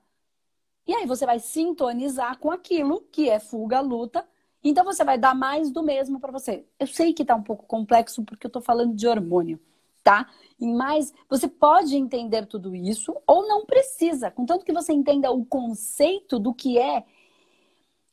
E 0.86 0.94
aí 0.94 1.06
você 1.06 1.26
vai 1.26 1.38
sintonizar 1.38 2.38
com 2.38 2.50
aquilo 2.50 3.02
que 3.12 3.28
é 3.28 3.38
fuga, 3.38 3.80
luta, 3.80 4.26
então 4.70 4.84
você 4.84 5.04
vai 5.04 5.18
dar 5.18 5.34
mais 5.34 5.70
do 5.70 5.82
mesmo 5.82 6.18
para 6.18 6.32
você. 6.32 6.64
Eu 6.78 6.86
sei 6.86 7.12
que 7.12 7.22
está 7.22 7.34
um 7.34 7.42
pouco 7.42 7.66
complexo 7.66 8.24
porque 8.24 8.46
eu 8.46 8.48
estou 8.48 8.62
falando 8.62 8.94
de 8.94 9.06
hormônio, 9.06 9.60
tá? 10.02 10.28
Mas 10.58 11.12
você 11.28 11.48
pode 11.48 11.96
entender 11.96 12.46
tudo 12.46 12.74
isso 12.74 13.14
ou 13.26 13.46
não 13.46 13.66
precisa, 13.66 14.30
contanto 14.30 14.64
que 14.64 14.72
você 14.72 14.92
entenda 14.92 15.30
o 15.30 15.44
conceito 15.44 16.38
do 16.38 16.54
que 16.54 16.78
é 16.78 17.04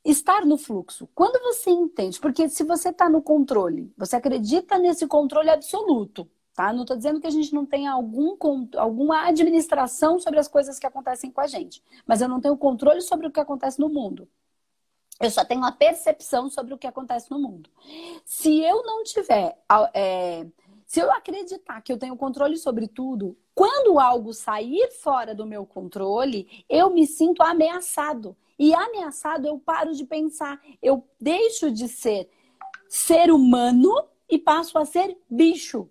estar 0.04 0.46
no 0.46 0.58
fluxo. 0.58 1.08
Quando 1.16 1.42
você 1.42 1.70
entende, 1.70 2.20
porque 2.20 2.50
se 2.50 2.64
você 2.64 2.90
está 2.90 3.10
no 3.10 3.22
controle, 3.22 3.92
você 3.98 4.16
acredita 4.18 4.78
nesse 4.78 5.08
controle 5.08 5.50
absoluto, 5.50 6.30
tá? 6.54 6.74
Não 6.74 6.82
estou 6.82 6.98
dizendo 6.98 7.22
que 7.22 7.28
a 7.28 7.32
gente 7.32 7.54
não 7.54 7.66
tenha 7.66 7.92
algum, 7.92 8.38
alguma 8.76 9.28
administração 9.28 10.20
sobre 10.20 10.40
as 10.40 10.48
coisas 10.48 10.78
que 10.78 10.86
acontecem 10.86 11.32
com 11.32 11.42
a 11.42 11.48
gente, 11.48 11.82
mas 12.06 12.22
eu 12.22 12.28
não 12.28 12.42
tenho 12.42 12.58
controle 12.58 13.02
sobre 13.02 13.28
o 13.28 13.32
que 13.32 13.40
acontece 13.40 13.80
no 13.80 13.90
mundo. 13.90 14.28
Eu 15.20 15.30
só 15.30 15.46
tenho 15.46 15.62
uma 15.62 15.72
percepção 15.72 16.50
sobre 16.50 16.74
o 16.74 16.78
que 16.78 16.88
acontece 16.88 17.30
no 17.30 17.40
mundo. 17.40 17.70
Se 18.26 18.62
eu 18.62 18.84
não 18.84 19.04
tiver. 19.04 19.58
É, 19.94 20.46
se 20.86 21.00
eu 21.00 21.12
acreditar 21.12 21.82
que 21.82 21.92
eu 21.92 21.98
tenho 21.98 22.18
controle 22.18 22.58
sobre 22.58 22.88
tudo, 22.88 23.38
quando 23.56 24.00
algo 24.00 24.34
sair 24.34 24.92
fora 25.02 25.34
do 25.34 25.46
meu 25.46 25.66
controle, 25.66 26.66
eu 26.68 26.90
me 26.90 27.06
sinto 27.06 27.42
ameaçado. 27.42 28.36
E 28.58 28.74
ameaçado, 28.74 29.48
eu 29.48 29.60
paro 29.60 29.94
de 29.94 30.06
pensar. 30.06 30.62
Eu 30.82 31.08
deixo 31.20 31.72
de 31.72 31.88
ser 31.88 32.30
ser 32.88 33.32
humano 33.32 33.92
e 34.30 34.38
passo 34.38 34.78
a 34.78 34.86
ser 34.86 35.18
bicho. 35.30 35.90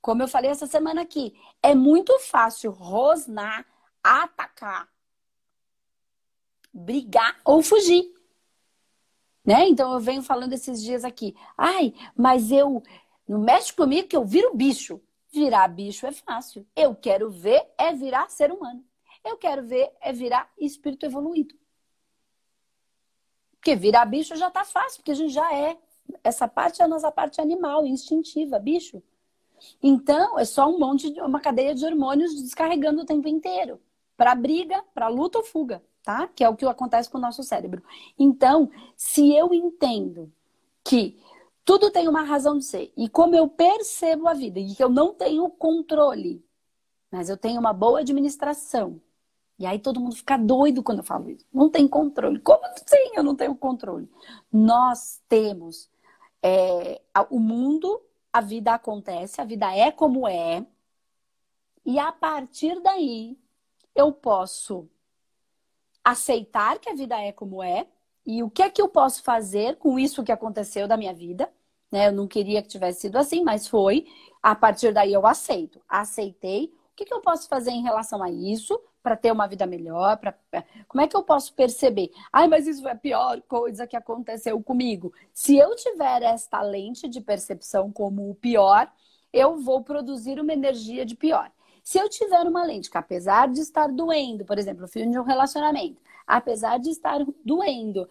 Como 0.00 0.22
eu 0.22 0.28
falei 0.28 0.50
essa 0.50 0.66
semana 0.66 1.02
aqui, 1.02 1.34
é 1.62 1.74
muito 1.74 2.18
fácil 2.18 2.70
rosnar, 2.72 3.64
atacar, 4.02 4.88
brigar 6.72 7.40
ou 7.44 7.62
fugir. 7.62 8.12
Né? 9.44 9.68
Então 9.68 9.92
eu 9.92 10.00
venho 10.00 10.22
falando 10.22 10.52
esses 10.52 10.82
dias 10.82 11.04
aqui. 11.04 11.34
Ai, 11.56 11.92
mas 12.16 12.50
eu 12.50 12.82
não 13.28 13.40
mexe 13.40 13.72
comigo 13.72 14.08
que 14.08 14.16
eu 14.16 14.24
viro 14.24 14.54
bicho. 14.54 15.00
Virar 15.32 15.68
bicho 15.68 16.06
é 16.06 16.12
fácil. 16.12 16.66
Eu 16.76 16.94
quero 16.94 17.30
ver 17.30 17.66
é 17.78 17.92
virar 17.92 18.28
ser 18.28 18.52
humano. 18.52 18.84
Eu 19.24 19.36
quero 19.36 19.62
ver 19.62 19.90
é 20.00 20.12
virar 20.12 20.50
espírito 20.58 21.06
evoluído. 21.06 21.54
Porque 23.52 23.76
virar 23.76 24.04
bicho 24.04 24.34
já 24.36 24.50
tá 24.50 24.64
fácil, 24.64 24.98
porque 24.98 25.12
a 25.12 25.14
gente 25.14 25.32
já 25.32 25.54
é. 25.54 25.78
Essa 26.24 26.48
parte 26.48 26.82
é 26.82 26.84
a 26.84 26.88
nossa 26.88 27.10
parte 27.12 27.40
animal, 27.40 27.86
instintiva, 27.86 28.58
bicho. 28.58 29.02
Então, 29.82 30.38
é 30.38 30.44
só 30.44 30.68
um 30.68 30.78
monte 30.78 31.10
de 31.10 31.20
uma 31.20 31.40
cadeia 31.40 31.74
de 31.74 31.84
hormônios 31.84 32.34
descarregando 32.42 33.02
o 33.02 33.06
tempo 33.06 33.28
inteiro. 33.28 33.80
para 34.16 34.34
briga, 34.34 34.84
para 34.94 35.08
luta 35.08 35.38
ou 35.38 35.44
fuga, 35.44 35.82
tá? 36.02 36.28
Que 36.28 36.44
é 36.44 36.48
o 36.48 36.56
que 36.56 36.64
acontece 36.66 37.08
com 37.08 37.18
o 37.18 37.20
nosso 37.20 37.42
cérebro. 37.42 37.82
Então, 38.18 38.70
se 38.96 39.34
eu 39.34 39.52
entendo 39.54 40.32
que 40.84 41.20
tudo 41.64 41.90
tem 41.90 42.08
uma 42.08 42.22
razão 42.22 42.58
de 42.58 42.64
ser 42.64 42.92
e 42.96 43.08
como 43.08 43.36
eu 43.36 43.48
percebo 43.48 44.28
a 44.28 44.34
vida 44.34 44.58
e 44.58 44.74
que 44.74 44.82
eu 44.82 44.88
não 44.88 45.14
tenho 45.14 45.48
controle, 45.48 46.44
mas 47.10 47.28
eu 47.28 47.36
tenho 47.36 47.60
uma 47.60 47.72
boa 47.72 48.00
administração. 48.00 49.00
E 49.58 49.66
aí 49.66 49.78
todo 49.78 50.00
mundo 50.00 50.16
fica 50.16 50.36
doido 50.36 50.82
quando 50.82 50.98
eu 50.98 51.04
falo 51.04 51.30
isso. 51.30 51.46
Não 51.52 51.70
tem 51.70 51.86
controle. 51.86 52.40
Como 52.40 52.64
assim 52.64 53.12
eu 53.14 53.22
não 53.22 53.36
tenho 53.36 53.54
controle? 53.54 54.10
Nós 54.50 55.22
temos 55.28 55.88
é, 56.42 57.00
o 57.30 57.38
mundo, 57.38 58.02
a 58.32 58.40
vida 58.40 58.74
acontece, 58.74 59.40
a 59.40 59.44
vida 59.44 59.72
é 59.72 59.92
como 59.92 60.26
é. 60.26 60.66
E 61.84 61.98
a 61.98 62.10
partir 62.10 62.80
daí, 62.80 63.38
eu 63.94 64.10
posso 64.10 64.88
aceitar 66.04 66.78
que 66.78 66.88
a 66.88 66.94
vida 66.94 67.20
é 67.20 67.32
como 67.32 67.62
é 67.62 67.86
e 68.24 68.42
o 68.42 68.50
que 68.50 68.62
é 68.62 68.70
que 68.70 68.80
eu 68.80 68.88
posso 68.88 69.22
fazer 69.22 69.76
com 69.76 69.98
isso 69.98 70.22
que 70.22 70.32
aconteceu 70.32 70.86
da 70.86 70.96
minha 70.96 71.12
vida. 71.12 71.50
Né? 71.90 72.08
Eu 72.08 72.12
não 72.12 72.26
queria 72.26 72.62
que 72.62 72.68
tivesse 72.68 73.02
sido 73.02 73.16
assim, 73.16 73.42
mas 73.42 73.66
foi. 73.66 74.06
A 74.42 74.54
partir 74.54 74.92
daí 74.92 75.12
eu 75.12 75.26
aceito. 75.26 75.80
Aceitei. 75.88 76.72
O 76.92 76.96
que, 76.96 77.04
que 77.04 77.14
eu 77.14 77.20
posso 77.20 77.48
fazer 77.48 77.70
em 77.70 77.82
relação 77.82 78.22
a 78.22 78.30
isso 78.30 78.80
para 79.02 79.16
ter 79.16 79.32
uma 79.32 79.46
vida 79.46 79.66
melhor? 79.66 80.16
Pra... 80.18 80.34
Como 80.86 81.02
é 81.02 81.08
que 81.08 81.16
eu 81.16 81.22
posso 81.22 81.52
perceber? 81.54 82.10
Ai, 82.32 82.46
mas 82.48 82.66
isso 82.66 82.86
é 82.86 82.92
a 82.92 82.96
pior 82.96 83.40
coisa 83.42 83.86
que 83.86 83.96
aconteceu 83.96 84.62
comigo. 84.62 85.12
Se 85.32 85.56
eu 85.56 85.74
tiver 85.74 86.22
esta 86.22 86.62
lente 86.62 87.08
de 87.08 87.20
percepção 87.20 87.90
como 87.90 88.30
o 88.30 88.34
pior, 88.34 88.90
eu 89.32 89.56
vou 89.56 89.82
produzir 89.82 90.38
uma 90.38 90.52
energia 90.52 91.04
de 91.04 91.16
pior. 91.16 91.50
Se 91.82 91.98
eu 91.98 92.08
tiver 92.08 92.46
uma 92.46 92.64
lente 92.64 92.90
que, 92.90 92.98
apesar 92.98 93.48
de 93.48 93.60
estar 93.60 93.88
doendo, 93.88 94.44
por 94.44 94.58
exemplo, 94.58 94.84
o 94.84 94.88
fim 94.88 95.10
de 95.10 95.18
um 95.18 95.22
relacionamento, 95.22 96.00
apesar 96.26 96.78
de 96.78 96.90
estar 96.90 97.24
doendo, 97.44 98.08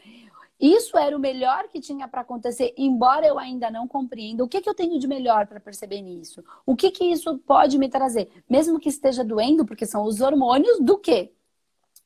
isso 0.60 0.98
era 0.98 1.16
o 1.16 1.20
melhor 1.20 1.68
que 1.70 1.80
tinha 1.80 2.08
para 2.08 2.22
acontecer, 2.22 2.74
embora 2.78 3.26
eu 3.26 3.40
ainda 3.40 3.72
não 3.72 3.88
compreenda. 3.88 4.44
O 4.44 4.48
que, 4.48 4.62
que 4.62 4.70
eu 4.70 4.76
tenho 4.76 5.00
de 5.00 5.08
melhor 5.08 5.48
para 5.48 5.60
perceber 5.60 6.02
nisso? 6.02 6.44
O 6.66 6.76
que, 6.76 6.92
que 6.92 7.06
isso 7.06 7.38
pode 7.40 7.80
me 7.80 7.90
trazer? 7.90 8.30
Mesmo 8.48 8.80
que 8.80 8.90
esteja 8.90 9.24
doendo, 9.24 9.66
porque 9.66 9.86
são 9.88 10.04
os 10.04 10.22
hormônios 10.22 10.80
do 10.80 11.00
quê? 11.00 11.34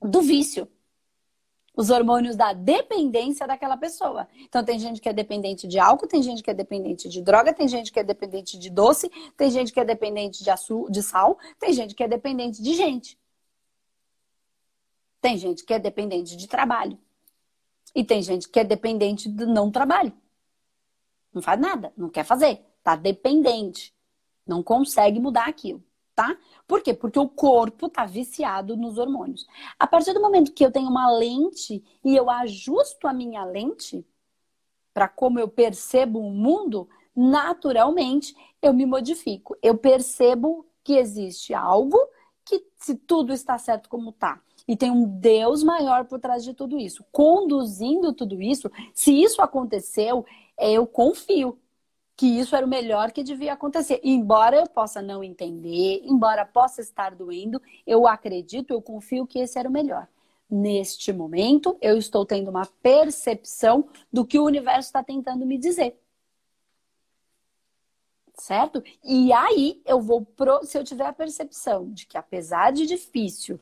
Do 0.01 0.21
vício 0.21 0.69
os 1.75 1.89
hormônios 1.89 2.35
da 2.35 2.53
dependência 2.53 3.45
daquela 3.45 3.77
pessoa. 3.77 4.27
Então, 4.39 4.63
tem 4.63 4.79
gente 4.79 5.01
que 5.01 5.09
é 5.09 5.13
dependente 5.13 5.67
de 5.67 5.77
álcool, 5.77 6.07
tem 6.07 6.21
gente 6.23 6.41
que 6.41 6.49
é 6.49 6.53
dependente 6.53 7.09
de 7.09 7.21
droga, 7.21 7.53
tem 7.53 7.67
gente 7.67 7.91
que 7.91 7.99
é 7.99 8.03
dependente 8.03 8.57
de 8.57 8.69
doce, 8.69 9.09
tem 9.35 9.49
gente 9.49 9.73
que 9.73 9.79
é 9.79 9.85
dependente 9.85 10.43
de, 10.43 10.49
açúcar, 10.49 10.91
de 10.91 11.03
sal, 11.03 11.37
tem 11.59 11.73
gente 11.73 11.93
que 11.93 12.03
é 12.03 12.07
dependente 12.07 12.61
de 12.61 12.73
gente. 12.73 13.19
Tem 15.21 15.37
gente 15.37 15.63
que 15.65 15.73
é 15.73 15.79
dependente 15.79 16.35
de 16.35 16.47
trabalho. 16.47 16.97
E 17.93 18.03
tem 18.03 18.21
gente 18.21 18.47
que 18.47 18.59
é 18.59 18.63
dependente 18.63 19.27
do 19.27 19.47
não 19.47 19.71
trabalho. 19.71 20.13
Não 21.33 21.41
faz 21.41 21.59
nada, 21.59 21.91
não 21.97 22.09
quer 22.09 22.23
fazer. 22.23 22.63
Tá 22.83 22.95
dependente. 22.95 23.93
Não 24.45 24.61
consegue 24.61 25.19
mudar 25.19 25.47
aquilo 25.47 25.83
tá? 26.15 26.35
Por 26.65 26.81
quê? 26.81 26.93
Porque 26.93 27.19
o 27.19 27.27
corpo 27.27 27.89
tá 27.89 28.05
viciado 28.05 28.77
nos 28.77 28.97
hormônios. 28.97 29.45
A 29.77 29.85
partir 29.85 30.13
do 30.13 30.21
momento 30.21 30.53
que 30.53 30.65
eu 30.65 30.71
tenho 30.71 30.89
uma 30.89 31.11
lente 31.11 31.83
e 32.03 32.15
eu 32.15 32.29
ajusto 32.29 33.07
a 33.07 33.13
minha 33.13 33.43
lente 33.43 34.05
para 34.93 35.09
como 35.09 35.37
eu 35.37 35.49
percebo 35.49 36.19
o 36.19 36.31
mundo, 36.31 36.87
naturalmente 37.13 38.33
eu 38.61 38.73
me 38.73 38.85
modifico. 38.85 39.57
Eu 39.61 39.77
percebo 39.77 40.65
que 40.83 40.93
existe 40.93 41.53
algo 41.53 41.99
que 42.45 42.65
se 42.77 42.95
tudo 42.95 43.33
está 43.33 43.57
certo 43.57 43.89
como 43.89 44.13
tá. 44.13 44.39
E 44.67 44.75
tem 44.75 44.89
um 44.89 45.05
Deus 45.19 45.63
maior 45.63 46.05
por 46.05 46.19
trás 46.19 46.43
de 46.43 46.53
tudo 46.53 46.79
isso, 46.79 47.05
conduzindo 47.11 48.13
tudo 48.13 48.41
isso. 48.41 48.71
Se 48.93 49.11
isso 49.11 49.41
aconteceu, 49.41 50.25
eu 50.57 50.87
confio 50.87 51.59
que 52.15 52.25
isso 52.25 52.55
era 52.55 52.65
o 52.65 52.69
melhor 52.69 53.11
que 53.11 53.23
devia 53.23 53.53
acontecer. 53.53 53.99
embora 54.03 54.57
eu 54.57 54.67
possa 54.67 55.01
não 55.01 55.23
entender, 55.23 56.01
embora 56.05 56.45
possa 56.45 56.81
estar 56.81 57.13
doendo, 57.15 57.61
eu 57.85 58.07
acredito, 58.07 58.71
eu 58.71 58.81
confio 58.81 59.27
que 59.27 59.39
esse 59.39 59.59
era 59.59 59.67
o 59.69 59.71
melhor. 59.71 60.07
Neste 60.49 61.11
momento, 61.11 61.77
eu 61.81 61.97
estou 61.97 62.25
tendo 62.25 62.49
uma 62.49 62.65
percepção 62.81 63.89
do 64.13 64.25
que 64.25 64.39
o 64.39 64.45
universo 64.45 64.87
está 64.89 65.03
tentando 65.03 65.45
me 65.45 65.57
dizer. 65.57 65.99
Certo? 68.35 68.83
E 69.03 69.31
aí 69.33 69.81
eu 69.85 70.01
vou, 70.01 70.25
pro... 70.25 70.63
se 70.63 70.77
eu 70.77 70.83
tiver 70.83 71.05
a 71.05 71.13
percepção 71.13 71.91
de 71.91 72.05
que 72.05 72.17
apesar 72.17 72.71
de 72.71 72.85
difícil, 72.85 73.59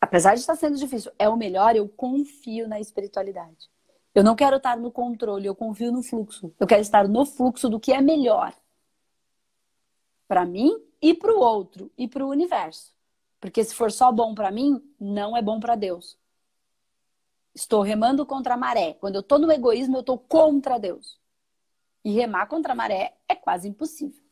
apesar 0.00 0.34
de 0.34 0.40
estar 0.40 0.56
sendo 0.56 0.76
difícil, 0.76 1.12
é 1.18 1.28
o 1.28 1.36
melhor, 1.36 1.76
eu 1.76 1.88
confio 1.88 2.68
na 2.68 2.80
espiritualidade. 2.80 3.71
Eu 4.14 4.22
não 4.22 4.36
quero 4.36 4.56
estar 4.56 4.76
no 4.76 4.90
controle, 4.90 5.46
eu 5.46 5.54
confio 5.54 5.90
no 5.90 6.02
fluxo. 6.02 6.54
Eu 6.60 6.66
quero 6.66 6.82
estar 6.82 7.08
no 7.08 7.24
fluxo 7.24 7.68
do 7.68 7.80
que 7.80 7.92
é 7.92 8.00
melhor 8.00 8.54
para 10.28 10.44
mim 10.46 10.74
e 11.00 11.14
para 11.14 11.34
o 11.34 11.38
outro 11.38 11.90
e 11.96 12.06
para 12.06 12.24
o 12.24 12.30
universo. 12.30 12.94
Porque 13.40 13.64
se 13.64 13.74
for 13.74 13.90
só 13.90 14.12
bom 14.12 14.34
para 14.34 14.50
mim, 14.50 14.82
não 15.00 15.36
é 15.36 15.42
bom 15.42 15.58
para 15.58 15.74
Deus. 15.74 16.18
Estou 17.54 17.82
remando 17.82 18.24
contra 18.24 18.54
a 18.54 18.56
maré. 18.56 18.94
Quando 18.94 19.16
eu 19.16 19.20
estou 19.20 19.38
no 19.38 19.50
egoísmo, 19.50 19.96
eu 19.96 20.00
estou 20.00 20.18
contra 20.18 20.78
Deus. 20.78 21.20
E 22.04 22.12
remar 22.12 22.46
contra 22.46 22.72
a 22.72 22.76
maré 22.76 23.14
é 23.28 23.34
quase 23.34 23.68
impossível. 23.68 24.22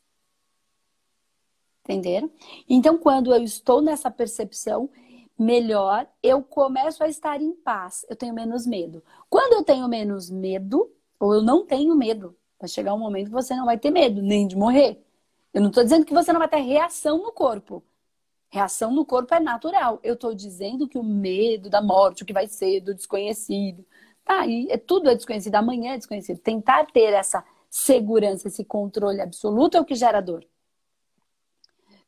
Entenderam? 1.84 2.30
Então, 2.68 2.96
quando 2.96 3.34
eu 3.34 3.42
estou 3.42 3.82
nessa 3.82 4.10
percepção, 4.10 4.88
melhor, 5.40 6.07
eu 6.22 6.42
começo 6.42 7.03
a 7.03 7.09
estar 7.09 7.40
em 7.40 7.53
paz, 7.53 8.05
eu 8.11 8.16
tenho 8.16 8.35
menos 8.35 8.66
medo. 8.66 9.03
Quando 9.29 9.55
eu 9.55 9.64
tenho 9.64 9.88
menos 9.88 10.31
medo, 10.31 10.92
ou 11.18 11.35
eu 11.35 11.42
não 11.42 11.64
tenho 11.66 11.96
medo, 11.96 12.37
vai 12.59 12.68
chegar 12.68 12.92
um 12.92 12.98
momento 12.98 13.29
que 13.29 13.33
você 13.33 13.55
não 13.55 13.64
vai 13.64 13.79
ter 13.79 13.90
medo, 13.90 14.20
nem 14.20 14.46
de 14.46 14.55
morrer. 14.55 15.03
Eu 15.55 15.62
não 15.62 15.68
estou 15.68 15.83
dizendo 15.83 16.05
que 16.05 16.12
você 16.12 16.33
não 16.33 16.38
vai 16.38 16.48
ter 16.48 16.59
reação 16.59 17.18
no 17.18 17.33
corpo. 17.33 17.83
Reação 18.50 18.92
no 18.92 19.05
corpo 19.07 19.35
é 19.35 19.40
natural. 19.40 19.98
Eu 20.03 20.14
estou 20.14 20.35
dizendo 20.35 20.87
que 20.88 20.98
o 20.98 21.03
medo 21.03 21.70
da 21.70 21.81
morte, 21.81 22.22
o 22.22 22.26
que 22.26 22.33
vai 22.33 22.46
ser, 22.46 22.81
do 22.83 22.94
desconhecido, 22.94 23.85
tá 24.24 24.40
aí, 24.40 24.66
é, 24.70 24.76
tudo 24.76 25.09
é 25.09 25.14
desconhecido, 25.14 25.55
amanhã 25.55 25.94
é 25.94 25.96
desconhecido. 25.98 26.38
Tentar 26.40 26.87
ter 26.92 27.12
essa 27.14 27.44
segurança, 27.70 28.48
esse 28.48 28.64
controle 28.64 29.20
absoluto 29.20 29.76
é 29.76 29.81
o 29.81 29.85
que 29.85 29.94
gera 29.94 30.20
dor. 30.20 30.46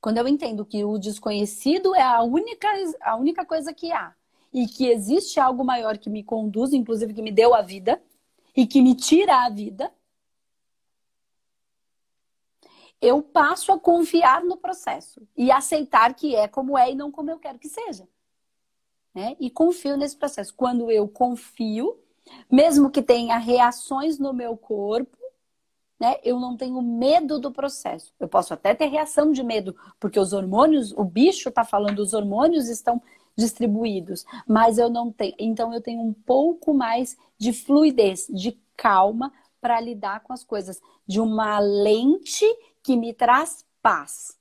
Quando 0.02 0.18
eu 0.18 0.26
entendo 0.26 0.66
que 0.66 0.84
o 0.84 0.98
desconhecido 0.98 1.94
é 1.94 2.02
a 2.02 2.22
única, 2.24 2.68
a 3.02 3.14
única 3.14 3.46
coisa 3.46 3.72
que 3.72 3.92
há 3.92 4.12
e 4.52 4.66
que 4.66 4.88
existe 4.88 5.38
algo 5.38 5.64
maior 5.64 5.96
que 5.96 6.10
me 6.10 6.24
conduz, 6.24 6.72
inclusive 6.72 7.14
que 7.14 7.22
me 7.22 7.30
deu 7.30 7.54
a 7.54 7.62
vida 7.62 8.02
e 8.56 8.66
que 8.66 8.82
me 8.82 8.96
tira 8.96 9.44
a 9.44 9.48
vida, 9.48 9.94
eu 13.00 13.22
passo 13.22 13.70
a 13.70 13.78
confiar 13.78 14.42
no 14.42 14.56
processo 14.56 15.22
e 15.36 15.52
aceitar 15.52 16.14
que 16.14 16.34
é 16.34 16.48
como 16.48 16.76
é 16.76 16.90
e 16.90 16.96
não 16.96 17.12
como 17.12 17.30
eu 17.30 17.38
quero 17.38 17.60
que 17.60 17.68
seja. 17.68 18.08
Né? 19.14 19.36
E 19.38 19.48
confio 19.48 19.96
nesse 19.96 20.16
processo. 20.16 20.52
Quando 20.52 20.90
eu 20.90 21.06
confio, 21.06 21.96
mesmo 22.50 22.90
que 22.90 23.02
tenha 23.02 23.38
reações 23.38 24.18
no 24.18 24.32
meu 24.32 24.56
corpo, 24.56 25.16
né, 26.02 26.16
eu 26.24 26.40
não 26.40 26.56
tenho 26.56 26.82
medo 26.82 27.38
do 27.38 27.52
processo. 27.52 28.12
Eu 28.18 28.26
posso 28.26 28.52
até 28.52 28.74
ter 28.74 28.86
reação 28.86 29.30
de 29.30 29.40
medo, 29.40 29.76
porque 30.00 30.18
os 30.18 30.32
hormônios, 30.32 30.90
o 30.90 31.04
bicho 31.04 31.48
está 31.48 31.62
falando, 31.62 32.00
os 32.00 32.12
hormônios 32.12 32.68
estão 32.68 33.00
distribuídos, 33.36 34.26
mas 34.44 34.78
eu 34.78 34.90
não 34.90 35.12
tenho. 35.12 35.36
Então 35.38 35.72
eu 35.72 35.80
tenho 35.80 36.00
um 36.00 36.12
pouco 36.12 36.74
mais 36.74 37.16
de 37.38 37.52
fluidez, 37.52 38.26
de 38.28 38.58
calma 38.76 39.32
para 39.60 39.80
lidar 39.80 40.24
com 40.24 40.32
as 40.32 40.42
coisas, 40.42 40.82
de 41.06 41.20
uma 41.20 41.60
lente 41.60 42.46
que 42.82 42.96
me 42.96 43.14
traz 43.14 43.64
paz. 43.80 44.36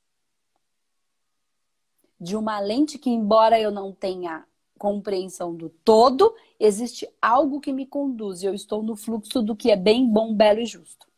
De 2.20 2.36
uma 2.36 2.60
lente 2.60 2.98
que, 2.98 3.12
embora 3.12 3.62
eu 3.62 3.70
não 3.70 3.94
tenha 3.94 4.44
compreensão 4.80 5.54
do 5.54 5.70
todo, 5.70 6.34
existe 6.60 7.08
algo 7.22 7.62
que 7.62 7.72
me 7.72 7.86
conduz. 7.86 8.42
Eu 8.42 8.56
estou 8.56 8.82
no 8.82 8.96
fluxo 8.96 9.44
do 9.44 9.56
que 9.56 9.70
é 9.70 9.76
bem, 9.76 10.08
bom, 10.08 10.34
belo 10.34 10.60
e 10.60 10.66
justo 10.66 11.11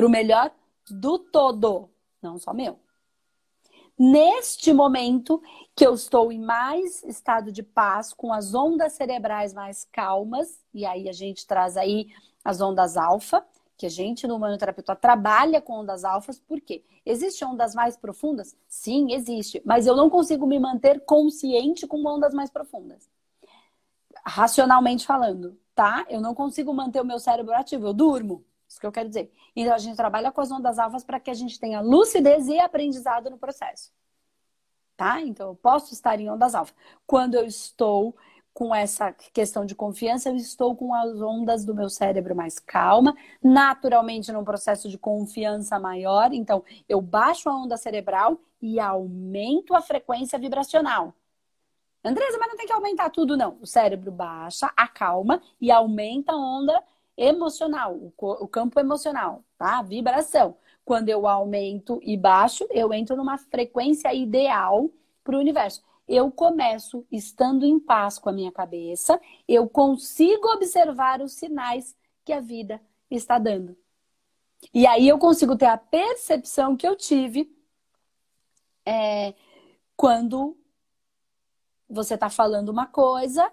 para 0.00 0.06
o 0.06 0.10
melhor 0.10 0.50
do 0.88 1.18
todo, 1.18 1.90
não 2.22 2.38
só 2.38 2.54
meu. 2.54 2.78
Neste 3.98 4.72
momento 4.72 5.42
que 5.76 5.86
eu 5.86 5.92
estou 5.92 6.32
em 6.32 6.40
mais 6.40 7.04
estado 7.04 7.52
de 7.52 7.62
paz, 7.62 8.14
com 8.14 8.32
as 8.32 8.54
ondas 8.54 8.94
cerebrais 8.94 9.52
mais 9.52 9.86
calmas, 9.92 10.64
e 10.72 10.86
aí 10.86 11.06
a 11.06 11.12
gente 11.12 11.46
traz 11.46 11.76
aí 11.76 12.08
as 12.42 12.62
ondas 12.62 12.96
alfa, 12.96 13.44
que 13.76 13.84
a 13.84 13.90
gente 13.90 14.26
no 14.26 14.38
manoterapeuta 14.38 14.96
trabalha 14.96 15.60
com 15.60 15.74
ondas 15.74 16.02
alfas, 16.02 16.40
por 16.40 16.62
quê? 16.62 16.82
Existem 17.04 17.46
ondas 17.46 17.74
mais 17.74 17.94
profundas? 17.94 18.56
Sim, 18.66 19.12
existe, 19.12 19.60
mas 19.66 19.86
eu 19.86 19.94
não 19.94 20.08
consigo 20.08 20.46
me 20.46 20.58
manter 20.58 21.04
consciente 21.04 21.86
com 21.86 22.02
ondas 22.06 22.32
mais 22.32 22.48
profundas. 22.48 23.06
Racionalmente 24.24 25.06
falando, 25.06 25.58
tá? 25.74 26.06
Eu 26.08 26.22
não 26.22 26.34
consigo 26.34 26.72
manter 26.72 27.02
o 27.02 27.04
meu 27.04 27.18
cérebro 27.18 27.54
ativo, 27.54 27.86
eu 27.86 27.92
durmo. 27.92 28.46
Isso 28.70 28.80
que 28.80 28.86
eu 28.86 28.92
quero 28.92 29.08
dizer. 29.08 29.32
Então, 29.56 29.74
a 29.74 29.78
gente 29.78 29.96
trabalha 29.96 30.30
com 30.30 30.40
as 30.40 30.50
ondas 30.52 30.78
alfas 30.78 31.02
para 31.02 31.18
que 31.18 31.28
a 31.30 31.34
gente 31.34 31.58
tenha 31.58 31.80
lucidez 31.80 32.46
e 32.46 32.58
aprendizado 32.60 33.28
no 33.28 33.36
processo. 33.36 33.92
tá? 34.96 35.20
Então 35.22 35.48
eu 35.48 35.54
posso 35.54 35.94
estar 35.94 36.20
em 36.20 36.30
ondas 36.30 36.54
alfa. 36.54 36.74
Quando 37.06 37.34
eu 37.34 37.44
estou 37.46 38.14
com 38.52 38.74
essa 38.74 39.12
questão 39.12 39.64
de 39.64 39.74
confiança, 39.74 40.28
eu 40.28 40.36
estou 40.36 40.76
com 40.76 40.94
as 40.94 41.20
ondas 41.22 41.64
do 41.64 41.74
meu 41.74 41.88
cérebro 41.88 42.36
mais 42.36 42.58
calma, 42.58 43.16
naturalmente 43.42 44.30
num 44.32 44.44
processo 44.44 44.88
de 44.90 44.98
confiança 44.98 45.78
maior, 45.78 46.32
então 46.32 46.62
eu 46.88 47.00
baixo 47.00 47.48
a 47.48 47.56
onda 47.56 47.76
cerebral 47.76 48.38
e 48.60 48.78
aumento 48.78 49.74
a 49.74 49.80
frequência 49.80 50.38
vibracional. 50.38 51.14
Andresa, 52.04 52.38
mas 52.38 52.48
não 52.48 52.56
tem 52.56 52.66
que 52.66 52.72
aumentar 52.72 53.10
tudo, 53.10 53.36
não. 53.36 53.58
O 53.60 53.66
cérebro 53.66 54.10
baixa, 54.12 54.70
acalma 54.76 55.40
e 55.60 55.70
aumenta 55.70 56.32
a 56.32 56.36
onda 56.36 56.82
emocional, 57.20 58.12
o, 58.16 58.48
campo 58.48 58.80
emocional, 58.80 59.44
tá? 59.58 59.82
Vibração. 59.82 60.56
Quando 60.86 61.10
eu 61.10 61.28
aumento 61.28 62.00
e 62.02 62.16
baixo, 62.16 62.66
eu 62.70 62.94
entro 62.94 63.14
numa 63.14 63.36
frequência 63.36 64.12
ideal 64.14 64.90
para 65.22 65.36
o 65.36 65.38
universo. 65.38 65.82
Eu 66.08 66.30
começo 66.32 67.06
estando 67.12 67.66
em 67.66 67.78
paz 67.78 68.18
com 68.18 68.30
a 68.30 68.32
minha 68.32 68.50
cabeça, 68.50 69.20
eu 69.46 69.68
consigo 69.68 70.48
observar 70.48 71.20
os 71.20 71.32
sinais 71.32 71.94
que 72.24 72.32
a 72.32 72.40
vida 72.40 72.80
está 73.10 73.38
dando. 73.38 73.76
E 74.72 74.86
aí 74.86 75.06
eu 75.06 75.18
consigo 75.18 75.56
ter 75.56 75.66
a 75.66 75.76
percepção 75.76 76.74
que 76.74 76.88
eu 76.88 76.96
tive 76.96 77.54
é, 78.84 79.34
quando 79.94 80.56
você 81.88 82.14
está 82.14 82.30
falando 82.30 82.70
uma 82.70 82.86
coisa 82.86 83.52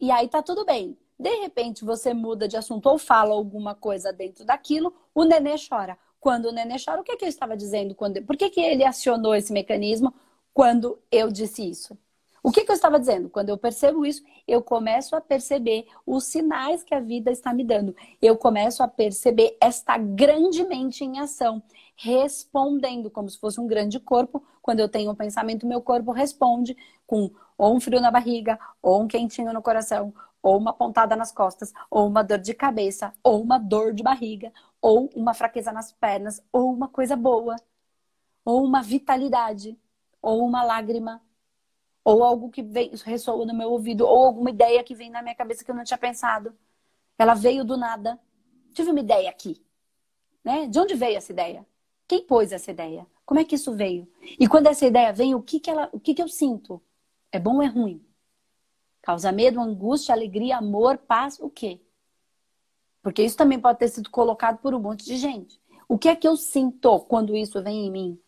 e 0.00 0.10
aí 0.10 0.28
tá 0.28 0.42
tudo 0.42 0.64
bem. 0.64 0.96
De 1.18 1.34
repente 1.40 1.84
você 1.84 2.14
muda 2.14 2.46
de 2.46 2.56
assunto 2.56 2.86
ou 2.86 2.98
fala 2.98 3.34
alguma 3.34 3.74
coisa 3.74 4.12
dentro 4.12 4.44
daquilo, 4.44 4.94
o 5.14 5.24
nenê 5.24 5.56
chora. 5.68 5.98
Quando 6.20 6.46
o 6.46 6.52
nenê 6.52 6.76
chora, 6.82 7.00
o 7.00 7.04
que, 7.04 7.16
que 7.16 7.24
eu 7.24 7.28
estava 7.28 7.56
dizendo? 7.56 7.94
Quando... 7.94 8.22
Por 8.22 8.36
que, 8.36 8.50
que 8.50 8.60
ele 8.60 8.84
acionou 8.84 9.34
esse 9.34 9.52
mecanismo 9.52 10.14
quando 10.54 10.98
eu 11.10 11.30
disse 11.30 11.68
isso? 11.68 11.98
O 12.42 12.52
que, 12.52 12.64
que 12.64 12.70
eu 12.70 12.74
estava 12.74 12.98
dizendo? 12.98 13.28
Quando 13.28 13.48
eu 13.48 13.58
percebo 13.58 14.06
isso, 14.06 14.22
eu 14.46 14.62
começo 14.62 15.16
a 15.16 15.20
perceber 15.20 15.86
os 16.06 16.24
sinais 16.24 16.82
que 16.82 16.94
a 16.94 17.00
vida 17.00 17.30
está 17.30 17.52
me 17.52 17.64
dando. 17.64 17.94
Eu 18.22 18.36
começo 18.36 18.82
a 18.82 18.88
perceber 18.88 19.56
esta 19.60 19.98
grande 19.98 20.64
mente 20.64 21.04
em 21.04 21.18
ação, 21.18 21.62
respondendo 21.96 23.10
como 23.10 23.28
se 23.28 23.38
fosse 23.38 23.60
um 23.60 23.66
grande 23.66 23.98
corpo. 23.98 24.42
Quando 24.62 24.80
eu 24.80 24.88
tenho 24.88 25.10
um 25.10 25.14
pensamento, 25.14 25.66
meu 25.66 25.82
corpo 25.82 26.12
responde 26.12 26.76
com 27.06 27.30
ou 27.58 27.76
um 27.76 27.80
frio 27.80 28.00
na 28.00 28.10
barriga, 28.10 28.58
ou 28.80 29.02
um 29.02 29.08
quentinho 29.08 29.52
no 29.52 29.60
coração, 29.60 30.14
ou 30.48 30.56
uma 30.56 30.72
pontada 30.72 31.14
nas 31.14 31.30
costas, 31.30 31.72
ou 31.90 32.06
uma 32.06 32.22
dor 32.22 32.38
de 32.38 32.54
cabeça, 32.54 33.12
ou 33.22 33.42
uma 33.42 33.58
dor 33.58 33.92
de 33.92 34.02
barriga, 34.02 34.52
ou 34.80 35.10
uma 35.14 35.34
fraqueza 35.34 35.70
nas 35.72 35.92
pernas, 35.92 36.42
ou 36.50 36.72
uma 36.72 36.88
coisa 36.88 37.14
boa, 37.14 37.56
ou 38.44 38.64
uma 38.64 38.82
vitalidade, 38.82 39.78
ou 40.22 40.42
uma 40.46 40.64
lágrima, 40.64 41.22
ou 42.02 42.24
algo 42.24 42.48
que 42.48 42.62
vem, 42.62 42.90
ressoa 43.04 43.44
no 43.44 43.54
meu 43.54 43.70
ouvido, 43.70 44.06
ou 44.06 44.24
alguma 44.24 44.48
ideia 44.48 44.82
que 44.82 44.94
vem 44.94 45.10
na 45.10 45.20
minha 45.20 45.34
cabeça 45.34 45.62
que 45.62 45.70
eu 45.70 45.74
não 45.74 45.84
tinha 45.84 45.98
pensado. 45.98 46.56
Ela 47.18 47.34
veio 47.34 47.64
do 47.64 47.76
nada. 47.76 48.18
Tive 48.72 48.90
uma 48.90 49.00
ideia 49.00 49.28
aqui. 49.28 49.62
Né? 50.42 50.66
De 50.66 50.78
onde 50.78 50.94
veio 50.94 51.18
essa 51.18 51.32
ideia? 51.32 51.66
Quem 52.06 52.24
pôs 52.24 52.52
essa 52.52 52.70
ideia? 52.70 53.06
Como 53.26 53.38
é 53.38 53.44
que 53.44 53.56
isso 53.56 53.74
veio? 53.74 54.08
E 54.40 54.48
quando 54.48 54.68
essa 54.68 54.86
ideia 54.86 55.12
vem, 55.12 55.34
o 55.34 55.42
que, 55.42 55.60
que, 55.60 55.68
ela, 55.68 55.90
o 55.92 56.00
que, 56.00 56.14
que 56.14 56.22
eu 56.22 56.28
sinto? 56.28 56.80
É 57.30 57.38
bom 57.38 57.56
ou 57.56 57.62
é 57.62 57.66
ruim? 57.66 58.02
Causa 59.08 59.32
medo, 59.32 59.58
angústia, 59.58 60.14
alegria, 60.14 60.58
amor, 60.58 60.98
paz, 60.98 61.40
o 61.40 61.48
quê? 61.48 61.80
Porque 63.02 63.22
isso 63.22 63.38
também 63.38 63.58
pode 63.58 63.78
ter 63.78 63.88
sido 63.88 64.10
colocado 64.10 64.58
por 64.58 64.74
um 64.74 64.78
monte 64.78 65.02
de 65.02 65.16
gente. 65.16 65.58
O 65.88 65.96
que 65.96 66.10
é 66.10 66.14
que 66.14 66.28
eu 66.28 66.36
sinto 66.36 67.00
quando 67.00 67.34
isso 67.34 67.62
vem 67.62 67.86
em 67.86 67.90
mim? 67.90 68.20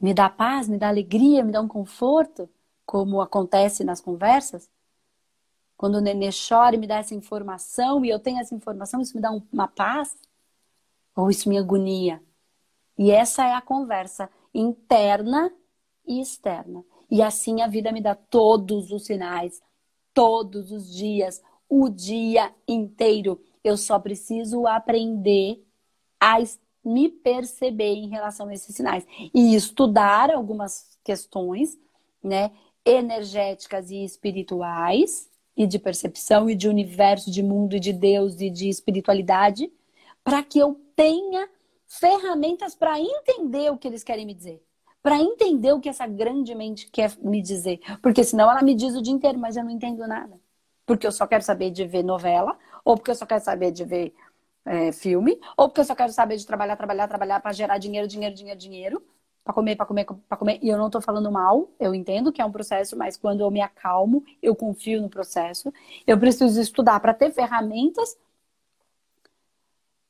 Me 0.00 0.14
dá 0.14 0.30
paz, 0.30 0.66
me 0.66 0.78
dá 0.78 0.88
alegria, 0.88 1.44
me 1.44 1.52
dá 1.52 1.60
um 1.60 1.68
conforto, 1.68 2.48
como 2.86 3.20
acontece 3.20 3.84
nas 3.84 4.00
conversas? 4.00 4.66
Quando 5.76 5.96
o 5.96 6.00
nenê 6.00 6.30
chora 6.30 6.74
e 6.74 6.78
me 6.78 6.86
dá 6.86 6.96
essa 6.96 7.14
informação 7.14 8.02
e 8.02 8.08
eu 8.08 8.18
tenho 8.18 8.40
essa 8.40 8.54
informação, 8.54 9.02
isso 9.02 9.14
me 9.14 9.20
dá 9.20 9.30
uma 9.30 9.68
paz? 9.68 10.16
Ou 11.14 11.28
isso 11.28 11.50
me 11.50 11.58
agonia? 11.58 12.22
E 12.96 13.10
essa 13.10 13.44
é 13.44 13.52
a 13.52 13.60
conversa 13.60 14.30
interna 14.54 15.52
e 16.06 16.18
externa. 16.18 16.82
E 17.10 17.22
assim 17.22 17.62
a 17.62 17.68
vida 17.68 17.92
me 17.92 18.00
dá 18.00 18.14
todos 18.14 18.90
os 18.90 19.04
sinais, 19.06 19.62
todos 20.12 20.72
os 20.72 20.92
dias, 20.94 21.42
o 21.68 21.88
dia 21.88 22.52
inteiro. 22.66 23.40
Eu 23.62 23.76
só 23.76 23.98
preciso 23.98 24.66
aprender 24.66 25.64
a 26.20 26.38
me 26.84 27.08
perceber 27.08 27.94
em 27.94 28.08
relação 28.08 28.48
a 28.48 28.54
esses 28.54 28.74
sinais 28.74 29.04
e 29.34 29.54
estudar 29.54 30.30
algumas 30.30 30.98
questões, 31.02 31.78
né, 32.22 32.52
energéticas 32.84 33.90
e 33.90 34.04
espirituais 34.04 35.28
e 35.56 35.66
de 35.66 35.78
percepção 35.78 36.48
e 36.48 36.54
de 36.54 36.68
universo, 36.68 37.30
de 37.30 37.42
mundo 37.42 37.74
e 37.74 37.80
de 37.80 37.92
Deus 37.92 38.40
e 38.40 38.50
de 38.50 38.68
espiritualidade, 38.68 39.72
para 40.22 40.42
que 40.42 40.58
eu 40.58 40.80
tenha 40.94 41.48
ferramentas 41.86 42.74
para 42.74 43.00
entender 43.00 43.70
o 43.70 43.78
que 43.78 43.88
eles 43.88 44.04
querem 44.04 44.26
me 44.26 44.34
dizer. 44.34 44.62
Para 45.06 45.20
entender 45.20 45.72
o 45.72 45.78
que 45.78 45.88
essa 45.88 46.04
grande 46.04 46.52
mente 46.52 46.90
quer 46.90 47.16
me 47.22 47.40
dizer. 47.40 47.78
Porque 48.02 48.24
senão 48.24 48.50
ela 48.50 48.60
me 48.60 48.74
diz 48.74 48.92
o 48.96 49.00
dia 49.00 49.14
inteiro, 49.14 49.38
mas 49.38 49.56
eu 49.56 49.62
não 49.62 49.70
entendo 49.70 50.04
nada. 50.04 50.36
Porque 50.84 51.06
eu 51.06 51.12
só 51.12 51.28
quero 51.28 51.44
saber 51.44 51.70
de 51.70 51.86
ver 51.86 52.02
novela, 52.02 52.58
ou 52.84 52.96
porque 52.96 53.12
eu 53.12 53.14
só 53.14 53.24
quero 53.24 53.40
saber 53.44 53.70
de 53.70 53.84
ver 53.84 54.12
é, 54.64 54.90
filme, 54.90 55.38
ou 55.56 55.68
porque 55.68 55.80
eu 55.80 55.84
só 55.84 55.94
quero 55.94 56.12
saber 56.12 56.36
de 56.36 56.44
trabalhar, 56.44 56.74
trabalhar, 56.74 57.06
trabalhar 57.06 57.40
para 57.40 57.52
gerar 57.52 57.78
dinheiro, 57.78 58.08
dinheiro, 58.08 58.34
dinheiro, 58.34 58.58
dinheiro, 58.58 59.02
para 59.44 59.54
comer, 59.54 59.76
para 59.76 59.86
comer, 59.86 60.06
para 60.28 60.36
comer. 60.36 60.58
E 60.60 60.68
eu 60.68 60.76
não 60.76 60.86
estou 60.86 61.00
falando 61.00 61.30
mal, 61.30 61.70
eu 61.78 61.94
entendo 61.94 62.32
que 62.32 62.42
é 62.42 62.44
um 62.44 62.50
processo, 62.50 62.96
mas 62.96 63.16
quando 63.16 63.42
eu 63.42 63.50
me 63.52 63.60
acalmo, 63.60 64.24
eu 64.42 64.56
confio 64.56 65.00
no 65.00 65.08
processo. 65.08 65.72
Eu 66.04 66.18
preciso 66.18 66.60
estudar 66.60 66.98
para 66.98 67.14
ter 67.14 67.30
ferramentas 67.30 68.18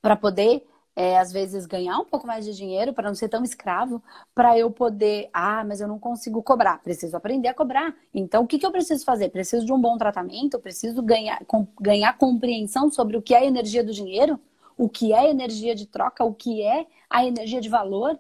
para 0.00 0.16
poder 0.16 0.66
é, 0.96 1.18
às 1.18 1.30
vezes 1.30 1.66
ganhar 1.66 1.98
um 1.98 2.06
pouco 2.06 2.26
mais 2.26 2.46
de 2.46 2.56
dinheiro 2.56 2.94
para 2.94 3.06
não 3.08 3.14
ser 3.14 3.28
tão 3.28 3.44
escravo, 3.44 4.02
para 4.34 4.58
eu 4.58 4.70
poder, 4.70 5.28
ah, 5.30 5.62
mas 5.62 5.82
eu 5.82 5.86
não 5.86 5.98
consigo 5.98 6.42
cobrar, 6.42 6.82
preciso 6.82 7.14
aprender 7.14 7.48
a 7.48 7.54
cobrar. 7.54 7.94
Então, 8.14 8.44
o 8.44 8.46
que, 8.46 8.58
que 8.58 8.64
eu 8.64 8.72
preciso 8.72 9.04
fazer? 9.04 9.28
Preciso 9.28 9.66
de 9.66 9.72
um 9.72 9.80
bom 9.80 9.98
tratamento, 9.98 10.58
preciso 10.58 11.02
ganhar, 11.02 11.44
com, 11.44 11.68
ganhar 11.78 12.16
compreensão 12.16 12.90
sobre 12.90 13.14
o 13.18 13.22
que 13.22 13.34
é 13.34 13.40
a 13.40 13.44
energia 13.44 13.84
do 13.84 13.92
dinheiro, 13.92 14.40
o 14.76 14.88
que 14.88 15.12
é 15.12 15.28
energia 15.28 15.74
de 15.74 15.86
troca, 15.86 16.24
o 16.24 16.32
que 16.34 16.62
é 16.62 16.86
a 17.10 17.26
energia 17.26 17.60
de 17.60 17.68
valor. 17.68 18.18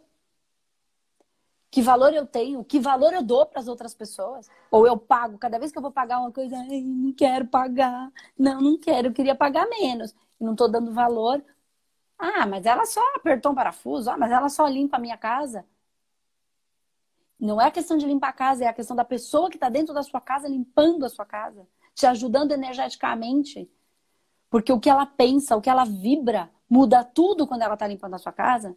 Que 1.70 1.82
valor 1.82 2.12
eu 2.12 2.26
tenho? 2.26 2.62
Que 2.64 2.78
valor 2.78 3.12
eu 3.12 3.22
dou 3.22 3.46
para 3.46 3.60
as 3.60 3.68
outras 3.68 3.94
pessoas? 3.94 4.48
Ou 4.70 4.86
eu 4.86 4.96
pago, 4.96 5.38
cada 5.38 5.58
vez 5.58 5.72
que 5.72 5.78
eu 5.78 5.82
vou 5.82 5.90
pagar 5.90 6.20
uma 6.20 6.32
coisa, 6.32 6.56
não 6.56 7.12
quero 7.12 7.46
pagar. 7.46 8.10
Não, 8.38 8.60
não 8.60 8.78
quero, 8.78 9.08
eu 9.08 9.12
queria 9.12 9.34
pagar 9.34 9.66
menos. 9.68 10.14
Não 10.40 10.52
estou 10.52 10.70
dando 10.70 10.92
valor 10.92 11.42
ah, 12.18 12.46
mas 12.46 12.64
ela 12.66 12.84
só 12.86 13.00
apertou 13.14 13.52
um 13.52 13.54
parafuso. 13.54 14.10
Ah, 14.10 14.16
mas 14.16 14.30
ela 14.32 14.48
só 14.48 14.66
limpa 14.66 14.96
a 14.96 15.00
minha 15.00 15.16
casa. 15.16 15.66
Não 17.38 17.60
é 17.60 17.66
a 17.66 17.70
questão 17.70 17.98
de 17.98 18.06
limpar 18.06 18.30
a 18.30 18.32
casa, 18.32 18.64
é 18.64 18.68
a 18.68 18.72
questão 18.72 18.96
da 18.96 19.04
pessoa 19.04 19.50
que 19.50 19.56
está 19.56 19.68
dentro 19.68 19.92
da 19.94 20.02
sua 20.02 20.20
casa 20.20 20.48
limpando 20.48 21.04
a 21.04 21.08
sua 21.08 21.26
casa, 21.26 21.66
te 21.94 22.06
ajudando 22.06 22.52
energeticamente. 22.52 23.70
Porque 24.50 24.72
o 24.72 24.80
que 24.80 24.88
ela 24.88 25.06
pensa, 25.06 25.56
o 25.56 25.60
que 25.60 25.68
ela 25.70 25.84
vibra, 25.84 26.50
muda 26.68 27.04
tudo 27.04 27.46
quando 27.46 27.62
ela 27.62 27.74
está 27.74 27.86
limpando 27.86 28.14
a 28.14 28.18
sua 28.18 28.32
casa. 28.32 28.76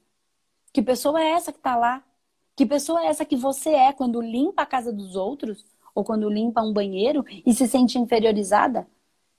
Que 0.74 0.82
pessoa 0.82 1.22
é 1.22 1.32
essa 1.32 1.52
que 1.52 1.60
está 1.60 1.76
lá? 1.76 2.04
Que 2.56 2.66
pessoa 2.66 3.02
é 3.04 3.08
essa 3.08 3.26
que 3.26 3.36
você 3.38 3.70
é 3.72 3.94
quando 3.94 4.22
limpa 4.22 4.64
a 4.64 4.66
casa 4.66 4.92
dos 4.92 5.16
outros? 5.16 5.66
Ou 5.96 6.04
quando 6.04 6.30
limpa 6.30 6.62
um 6.62 6.74
banheiro 6.74 7.26
e 7.46 7.54
se 7.54 7.68
sente 7.68 7.98
inferiorizada? 7.98 8.88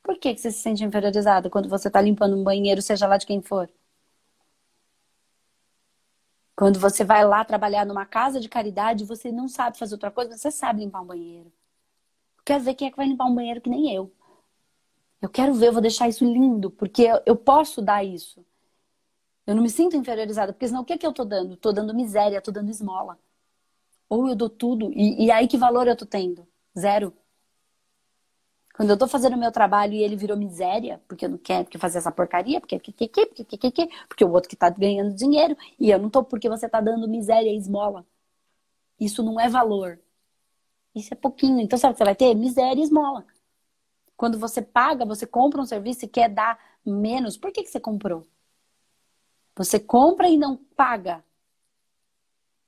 Por 0.03 0.19
que, 0.19 0.35
que 0.35 0.41
você 0.41 0.51
se 0.51 0.61
sente 0.61 0.85
inferiorizada 0.85 1.51
quando 1.51 1.69
você 1.69 1.89
está 1.89 2.01
limpando 2.01 2.37
um 2.37 2.43
banheiro, 2.45 2.83
seja 2.83 3.07
lá 3.07 3.17
de 3.17 3.27
quem 3.27 3.43
for? 3.43 3.71
Quando 6.61 6.79
você 6.79 7.03
vai 7.03 7.25
lá 7.25 7.42
trabalhar 7.42 7.87
numa 7.87 8.05
casa 8.05 8.38
de 8.38 8.46
caridade, 8.46 9.07
você 9.07 9.33
não 9.33 9.49
sabe 9.49 9.79
fazer 9.79 9.94
outra 9.94 10.11
coisa, 10.11 10.37
você 10.37 10.51
sabe 10.51 10.81
limpar 10.81 11.01
um 11.01 11.07
banheiro. 11.07 11.51
Quero 12.44 12.62
ver 12.62 12.75
quem 12.75 12.88
é 12.88 12.90
que 12.90 12.99
vai 12.99 13.07
limpar 13.07 13.25
um 13.25 13.35
banheiro 13.35 13.62
que 13.62 13.70
nem 13.70 13.94
eu. 13.94 14.12
Eu 15.23 15.31
quero 15.31 15.55
ver, 15.55 15.68
eu 15.68 15.73
vou 15.73 15.81
deixar 15.81 16.07
isso 16.07 16.23
lindo, 16.23 16.70
porque 16.70 17.09
eu, 17.25 17.35
posso 17.35 17.81
dar 17.81 18.05
isso. 18.05 18.44
Eu 19.46 19.55
não 19.55 19.62
me 19.62 19.70
sinto 19.70 19.96
inferiorizada, 19.96 20.53
porque 20.53 20.68
senão 20.68 20.83
o 20.83 20.85
que, 20.85 20.92
é 20.92 20.99
que 20.99 21.07
eu 21.07 21.14
tô 21.14 21.25
dando? 21.25 21.57
Tô 21.57 21.73
dando 21.73 21.94
miséria, 21.94 22.42
tô 22.42 22.53
dando 22.53 22.68
esmola. 22.68 23.18
Ou 24.07 24.29
eu 24.29 24.37
dou 24.37 24.51
tudo, 24.51 24.92
e, 24.92 25.25
e 25.25 25.31
aí 25.31 25.49
que 25.49 25.57
valor 25.57 25.88
eu 25.88 25.96
tô 25.96 26.05
tendo? 26.05 26.46
Zero. 26.79 27.11
Quando 28.81 28.88
eu 28.88 28.97
tô 28.97 29.07
fazendo 29.07 29.35
o 29.35 29.38
meu 29.38 29.53
trabalho 29.53 29.93
e 29.93 30.03
ele 30.03 30.16
virou 30.16 30.38
miséria, 30.38 31.03
porque 31.07 31.27
eu 31.27 31.29
não 31.29 31.37
quero 31.37 31.69
fazer 31.79 31.99
essa 31.99 32.11
porcaria, 32.11 32.59
porque 32.62 32.79
porque, 32.79 33.07
porque, 33.09 33.27
porque, 33.27 33.59
porque, 33.59 33.90
porque 34.09 34.25
o 34.25 34.33
outro 34.33 34.49
que 34.49 34.57
tá 34.57 34.71
ganhando 34.71 35.14
dinheiro, 35.14 35.55
e 35.79 35.90
eu 35.90 35.99
não 35.99 36.09
tô 36.09 36.25
porque 36.25 36.49
você 36.49 36.66
tá 36.66 36.81
dando 36.81 37.07
miséria 37.07 37.51
e 37.51 37.59
esmola. 37.59 38.07
Isso 38.99 39.23
não 39.23 39.38
é 39.38 39.51
valor. 39.51 40.01
Isso 40.95 41.12
é 41.12 41.14
pouquinho. 41.14 41.61
Então, 41.61 41.79
sabe 41.79 41.93
o 41.93 41.95
que 41.95 41.99
você 41.99 42.05
vai 42.05 42.14
ter? 42.14 42.35
Miséria 42.35 42.81
e 42.81 42.83
esmola. 42.83 43.27
Quando 44.16 44.38
você 44.38 44.62
paga, 44.62 45.05
você 45.05 45.27
compra 45.27 45.61
um 45.61 45.66
serviço 45.66 46.07
e 46.07 46.09
quer 46.09 46.31
dar 46.31 46.59
menos, 46.83 47.37
por 47.37 47.53
que, 47.53 47.62
que 47.62 47.69
você 47.69 47.81
comprou? 47.81 48.27
Você 49.57 49.79
compra 49.79 50.27
e 50.27 50.38
não 50.38 50.57
paga. 50.57 51.23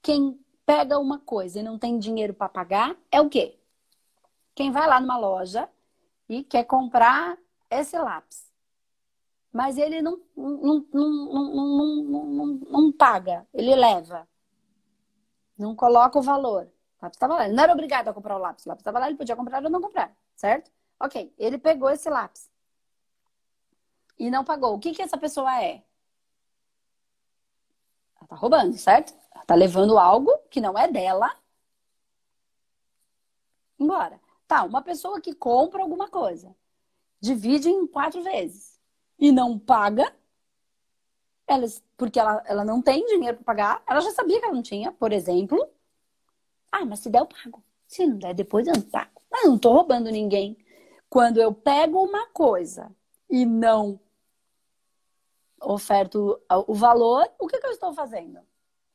Quem 0.02 0.38
pega 0.66 0.98
uma 0.98 1.18
coisa 1.18 1.60
e 1.60 1.62
não 1.62 1.78
tem 1.78 1.98
dinheiro 1.98 2.34
para 2.34 2.50
pagar, 2.50 2.94
é 3.10 3.18
o 3.18 3.30
quê? 3.30 3.58
Quem 4.54 4.70
vai 4.70 4.86
lá 4.86 5.00
numa 5.00 5.16
loja 5.16 5.70
e 6.28 6.42
quer 6.44 6.64
comprar 6.64 7.36
esse 7.70 7.98
lápis. 7.98 8.50
Mas 9.52 9.76
ele 9.76 10.00
não, 10.00 10.20
não, 10.36 10.86
não, 10.92 12.04
não, 12.04 12.46
não, 12.70 12.92
paga, 12.92 13.46
ele 13.52 13.74
leva. 13.74 14.26
Não 15.58 15.76
coloca 15.76 16.18
o 16.18 16.22
valor. 16.22 16.64
O 17.00 17.04
lápis 17.04 17.16
estava 17.16 17.34
lá. 17.34 17.44
Ele 17.44 17.54
não 17.54 17.62
era 17.62 17.72
obrigado 17.72 18.08
a 18.08 18.14
comprar 18.14 18.36
o 18.36 18.40
lápis. 18.40 18.64
O 18.64 18.68
lápis 18.70 18.80
estava 18.80 18.98
lá, 18.98 19.08
ele 19.08 19.18
podia 19.18 19.36
comprar 19.36 19.62
ou 19.62 19.70
não 19.70 19.80
comprar, 19.80 20.16
certo? 20.34 20.70
Ok, 20.98 21.34
ele 21.36 21.58
pegou 21.58 21.90
esse 21.90 22.08
lápis 22.08 22.50
e 24.18 24.30
não 24.30 24.44
pagou. 24.44 24.74
O 24.74 24.78
que, 24.78 24.92
que 24.92 25.02
essa 25.02 25.18
pessoa 25.18 25.62
é? 25.62 25.82
Ela 28.16 28.28
tá 28.28 28.36
roubando, 28.36 28.76
certo? 28.78 29.12
Ela 29.34 29.44
tá 29.44 29.54
levando 29.54 29.98
algo 29.98 30.30
que 30.48 30.60
não 30.60 30.78
é 30.78 30.88
dela 30.88 31.36
embora. 33.78 34.21
Tá, 34.52 34.64
uma 34.64 34.82
pessoa 34.82 35.18
que 35.18 35.34
compra 35.34 35.80
alguma 35.80 36.08
coisa, 36.08 36.54
divide 37.18 37.70
em 37.70 37.86
quatro 37.86 38.22
vezes 38.22 38.78
e 39.18 39.32
não 39.32 39.58
paga, 39.58 40.14
ela, 41.46 41.66
porque 41.96 42.20
ela, 42.20 42.42
ela 42.44 42.62
não 42.62 42.82
tem 42.82 43.02
dinheiro 43.06 43.38
para 43.38 43.44
pagar, 43.46 43.82
ela 43.88 44.02
já 44.02 44.10
sabia 44.10 44.38
que 44.38 44.44
ela 44.44 44.54
não 44.54 44.62
tinha, 44.62 44.92
por 44.92 45.10
exemplo. 45.10 45.58
Ah, 46.70 46.84
mas 46.84 46.98
se 46.98 47.08
der, 47.08 47.20
eu 47.20 47.26
pago. 47.26 47.64
Se 47.86 48.06
não 48.06 48.18
der, 48.18 48.34
depois 48.34 48.66
eu 48.66 48.74
não 48.74 48.82
pago. 48.82 49.22
Mas 49.30 49.42
eu 49.42 49.52
não 49.52 49.58
tô 49.58 49.72
roubando 49.72 50.10
ninguém. 50.10 50.58
Quando 51.08 51.40
eu 51.40 51.54
pego 51.54 52.04
uma 52.04 52.26
coisa 52.26 52.94
e 53.30 53.46
não 53.46 53.98
oferto 55.62 56.38
o 56.66 56.74
valor, 56.74 57.26
o 57.38 57.46
que, 57.46 57.58
que 57.58 57.66
eu 57.68 57.70
estou 57.70 57.94
fazendo? 57.94 58.38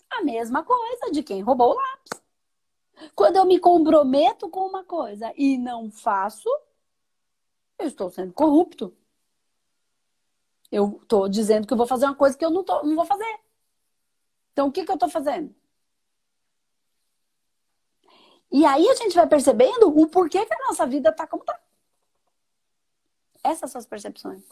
A 0.08 0.22
mesma 0.22 0.64
coisa 0.64 1.10
de 1.12 1.24
quem 1.24 1.42
roubou 1.42 1.72
o 1.72 1.76
lápis. 1.76 2.27
Quando 3.16 3.38
eu 3.38 3.46
me 3.46 3.60
comprometo 3.60 4.50
com 4.50 4.62
uma 4.62 4.84
coisa 4.84 5.32
e 5.36 5.58
não 5.58 5.92
faço, 5.92 6.50
eu 7.80 7.88
estou 7.88 8.10
sendo 8.10 8.34
corrupto. 8.34 8.96
Eu 10.72 11.00
estou 11.02 11.30
dizendo 11.30 11.66
que 11.66 11.74
eu 11.74 11.78
vou 11.78 11.88
fazer 11.88 12.06
uma 12.06 12.16
coisa 12.16 12.38
que 12.38 12.44
eu 12.44 12.50
não, 12.50 12.64
tô, 12.64 12.84
não 12.84 12.96
vou 12.96 13.06
fazer. 13.06 13.40
Então, 14.52 14.68
o 14.68 14.72
que, 14.72 14.84
que 14.84 14.92
eu 14.92 14.96
estou 14.96 15.10
fazendo? 15.10 15.56
E 18.52 18.66
aí 18.66 18.88
a 18.90 18.96
gente 18.96 19.16
vai 19.16 19.28
percebendo 19.28 19.88
o 19.88 20.08
porquê 20.08 20.46
que 20.46 20.54
a 20.54 20.68
nossa 20.68 20.86
vida 20.86 21.10
está 21.10 21.28
como 21.28 21.44
está. 21.44 21.60
Essas 23.44 23.72
são 23.72 23.80
as 23.80 23.86
percepções. 23.86 24.44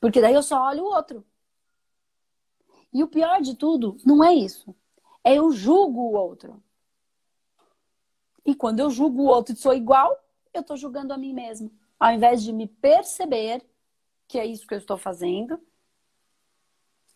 Porque 0.00 0.20
daí 0.20 0.34
eu 0.34 0.42
só 0.42 0.68
olho 0.68 0.84
o 0.84 0.94
outro. 0.94 1.24
E 2.92 3.02
o 3.02 3.08
pior 3.08 3.40
de 3.40 3.54
tudo 3.54 3.96
não 4.04 4.24
é 4.24 4.32
isso. 4.32 4.74
É 5.22 5.34
eu 5.34 5.50
julgo 5.52 6.00
o 6.00 6.12
outro. 6.12 6.62
E 8.44 8.54
quando 8.54 8.80
eu 8.80 8.90
julgo 8.90 9.22
o 9.22 9.26
outro 9.26 9.54
e 9.54 9.56
sou 9.56 9.74
igual, 9.74 10.18
eu 10.52 10.62
estou 10.62 10.76
julgando 10.76 11.12
a 11.12 11.18
mim 11.18 11.32
mesma. 11.32 11.70
Ao 11.98 12.12
invés 12.12 12.42
de 12.42 12.52
me 12.52 12.66
perceber 12.66 13.64
que 14.26 14.38
é 14.38 14.46
isso 14.46 14.66
que 14.66 14.74
eu 14.74 14.78
estou 14.78 14.96
fazendo. 14.96 15.60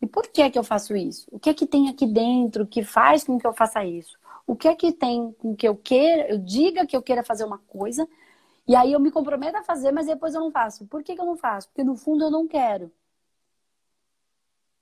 E 0.00 0.06
por 0.06 0.26
que 0.26 0.42
é 0.42 0.50
que 0.50 0.58
eu 0.58 0.64
faço 0.64 0.94
isso? 0.94 1.26
O 1.30 1.38
que 1.38 1.48
é 1.48 1.54
que 1.54 1.66
tem 1.66 1.88
aqui 1.88 2.06
dentro 2.06 2.66
que 2.66 2.84
faz 2.84 3.24
com 3.24 3.38
que 3.38 3.46
eu 3.46 3.54
faça 3.54 3.84
isso? 3.84 4.18
O 4.46 4.54
que 4.54 4.68
é 4.68 4.74
que 4.74 4.92
tem 4.92 5.32
com 5.32 5.56
que 5.56 5.66
eu 5.66 5.74
queira, 5.74 6.28
eu 6.28 6.38
diga 6.38 6.86
que 6.86 6.94
eu 6.94 7.02
queira 7.02 7.24
fazer 7.24 7.44
uma 7.44 7.58
coisa, 7.58 8.06
e 8.66 8.74
aí 8.74 8.92
eu 8.92 9.00
me 9.00 9.10
comprometo 9.10 9.56
a 9.56 9.62
fazer, 9.62 9.92
mas 9.92 10.06
depois 10.06 10.34
eu 10.34 10.40
não 10.40 10.50
faço. 10.50 10.86
Por 10.86 11.02
que, 11.02 11.14
que 11.14 11.20
eu 11.20 11.26
não 11.26 11.36
faço? 11.36 11.68
Porque 11.68 11.84
no 11.84 11.96
fundo 11.96 12.24
eu 12.24 12.30
não 12.30 12.46
quero. 12.46 12.90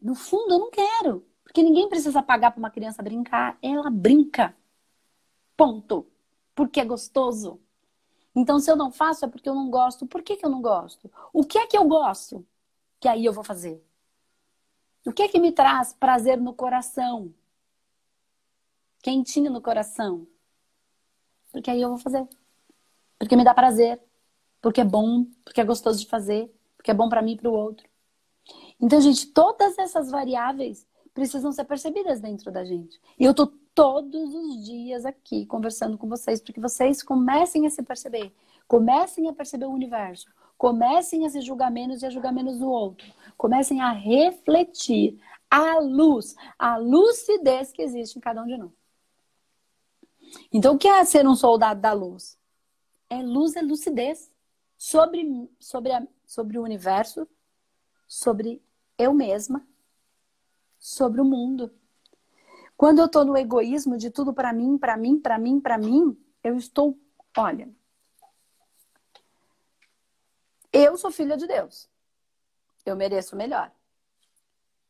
No 0.00 0.14
fundo 0.14 0.54
eu 0.54 0.58
não 0.58 0.70
quero. 0.70 1.24
Porque 1.52 1.62
ninguém 1.62 1.86
precisa 1.86 2.22
pagar 2.22 2.50
para 2.50 2.58
uma 2.58 2.70
criança 2.70 3.02
brincar. 3.02 3.58
Ela 3.60 3.90
brinca. 3.90 4.56
Ponto. 5.54 6.06
Porque 6.54 6.80
é 6.80 6.84
gostoso. 6.84 7.60
Então, 8.34 8.58
se 8.58 8.70
eu 8.70 8.76
não 8.76 8.90
faço, 8.90 9.26
é 9.26 9.28
porque 9.28 9.50
eu 9.50 9.54
não 9.54 9.68
gosto. 9.68 10.06
Por 10.06 10.22
que, 10.22 10.36
que 10.36 10.46
eu 10.46 10.48
não 10.48 10.62
gosto? 10.62 11.12
O 11.30 11.44
que 11.44 11.58
é 11.58 11.66
que 11.66 11.76
eu 11.76 11.84
gosto? 11.84 12.42
Que 12.98 13.06
aí 13.06 13.22
eu 13.22 13.34
vou 13.34 13.44
fazer. 13.44 13.84
O 15.04 15.12
que 15.12 15.24
é 15.24 15.28
que 15.28 15.38
me 15.38 15.52
traz 15.52 15.92
prazer 15.92 16.40
no 16.40 16.54
coração? 16.54 17.34
Quentinho 19.02 19.50
no 19.52 19.60
coração? 19.60 20.26
Porque 21.50 21.70
aí 21.70 21.82
eu 21.82 21.90
vou 21.90 21.98
fazer 21.98 22.26
porque 23.22 23.36
me 23.36 23.44
dá 23.44 23.54
prazer, 23.54 24.00
porque 24.60 24.80
é 24.80 24.84
bom, 24.84 25.24
porque 25.44 25.60
é 25.60 25.64
gostoso 25.64 26.00
de 26.00 26.08
fazer, 26.08 26.52
porque 26.76 26.90
é 26.90 26.94
bom 26.94 27.08
para 27.08 27.22
mim 27.22 27.34
e 27.34 27.36
para 27.36 27.48
o 27.48 27.54
outro. 27.54 27.88
Então, 28.80 29.00
gente, 29.00 29.28
todas 29.28 29.78
essas 29.78 30.10
variáveis 30.10 30.84
precisam 31.14 31.52
ser 31.52 31.64
percebidas 31.64 32.20
dentro 32.20 32.50
da 32.50 32.64
gente. 32.64 33.00
E 33.18 33.24
eu 33.24 33.34
tô 33.34 33.46
todos 33.74 34.34
os 34.34 34.64
dias 34.64 35.04
aqui 35.04 35.46
conversando 35.46 35.96
com 35.96 36.08
vocês 36.08 36.40
para 36.40 36.52
que 36.52 36.60
vocês 36.60 37.02
comecem 37.02 37.66
a 37.66 37.70
se 37.70 37.82
perceber, 37.82 38.34
comecem 38.66 39.28
a 39.28 39.32
perceber 39.32 39.66
o 39.66 39.72
universo, 39.72 40.26
comecem 40.58 41.26
a 41.26 41.30
se 41.30 41.40
julgar 41.40 41.70
menos 41.70 42.02
e 42.02 42.06
a 42.06 42.10
julgar 42.10 42.32
menos 42.32 42.60
o 42.60 42.68
outro, 42.68 43.06
comecem 43.36 43.80
a 43.80 43.90
refletir 43.90 45.18
a 45.50 45.78
luz, 45.78 46.34
a 46.58 46.76
lucidez 46.76 47.72
que 47.72 47.82
existe 47.82 48.18
em 48.18 48.20
cada 48.20 48.42
um 48.42 48.46
de 48.46 48.56
nós. 48.56 48.70
Então, 50.50 50.74
o 50.74 50.78
que 50.78 50.88
é 50.88 51.04
ser 51.04 51.26
um 51.26 51.34
soldado 51.34 51.80
da 51.80 51.92
luz? 51.92 52.38
é 53.12 53.22
luz, 53.22 53.54
é 53.56 53.60
lucidez 53.60 54.32
sobre, 54.78 55.50
sobre, 55.60 55.92
a, 55.92 56.06
sobre 56.26 56.58
o 56.58 56.62
universo, 56.62 57.28
sobre 58.08 58.62
eu 58.96 59.12
mesma, 59.12 59.66
sobre 60.82 61.20
o 61.20 61.24
mundo. 61.24 61.72
Quando 62.76 62.98
eu 62.98 63.06
estou 63.06 63.24
no 63.24 63.36
egoísmo 63.36 63.96
de 63.96 64.10
tudo 64.10 64.34
para 64.34 64.52
mim, 64.52 64.76
para 64.76 64.96
mim, 64.96 65.20
para 65.20 65.38
mim, 65.38 65.60
para 65.60 65.78
mim, 65.78 66.20
eu 66.42 66.56
estou, 66.56 66.98
olha, 67.38 67.70
eu 70.72 70.96
sou 70.96 71.12
filha 71.12 71.36
de 71.36 71.46
Deus. 71.46 71.88
Eu 72.84 72.96
mereço 72.96 73.36
melhor. 73.36 73.70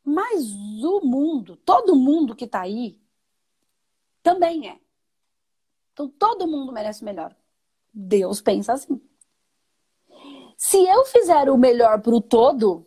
Mas 0.03 0.51
o 0.83 1.03
mundo, 1.05 1.57
todo 1.57 1.95
mundo 1.95 2.35
que 2.35 2.47
está 2.47 2.63
aí, 2.63 2.99
também 4.23 4.71
é. 4.71 4.81
Então 5.93 6.09
todo 6.09 6.49
mundo 6.49 6.73
merece 6.73 7.05
melhor. 7.05 7.37
Deus 7.93 8.41
pensa 8.41 8.73
assim. 8.73 8.99
Se 10.57 10.79
eu 10.87 11.05
fizer 11.05 11.51
o 11.51 11.59
melhor 11.59 12.01
para 12.01 12.15
o 12.15 12.23
todo, 12.23 12.87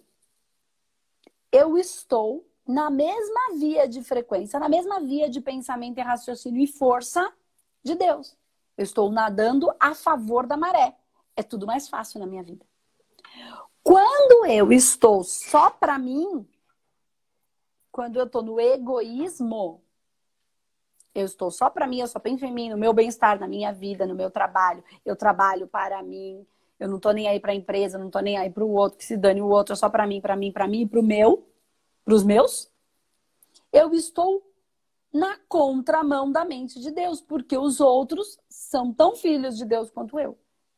eu 1.51 1.77
estou 1.77 2.43
na 2.67 2.89
mesma 2.89 3.55
via 3.59 3.87
de 3.87 4.01
frequência, 4.01 4.59
na 4.59 4.67
mesma 4.67 4.99
via 4.99 5.29
de 5.29 5.39
pensamento 5.39 5.99
e 5.99 6.01
raciocínio 6.01 6.61
e 6.61 6.67
força 6.67 7.31
de 7.83 7.95
Deus. 7.95 8.35
Eu 8.77 8.83
estou 8.83 9.11
nadando 9.11 9.73
a 9.79 9.93
favor 9.93 10.45
da 10.47 10.57
maré. 10.57 10.95
É 11.35 11.43
tudo 11.43 11.67
mais 11.67 11.87
fácil 11.87 12.19
na 12.19 12.25
minha 12.25 12.43
vida. 12.43 12.65
Quando 13.83 14.47
eu 14.47 14.71
estou 14.71 15.23
só 15.23 15.69
para 15.69 15.99
mim, 15.99 16.47
quando 17.91 18.17
eu 18.17 18.25
estou 18.25 18.41
no 18.41 18.59
egoísmo, 18.59 19.81
eu 21.13 21.25
estou 21.25 21.51
só 21.51 21.69
para 21.69 21.87
mim, 21.87 21.99
eu 21.99 22.07
só 22.07 22.19
penso 22.19 22.45
em 22.45 22.51
mim, 22.51 22.69
no 22.69 22.77
meu 22.77 22.91
bem-estar, 22.91 23.39
na 23.39 23.47
minha 23.47 23.71
vida, 23.71 24.05
no 24.05 24.15
meu 24.15 24.31
trabalho. 24.31 24.83
Eu 25.05 25.15
trabalho 25.15 25.67
para 25.67 26.01
mim. 26.01 26.45
Eu 26.77 26.89
não 26.89 26.97
estou 26.97 27.13
nem 27.13 27.27
aí 27.27 27.39
para 27.39 27.53
a 27.53 27.55
empresa, 27.55 27.97
não 27.97 28.07
estou 28.07 28.21
nem 28.21 28.37
aí 28.37 28.49
para 28.49 28.65
o 28.65 28.73
outro, 28.73 28.97
que 28.97 29.05
se 29.05 29.15
dane 29.15 29.41
o 29.41 29.47
outro, 29.47 29.73
é 29.73 29.75
só 29.77 29.89
para 29.89 30.05
mim, 30.05 30.19
para 30.19 30.35
mim, 30.35 30.51
para 30.51 30.67
mim 30.67 30.81
e 30.81 30.85
para 30.85 30.99
o 30.99 31.03
meu, 31.03 31.47
para 32.05 32.13
os 32.13 32.23
meus. 32.23 32.71
Eu 33.73 33.93
estou 33.93 34.41
na 35.11 35.37
contramão 35.49 36.31
da 36.31 36.45
mente 36.45 36.79
de 36.79 36.91
Deus, 36.91 37.19
porque 37.19 37.57
os 37.57 37.81
outros 37.81 38.37
são 38.47 38.93
tão 38.93 39.15
filhos 39.15 39.57
de 39.57 39.65
Deus 39.65 39.89
quanto 39.89 40.19
eu. 40.19 40.37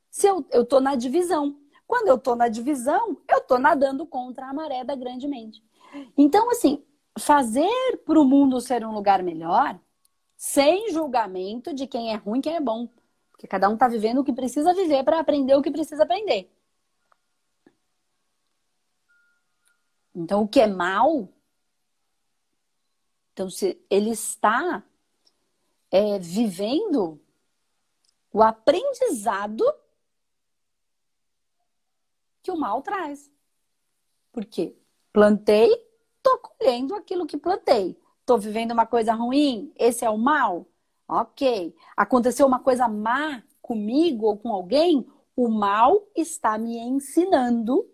Se 0.09 0.27
eu 0.27 0.45
estou 0.53 0.79
na 0.79 0.95
divisão. 0.95 1.59
Quando 1.85 2.07
eu 2.09 2.15
estou 2.15 2.35
na 2.35 2.49
divisão, 2.49 3.17
eu 3.29 3.37
estou 3.37 3.57
nadando 3.57 4.05
contra 4.05 4.47
a 4.47 4.53
maré 4.53 4.83
da 4.83 4.93
grande 4.93 5.27
mente. 5.27 5.63
Então, 6.17 6.49
assim, 6.51 6.83
fazer 7.17 7.97
para 8.05 8.19
o 8.19 8.25
mundo 8.25 8.59
ser 8.59 8.85
um 8.85 8.93
lugar 8.93 9.23
melhor 9.23 9.79
sem 10.35 10.91
julgamento 10.91 11.73
de 11.73 11.87
quem 11.87 12.11
é 12.11 12.15
ruim 12.15 12.39
e 12.39 12.41
quem 12.41 12.55
é 12.55 12.59
bom. 12.59 12.89
Porque 13.31 13.47
cada 13.47 13.69
um 13.69 13.73
está 13.73 13.87
vivendo 13.87 14.19
o 14.19 14.23
que 14.23 14.33
precisa 14.33 14.73
viver 14.73 15.03
para 15.03 15.19
aprender 15.19 15.55
o 15.55 15.61
que 15.61 15.71
precisa 15.71 16.03
aprender. 16.03 16.51
Então, 20.17 20.41
o 20.41 20.47
que 20.47 20.59
é 20.59 20.65
mal, 20.65 21.29
então, 23.31 23.51
se 23.51 23.79
ele 23.87 24.09
está 24.09 24.83
é, 25.91 26.17
vivendo 26.17 27.21
o 28.33 28.41
aprendizado 28.41 29.63
que 32.41 32.49
o 32.49 32.57
mal 32.57 32.81
traz. 32.81 33.31
Porque 34.31 34.75
plantei, 35.13 35.71
estou 36.17 36.39
colhendo 36.39 36.95
aquilo 36.95 37.27
que 37.27 37.37
plantei. 37.37 37.95
Estou 38.21 38.39
vivendo 38.39 38.71
uma 38.71 38.87
coisa 38.87 39.13
ruim? 39.13 39.71
Esse 39.75 40.03
é 40.03 40.09
o 40.09 40.17
mal? 40.17 40.65
Ok. 41.07 41.75
Aconteceu 41.95 42.47
uma 42.47 42.59
coisa 42.59 42.87
má 42.87 43.43
comigo 43.61 44.25
ou 44.25 44.35
com 44.35 44.51
alguém? 44.51 45.07
O 45.35 45.47
mal 45.47 46.07
está 46.15 46.57
me 46.57 46.75
ensinando 46.79 47.87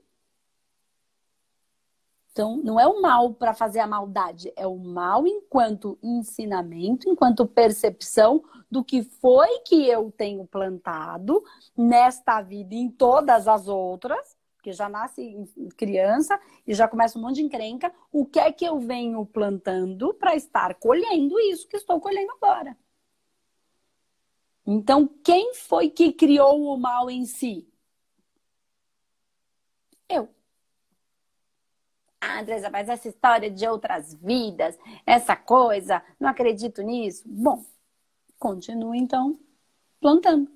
Então, 2.33 2.57
não 2.63 2.79
é 2.79 2.87
o 2.87 2.99
mal 2.99 3.31
para 3.35 3.53
fazer 3.53 3.79
a 3.79 3.85
maldade, 3.85 4.51
é 4.55 4.65
o 4.65 4.75
mal 4.75 5.27
enquanto 5.27 5.99
ensinamento, 6.01 7.07
enquanto 7.07 7.45
percepção 7.45 8.43
do 8.71 8.83
que 8.83 9.03
foi 9.03 9.59
que 9.59 9.87
eu 9.87 10.11
tenho 10.11 10.43
plantado 10.47 11.43
nesta 11.77 12.41
vida 12.41 12.73
e 12.73 12.79
em 12.79 12.89
todas 12.89 13.47
as 13.47 13.67
outras, 13.67 14.35
que 14.63 14.73
já 14.73 14.89
nasce 14.89 15.47
criança 15.77 16.39
e 16.65 16.73
já 16.73 16.87
começa 16.87 17.19
um 17.19 17.21
monte 17.21 17.35
de 17.35 17.43
encrenca, 17.43 17.93
o 18.11 18.25
que 18.25 18.39
é 18.39 18.51
que 18.51 18.65
eu 18.65 18.79
venho 18.79 19.23
plantando 19.27 20.11
para 20.15 20.35
estar 20.35 20.73
colhendo 20.73 21.39
isso 21.39 21.67
que 21.67 21.77
estou 21.77 22.01
colhendo 22.01 22.31
agora? 22.31 22.75
Então, 24.65 25.07
quem 25.23 25.53
foi 25.53 25.87
que 25.87 26.11
criou 26.11 26.63
o 26.63 26.77
mal 26.79 27.11
em 27.11 27.27
si? 27.27 27.67
Eu. 30.09 30.29
Ah, 32.25 32.39
Andresa, 32.39 32.69
mas 32.69 32.87
essa 32.87 33.09
história 33.09 33.51
de 33.51 33.67
outras 33.67 34.13
vidas, 34.13 34.79
essa 35.05 35.35
coisa, 35.35 36.01
não 36.17 36.29
acredito 36.29 36.81
nisso. 36.81 37.21
Bom, 37.25 37.65
continue 38.39 38.97
então 38.97 39.37
plantando. 39.99 40.49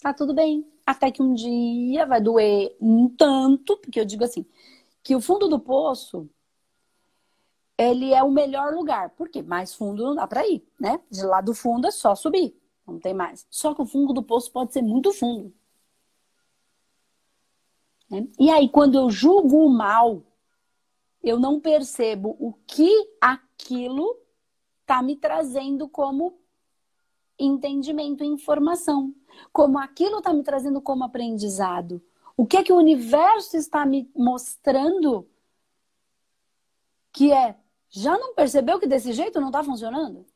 Tá 0.00 0.12
tudo 0.12 0.34
bem. 0.34 0.66
Até 0.84 1.12
que 1.12 1.22
um 1.22 1.32
dia 1.32 2.04
vai 2.06 2.20
doer 2.20 2.76
um 2.80 3.08
tanto, 3.08 3.76
porque 3.76 4.00
eu 4.00 4.04
digo 4.04 4.24
assim, 4.24 4.44
que 5.00 5.14
o 5.14 5.20
fundo 5.20 5.46
do 5.46 5.60
poço 5.60 6.28
ele 7.78 8.12
é 8.12 8.22
o 8.24 8.30
melhor 8.30 8.74
lugar. 8.74 9.10
Porque 9.10 9.42
mais 9.42 9.72
fundo 9.72 10.04
não 10.04 10.16
dá 10.16 10.26
para 10.26 10.44
ir, 10.46 10.66
né? 10.78 10.98
De 11.08 11.22
lá 11.22 11.40
do 11.40 11.54
fundo 11.54 11.86
é 11.86 11.92
só 11.92 12.16
subir, 12.16 12.60
não 12.84 12.98
tem 12.98 13.14
mais. 13.14 13.46
Só 13.48 13.74
que 13.74 13.82
o 13.82 13.86
fundo 13.86 14.12
do 14.12 14.24
poço 14.24 14.50
pode 14.50 14.72
ser 14.72 14.82
muito 14.82 15.12
fundo. 15.12 15.54
Né? 18.10 18.26
E 18.40 18.50
aí, 18.50 18.68
quando 18.68 18.98
eu 18.98 19.08
julgo 19.08 19.64
o 19.64 19.70
mal, 19.70 20.22
eu 21.22 21.38
não 21.38 21.60
percebo 21.60 22.36
o 22.38 22.52
que 22.66 22.90
aquilo 23.20 24.18
está 24.80 25.02
me 25.02 25.16
trazendo 25.16 25.88
como 25.88 26.36
entendimento 27.38 28.24
e 28.24 28.26
informação. 28.26 29.14
Como 29.52 29.78
aquilo 29.78 30.18
está 30.18 30.32
me 30.32 30.42
trazendo 30.42 30.80
como 30.80 31.04
aprendizado. 31.04 32.02
O 32.36 32.44
que 32.44 32.56
é 32.56 32.62
que 32.62 32.72
o 32.72 32.76
universo 32.76 33.56
está 33.56 33.86
me 33.86 34.10
mostrando 34.14 35.28
que 37.12 37.32
é 37.32 37.56
já 37.88 38.16
não 38.18 38.34
percebeu 38.34 38.80
que 38.80 38.86
desse 38.86 39.12
jeito 39.12 39.40
não 39.40 39.48
está 39.48 39.62
funcionando? 39.62 40.26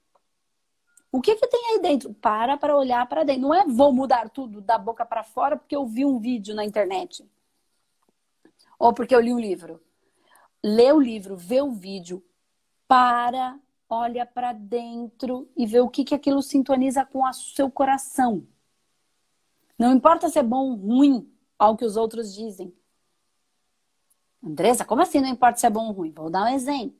O 1.10 1.20
que 1.20 1.34
que 1.34 1.46
tem 1.46 1.72
aí 1.72 1.80
dentro? 1.80 2.12
Para 2.14 2.56
para 2.56 2.76
olhar 2.76 3.06
para 3.08 3.24
dentro. 3.24 3.42
Não 3.42 3.54
é 3.54 3.64
vou 3.66 3.92
mudar 3.92 4.28
tudo 4.28 4.60
da 4.60 4.78
boca 4.78 5.04
para 5.04 5.24
fora 5.24 5.56
porque 5.56 5.74
eu 5.74 5.86
vi 5.86 6.04
um 6.04 6.18
vídeo 6.18 6.54
na 6.54 6.64
internet. 6.64 7.28
Ou 8.78 8.92
porque 8.92 9.14
eu 9.14 9.20
li 9.20 9.32
um 9.32 9.40
livro 9.40 9.80
lê 10.66 10.92
o 10.92 11.00
livro, 11.00 11.36
vê 11.36 11.62
o 11.62 11.70
vídeo, 11.70 12.24
para, 12.88 13.56
olha 13.88 14.26
para 14.26 14.52
dentro 14.52 15.48
e 15.56 15.64
vê 15.64 15.78
o 15.78 15.88
que, 15.88 16.04
que 16.04 16.14
aquilo 16.14 16.42
sintoniza 16.42 17.04
com 17.04 17.22
o 17.22 17.32
seu 17.32 17.70
coração. 17.70 18.44
Não 19.78 19.94
importa 19.94 20.28
se 20.28 20.40
é 20.40 20.42
bom 20.42 20.70
ou 20.70 20.74
ruim 20.74 21.32
ao 21.56 21.76
que 21.76 21.84
os 21.84 21.96
outros 21.96 22.34
dizem. 22.34 22.74
Andressa, 24.42 24.84
como 24.84 25.02
assim 25.02 25.20
não 25.20 25.28
importa 25.28 25.60
se 25.60 25.66
é 25.66 25.70
bom 25.70 25.86
ou 25.86 25.92
ruim? 25.92 26.12
Vou 26.12 26.28
dar 26.28 26.44
um 26.44 26.54
exemplo. 26.54 26.98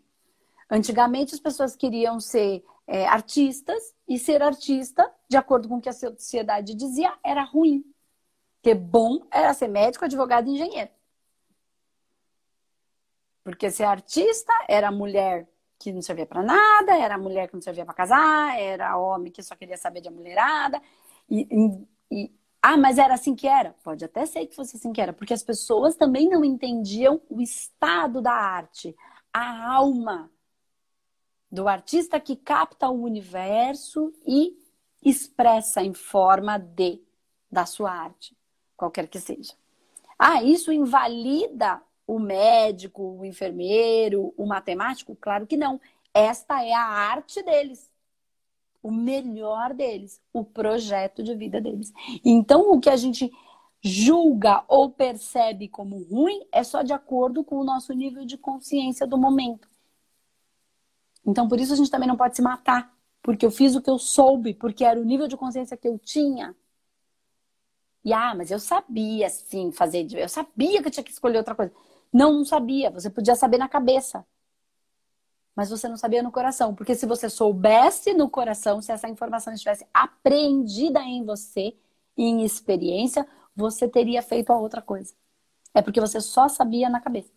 Antigamente 0.71 1.35
as 1.35 1.41
pessoas 1.41 1.75
queriam 1.75 2.21
ser 2.21 2.65
é, 2.87 3.07
artistas 3.07 3.95
e 4.07 4.17
ser 4.17 4.43
artista, 4.43 5.13
de 5.29 5.37
acordo 5.37 5.69
com 5.69 5.79
o 5.79 5.81
que 5.81 5.89
a 5.89 5.93
sociedade 5.93 6.73
dizia, 6.75 7.13
era 7.23 7.43
ruim. 7.43 7.85
Porque 8.63 8.75
bom 8.75 9.27
era 9.31 9.53
ser 9.55 9.69
médico, 9.69 10.05
advogado 10.05 10.49
e 10.49 10.53
engenheiro. 10.53 10.91
Porque 13.47 13.71
ser 13.71 13.85
artista 13.85 14.53
era 14.67 14.91
mulher 14.91 15.49
que 15.79 15.93
não 15.93 16.03
servia 16.03 16.27
para 16.27 16.43
nada, 16.43 16.97
era 16.97 17.17
mulher 17.17 17.47
que 17.47 17.55
não 17.55 17.63
servia 17.63 17.85
para 17.85 17.95
casar, 17.95 18.59
era 18.59 18.99
homem 18.99 19.31
que 19.31 19.41
só 19.41 19.55
queria 19.55 19.77
saber 19.77 20.01
de 20.01 20.11
mulherada. 20.11 20.83
E, 21.31 21.47
e, 22.11 22.35
ah, 22.61 22.77
mas 22.77 22.99
era 22.99 23.15
assim 23.15 23.37
que 23.37 23.47
era? 23.47 23.73
Pode 23.85 24.05
até 24.05 24.27
ser 24.27 24.45
que 24.47 24.57
fosse 24.57 24.77
assim 24.77 24.93
que 24.93 25.01
era, 25.01 25.13
porque 25.13 25.33
as 25.33 25.45
pessoas 25.45 25.95
também 25.95 26.29
não 26.29 26.45
entendiam 26.45 27.23
o 27.31 27.41
estado 27.41 28.21
da 28.21 28.33
arte, 28.33 28.97
a 29.33 29.75
alma 29.75 30.29
do 31.49 31.69
artista 31.69 32.19
que 32.19 32.35
capta 32.35 32.89
o 32.89 33.01
universo 33.01 34.13
e 34.27 34.59
expressa 35.05 35.85
em 35.85 35.95
forma 35.95 36.59
de 36.59 37.01
da 37.49 37.65
sua 37.65 37.93
arte, 37.93 38.37
qualquer 38.77 39.07
que 39.07 39.21
seja. 39.21 39.55
Ah, 40.19 40.43
isso 40.43 40.73
invalida 40.73 41.81
o 42.07 42.19
médico, 42.19 43.03
o 43.19 43.25
enfermeiro, 43.25 44.33
o 44.37 44.47
matemático? 44.47 45.17
Claro 45.17 45.47
que 45.47 45.57
não. 45.57 45.81
Esta 46.15 46.65
é 46.65 46.73
a 46.73 46.85
arte 46.85 47.43
deles. 47.43 47.91
O 48.83 48.91
melhor 48.91 49.75
deles, 49.75 50.21
o 50.33 50.45
projeto 50.45 51.23
de 51.23 51.35
vida 51.35 51.61
deles. 51.61 51.93
Então, 52.25 52.71
o 52.73 52.81
que 52.81 52.89
a 52.89 52.97
gente 52.97 53.31
julga 53.83 54.65
ou 54.69 54.91
percebe 54.91 55.69
como 55.69 56.03
ruim 56.05 56.47
é 56.53 56.63
só 56.65 56.83
de 56.83 56.93
acordo 56.93 57.45
com 57.45 57.57
o 57.57 57.65
nosso 57.65 57.93
nível 57.93 58.25
de 58.25 58.39
consciência 58.39 59.07
do 59.07 59.19
momento. 59.19 59.69
Então, 61.25 61.49
por 61.49 61.59
isso 61.59 61.73
a 61.73 61.77
gente 61.77 61.91
também 61.91 62.09
não 62.09 62.17
pode 62.17 62.37
se 62.37 62.43
matar, 62.43 62.95
porque 63.23 63.45
eu 63.45 63.51
fiz 63.51 63.75
o 63.75 63.83
que 63.83 63.91
eu 63.91 63.99
soube, 63.99 64.55
porque 64.55 64.85
era 64.85 65.01
o 65.01 65.05
nível 65.05 65.27
de 65.27 65.37
consciência 65.37 65.77
que 65.77 65.89
eu 65.89 65.99
tinha. 65.99 66.55
E 68.05 68.13
ah, 68.13 68.35
mas 68.37 68.53
eu 68.53 68.61
sabia 68.61 69.29
sim 69.29 69.73
fazer, 69.73 70.07
eu 70.13 70.29
sabia 70.29 70.81
que 70.81 70.87
eu 70.87 70.93
tinha 70.93 71.03
que 71.03 71.11
escolher 71.11 71.39
outra 71.39 71.57
coisa. 71.57 71.73
Não, 72.13 72.33
não 72.33 72.45
sabia. 72.45 72.91
Você 72.91 73.11
podia 73.11 73.35
saber 73.35 73.59
na 73.59 73.69
cabeça. 73.69 74.25
Mas 75.55 75.71
você 75.71 75.89
não 75.89 75.97
sabia 75.97 76.23
no 76.23 76.33
coração. 76.33 76.75
Porque 76.75 76.95
se 76.95 77.07
você 77.07 77.29
soubesse 77.31 78.13
no 78.13 78.29
coração, 78.29 78.83
se 78.83 78.93
essa 78.93 79.09
informação 79.09 79.53
estivesse 79.53 79.87
apreendida 79.93 81.01
em 81.01 81.25
você, 81.25 81.75
em 82.17 82.45
experiência, 82.45 83.27
você 83.55 83.89
teria 83.89 84.23
feito 84.23 84.51
a 84.51 84.59
outra 84.59 84.83
coisa. 84.83 85.15
É 85.75 85.83
porque 85.83 86.01
você 86.01 86.21
só 86.21 86.49
sabia 86.49 86.89
na 86.89 87.01
cabeça. 87.01 87.31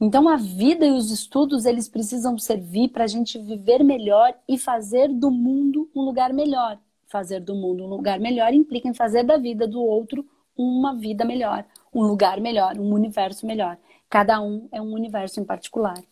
Então 0.00 0.28
a 0.28 0.36
vida 0.36 0.86
e 0.86 0.92
os 0.92 1.10
estudos 1.10 1.66
eles 1.66 1.88
precisam 1.88 2.38
servir 2.38 2.88
para 2.88 3.04
a 3.04 3.06
gente 3.06 3.38
viver 3.38 3.84
melhor 3.84 4.34
e 4.48 4.58
fazer 4.58 5.08
do 5.08 5.30
mundo 5.30 5.90
um 5.94 6.02
lugar 6.02 6.32
melhor. 6.32 6.78
Fazer 7.06 7.40
do 7.40 7.54
mundo 7.54 7.84
um 7.84 7.88
lugar 7.88 8.18
melhor 8.18 8.54
implica 8.54 8.88
em 8.88 8.94
fazer 8.94 9.24
da 9.24 9.36
vida 9.36 9.66
do 9.66 9.82
outro 9.82 10.26
uma 10.56 10.94
vida 10.94 11.24
melhor, 11.24 11.64
um 11.92 12.02
lugar 12.02 12.40
melhor, 12.40 12.78
um 12.78 12.92
universo 12.92 13.46
melhor. 13.46 13.78
Cada 14.08 14.40
um 14.40 14.68
é 14.72 14.80
um 14.80 14.92
universo 14.92 15.40
em 15.40 15.44
particular, 15.44 16.02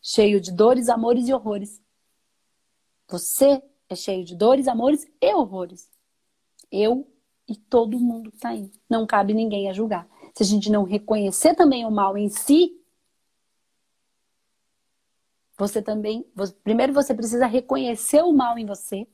cheio 0.00 0.40
de 0.40 0.52
dores, 0.52 0.88
amores 0.88 1.28
e 1.28 1.32
horrores. 1.32 1.80
Você 3.08 3.62
é 3.88 3.94
cheio 3.94 4.24
de 4.24 4.36
dores, 4.36 4.68
amores 4.68 5.06
e 5.20 5.34
horrores. 5.34 5.90
Eu 6.70 7.06
e 7.48 7.56
todo 7.56 7.98
mundo 7.98 8.30
que 8.30 8.36
está 8.36 8.50
aí. 8.50 8.70
Não 8.88 9.06
cabe 9.06 9.34
ninguém 9.34 9.68
a 9.68 9.72
julgar. 9.72 10.08
Se 10.34 10.44
a 10.44 10.46
gente 10.46 10.70
não 10.70 10.84
reconhecer 10.84 11.54
também 11.54 11.84
o 11.84 11.90
mal 11.90 12.16
em 12.16 12.28
si, 12.28 12.80
você 15.58 15.82
também. 15.82 16.24
Você, 16.34 16.54
primeiro 16.64 16.92
você 16.92 17.12
precisa 17.12 17.46
reconhecer 17.46 18.22
o 18.22 18.32
mal 18.32 18.56
em 18.56 18.64
você, 18.64 19.06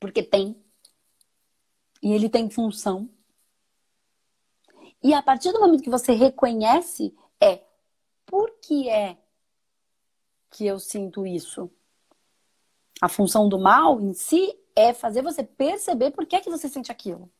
porque 0.00 0.22
tem. 0.22 0.56
E 2.02 2.12
ele 2.12 2.28
tem 2.28 2.50
função. 2.50 3.08
E 5.04 5.12
a 5.12 5.22
partir 5.22 5.52
do 5.52 5.60
momento 5.60 5.82
que 5.82 5.90
você 5.90 6.12
reconhece, 6.12 7.14
é 7.38 7.62
por 8.24 8.50
que 8.52 8.88
é 8.88 9.18
que 10.50 10.66
eu 10.66 10.78
sinto 10.78 11.26
isso? 11.26 11.70
A 13.02 13.08
função 13.10 13.46
do 13.46 13.58
mal 13.58 14.00
em 14.00 14.14
si 14.14 14.58
é 14.74 14.94
fazer 14.94 15.20
você 15.20 15.44
perceber 15.44 16.10
por 16.12 16.24
que 16.24 16.36
é 16.36 16.40
que 16.40 16.48
você 16.48 16.70
sente 16.70 16.90
aquilo. 16.90 17.30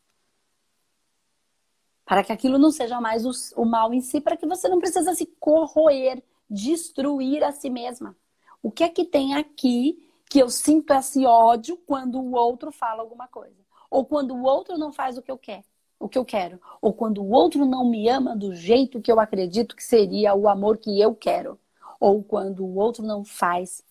Para 2.04 2.22
que 2.22 2.32
aquilo 2.32 2.58
não 2.58 2.70
seja 2.70 3.00
mais 3.00 3.24
o, 3.24 3.62
o 3.62 3.64
mal 3.64 3.94
em 3.94 4.02
si, 4.02 4.20
para 4.20 4.36
que 4.36 4.46
você 4.46 4.68
não 4.68 4.78
precisa 4.78 5.14
se 5.14 5.24
corroer, 5.40 6.22
destruir 6.50 7.42
a 7.42 7.50
si 7.50 7.70
mesma. 7.70 8.14
O 8.62 8.70
que 8.70 8.84
é 8.84 8.90
que 8.90 9.06
tem 9.06 9.34
aqui 9.34 10.06
que 10.28 10.38
eu 10.38 10.50
sinto 10.50 10.92
esse 10.92 11.24
ódio 11.24 11.78
quando 11.86 12.20
o 12.20 12.34
outro 12.34 12.70
fala 12.70 13.00
alguma 13.00 13.26
coisa? 13.26 13.64
Ou 13.90 14.04
quando 14.04 14.34
o 14.34 14.42
outro 14.42 14.76
não 14.76 14.92
faz 14.92 15.16
o 15.16 15.22
que 15.22 15.30
eu 15.30 15.38
quero? 15.38 15.64
O 15.98 16.08
que 16.08 16.18
eu 16.18 16.24
quero, 16.24 16.60
ou 16.80 16.92
quando 16.92 17.22
o 17.22 17.30
outro 17.30 17.64
não 17.64 17.88
me 17.88 18.08
ama 18.08 18.36
do 18.36 18.54
jeito 18.54 19.00
que 19.00 19.10
eu 19.10 19.18
acredito 19.18 19.74
que 19.74 19.82
seria 19.82 20.34
o 20.34 20.48
amor 20.48 20.78
que 20.78 21.00
eu 21.00 21.14
quero, 21.14 21.58
ou 21.98 22.22
quando 22.22 22.64
o 22.64 22.76
outro 22.76 23.02
não 23.02 23.24
faz 23.24 23.82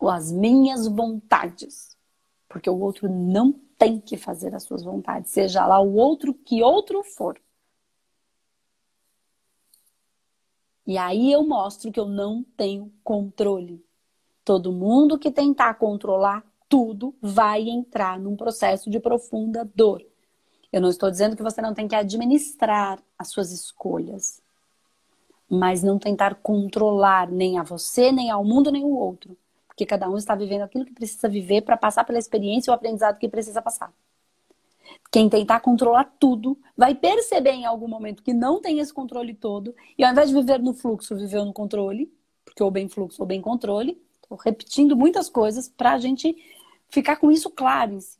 as 0.00 0.30
minhas 0.30 0.86
vontades, 0.86 1.96
porque 2.48 2.68
o 2.68 2.78
outro 2.78 3.08
não 3.08 3.52
tem 3.78 4.00
que 4.00 4.16
fazer 4.16 4.54
as 4.54 4.62
suas 4.62 4.82
vontades, 4.82 5.30
seja 5.30 5.66
lá 5.66 5.80
o 5.80 5.94
outro 5.94 6.34
que 6.34 6.62
outro 6.62 7.02
for. 7.02 7.40
E 10.86 10.96
aí 10.96 11.32
eu 11.32 11.44
mostro 11.46 11.90
que 11.90 11.98
eu 11.98 12.06
não 12.06 12.44
tenho 12.56 12.92
controle. 13.02 13.84
Todo 14.44 14.70
mundo 14.70 15.18
que 15.18 15.32
tentar 15.32 15.74
controlar 15.74 16.44
tudo 16.68 17.14
vai 17.20 17.68
entrar 17.68 18.18
num 18.20 18.36
processo 18.36 18.88
de 18.88 19.00
profunda 19.00 19.68
dor. 19.74 20.04
Eu 20.72 20.80
não 20.80 20.88
estou 20.90 21.10
dizendo 21.10 21.36
que 21.36 21.42
você 21.42 21.60
não 21.62 21.74
tem 21.74 21.88
que 21.88 21.94
administrar 21.94 22.98
as 23.18 23.28
suas 23.30 23.50
escolhas. 23.52 24.42
mas 25.48 25.82
não 25.82 25.98
tentar 25.98 26.34
controlar 26.36 27.30
nem 27.30 27.58
a 27.58 27.62
você, 27.62 28.10
nem 28.10 28.30
ao 28.30 28.44
mundo, 28.44 28.70
nem 28.72 28.84
o 28.84 28.90
outro. 28.96 29.36
Porque 29.68 29.86
cada 29.86 30.08
um 30.08 30.16
está 30.16 30.34
vivendo 30.34 30.62
aquilo 30.62 30.84
que 30.84 30.92
precisa 30.92 31.28
viver 31.28 31.62
para 31.62 31.76
passar 31.76 32.04
pela 32.04 32.18
experiência 32.18 32.70
e 32.70 32.72
o 32.72 32.74
aprendizado 32.74 33.18
que 33.18 33.28
precisa 33.28 33.62
passar. 33.62 33.92
Quem 35.10 35.28
tentar 35.28 35.60
controlar 35.60 36.04
tudo 36.18 36.58
vai 36.76 36.94
perceber 36.94 37.50
em 37.52 37.64
algum 37.64 37.88
momento 37.88 38.22
que 38.22 38.32
não 38.32 38.60
tem 38.60 38.80
esse 38.80 38.92
controle 38.92 39.34
todo, 39.34 39.74
e 39.96 40.04
ao 40.04 40.12
invés 40.12 40.28
de 40.30 40.34
viver 40.34 40.58
no 40.60 40.74
fluxo, 40.74 41.14
viveu 41.16 41.44
no 41.44 41.52
controle, 41.52 42.12
porque 42.44 42.62
ou 42.62 42.70
bem 42.70 42.88
fluxo 42.88 43.22
ou 43.22 43.26
bem 43.26 43.40
controle. 43.40 44.00
Estou 44.22 44.36
repetindo 44.38 44.96
muitas 44.96 45.28
coisas 45.28 45.68
para 45.68 45.92
a 45.92 45.98
gente 45.98 46.36
ficar 46.88 47.16
com 47.16 47.30
isso 47.30 47.50
claro 47.50 47.92
em 47.92 48.00
si. 48.00 48.18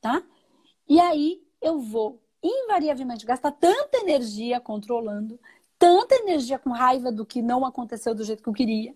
Tá? 0.00 0.22
E 0.88 0.98
aí 0.98 1.42
eu 1.60 1.80
vou 1.80 2.22
invariavelmente 2.42 3.26
gastar 3.26 3.52
tanta 3.52 3.98
energia 3.98 4.60
controlando, 4.60 5.38
tanta 5.78 6.14
energia 6.14 6.58
com 6.58 6.70
raiva 6.70 7.12
do 7.12 7.26
que 7.26 7.42
não 7.42 7.66
aconteceu 7.66 8.14
do 8.14 8.24
jeito 8.24 8.42
que 8.42 8.48
eu 8.48 8.54
queria, 8.54 8.94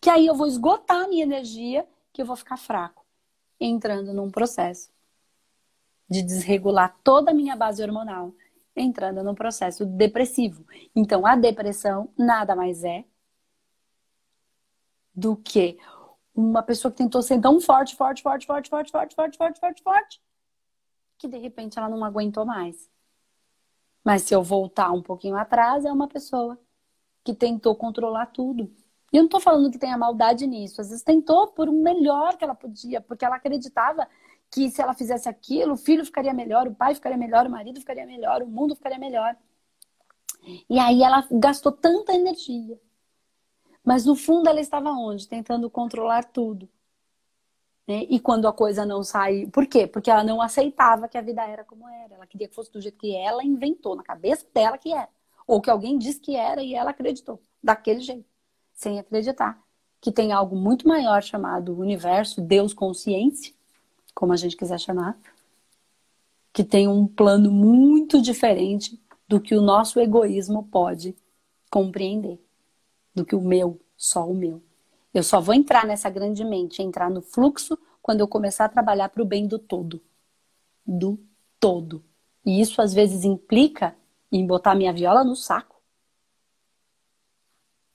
que 0.00 0.08
aí 0.08 0.26
eu 0.26 0.34
vou 0.34 0.46
esgotar 0.46 1.04
a 1.04 1.08
minha 1.08 1.22
energia, 1.22 1.86
que 2.12 2.22
eu 2.22 2.26
vou 2.26 2.36
ficar 2.36 2.56
fraco, 2.56 3.04
entrando 3.60 4.12
num 4.12 4.30
processo 4.30 4.92
de 6.08 6.22
desregular 6.22 6.96
toda 7.02 7.30
a 7.30 7.34
minha 7.34 7.56
base 7.56 7.82
hormonal, 7.82 8.34
entrando 8.76 9.22
num 9.22 9.34
processo 9.34 9.84
depressivo. 9.86 10.64
Então, 10.94 11.26
a 11.26 11.36
depressão 11.36 12.12
nada 12.16 12.54
mais 12.54 12.84
é 12.84 13.04
do 15.14 15.36
que 15.36 15.78
uma 16.34 16.62
pessoa 16.62 16.90
que 16.90 16.98
tentou 16.98 17.22
ser 17.22 17.40
tão 17.40 17.60
forte, 17.60 17.94
forte, 17.94 18.22
forte, 18.22 18.46
forte, 18.46 18.68
forte, 18.68 18.90
forte, 18.90 19.14
forte, 19.14 19.36
forte, 19.38 19.60
forte, 19.60 19.82
forte, 19.82 20.20
que 21.24 21.28
de 21.28 21.38
repente 21.38 21.78
ela 21.78 21.88
não 21.88 22.04
aguentou 22.04 22.44
mais. 22.44 22.90
Mas 24.04 24.22
se 24.22 24.34
eu 24.34 24.42
voltar 24.42 24.92
um 24.92 25.00
pouquinho 25.00 25.36
atrás, 25.36 25.86
é 25.86 25.90
uma 25.90 26.06
pessoa 26.06 26.60
que 27.24 27.32
tentou 27.34 27.74
controlar 27.74 28.26
tudo. 28.26 28.70
E 29.10 29.16
eu 29.16 29.22
não 29.22 29.26
estou 29.26 29.40
falando 29.40 29.70
que 29.70 29.78
tenha 29.78 29.96
maldade 29.96 30.46
nisso. 30.46 30.82
Às 30.82 30.90
vezes 30.90 31.02
tentou 31.02 31.46
por 31.48 31.66
o 31.66 31.72
melhor 31.72 32.36
que 32.36 32.44
ela 32.44 32.54
podia, 32.54 33.00
porque 33.00 33.24
ela 33.24 33.36
acreditava 33.36 34.06
que 34.50 34.70
se 34.70 34.82
ela 34.82 34.92
fizesse 34.92 35.26
aquilo, 35.26 35.72
o 35.72 35.76
filho 35.78 36.04
ficaria 36.04 36.34
melhor, 36.34 36.68
o 36.68 36.74
pai 36.74 36.94
ficaria 36.94 37.16
melhor, 37.16 37.46
o 37.46 37.50
marido 37.50 37.80
ficaria 37.80 38.04
melhor, 38.04 38.42
o 38.42 38.46
mundo 38.46 38.76
ficaria 38.76 38.98
melhor. 38.98 39.34
E 40.68 40.78
aí 40.78 41.02
ela 41.02 41.26
gastou 41.30 41.72
tanta 41.72 42.12
energia. 42.12 42.78
Mas 43.82 44.04
no 44.04 44.14
fundo 44.14 44.46
ela 44.48 44.60
estava 44.60 44.90
onde? 44.90 45.26
Tentando 45.26 45.70
controlar 45.70 46.24
tudo. 46.24 46.68
Né? 47.86 48.06
E 48.08 48.18
quando 48.18 48.48
a 48.48 48.52
coisa 48.52 48.86
não 48.86 49.02
saiu. 49.02 49.50
Por 49.50 49.66
quê? 49.66 49.86
Porque 49.86 50.10
ela 50.10 50.24
não 50.24 50.40
aceitava 50.40 51.08
que 51.08 51.18
a 51.18 51.22
vida 51.22 51.42
era 51.42 51.64
como 51.64 51.88
era. 51.88 52.14
Ela 52.14 52.26
queria 52.26 52.48
que 52.48 52.54
fosse 52.54 52.72
do 52.72 52.80
jeito 52.80 52.98
que 52.98 53.14
ela 53.14 53.44
inventou, 53.44 53.94
na 53.94 54.02
cabeça 54.02 54.46
dela 54.54 54.78
que 54.78 54.92
era. 54.92 55.08
Ou 55.46 55.60
que 55.60 55.70
alguém 55.70 55.98
disse 55.98 56.20
que 56.20 56.36
era 56.36 56.62
e 56.62 56.74
ela 56.74 56.90
acreditou. 56.90 57.40
Daquele 57.62 58.00
jeito. 58.00 58.24
Sem 58.72 58.98
acreditar 58.98 59.62
que 60.04 60.12
tem 60.12 60.32
algo 60.32 60.54
muito 60.54 60.86
maior 60.86 61.22
chamado 61.22 61.74
universo, 61.74 62.42
Deus 62.42 62.74
consciência, 62.74 63.54
como 64.14 64.34
a 64.34 64.36
gente 64.36 64.54
quiser 64.54 64.78
chamar, 64.78 65.18
que 66.52 66.62
tem 66.62 66.86
um 66.86 67.06
plano 67.06 67.50
muito 67.50 68.20
diferente 68.20 69.00
do 69.26 69.40
que 69.40 69.54
o 69.54 69.62
nosso 69.62 69.98
egoísmo 69.98 70.62
pode 70.64 71.16
compreender, 71.70 72.38
do 73.14 73.24
que 73.24 73.34
o 73.34 73.40
meu, 73.40 73.80
só 73.96 74.28
o 74.28 74.34
meu. 74.34 74.62
Eu 75.14 75.22
só 75.22 75.40
vou 75.40 75.54
entrar 75.54 75.86
nessa 75.86 76.10
grande 76.10 76.44
mente, 76.44 76.82
entrar 76.82 77.08
no 77.08 77.22
fluxo, 77.22 77.78
quando 78.02 78.20
eu 78.20 78.28
começar 78.28 78.64
a 78.64 78.68
trabalhar 78.68 79.08
para 79.08 79.22
o 79.22 79.24
bem 79.24 79.46
do 79.46 79.58
todo. 79.58 80.02
Do 80.84 81.18
todo. 81.60 82.04
E 82.44 82.60
isso 82.60 82.82
às 82.82 82.92
vezes 82.92 83.24
implica 83.24 83.96
em 84.30 84.44
botar 84.44 84.74
minha 84.74 84.92
viola 84.92 85.22
no 85.22 85.36
saco. 85.36 85.80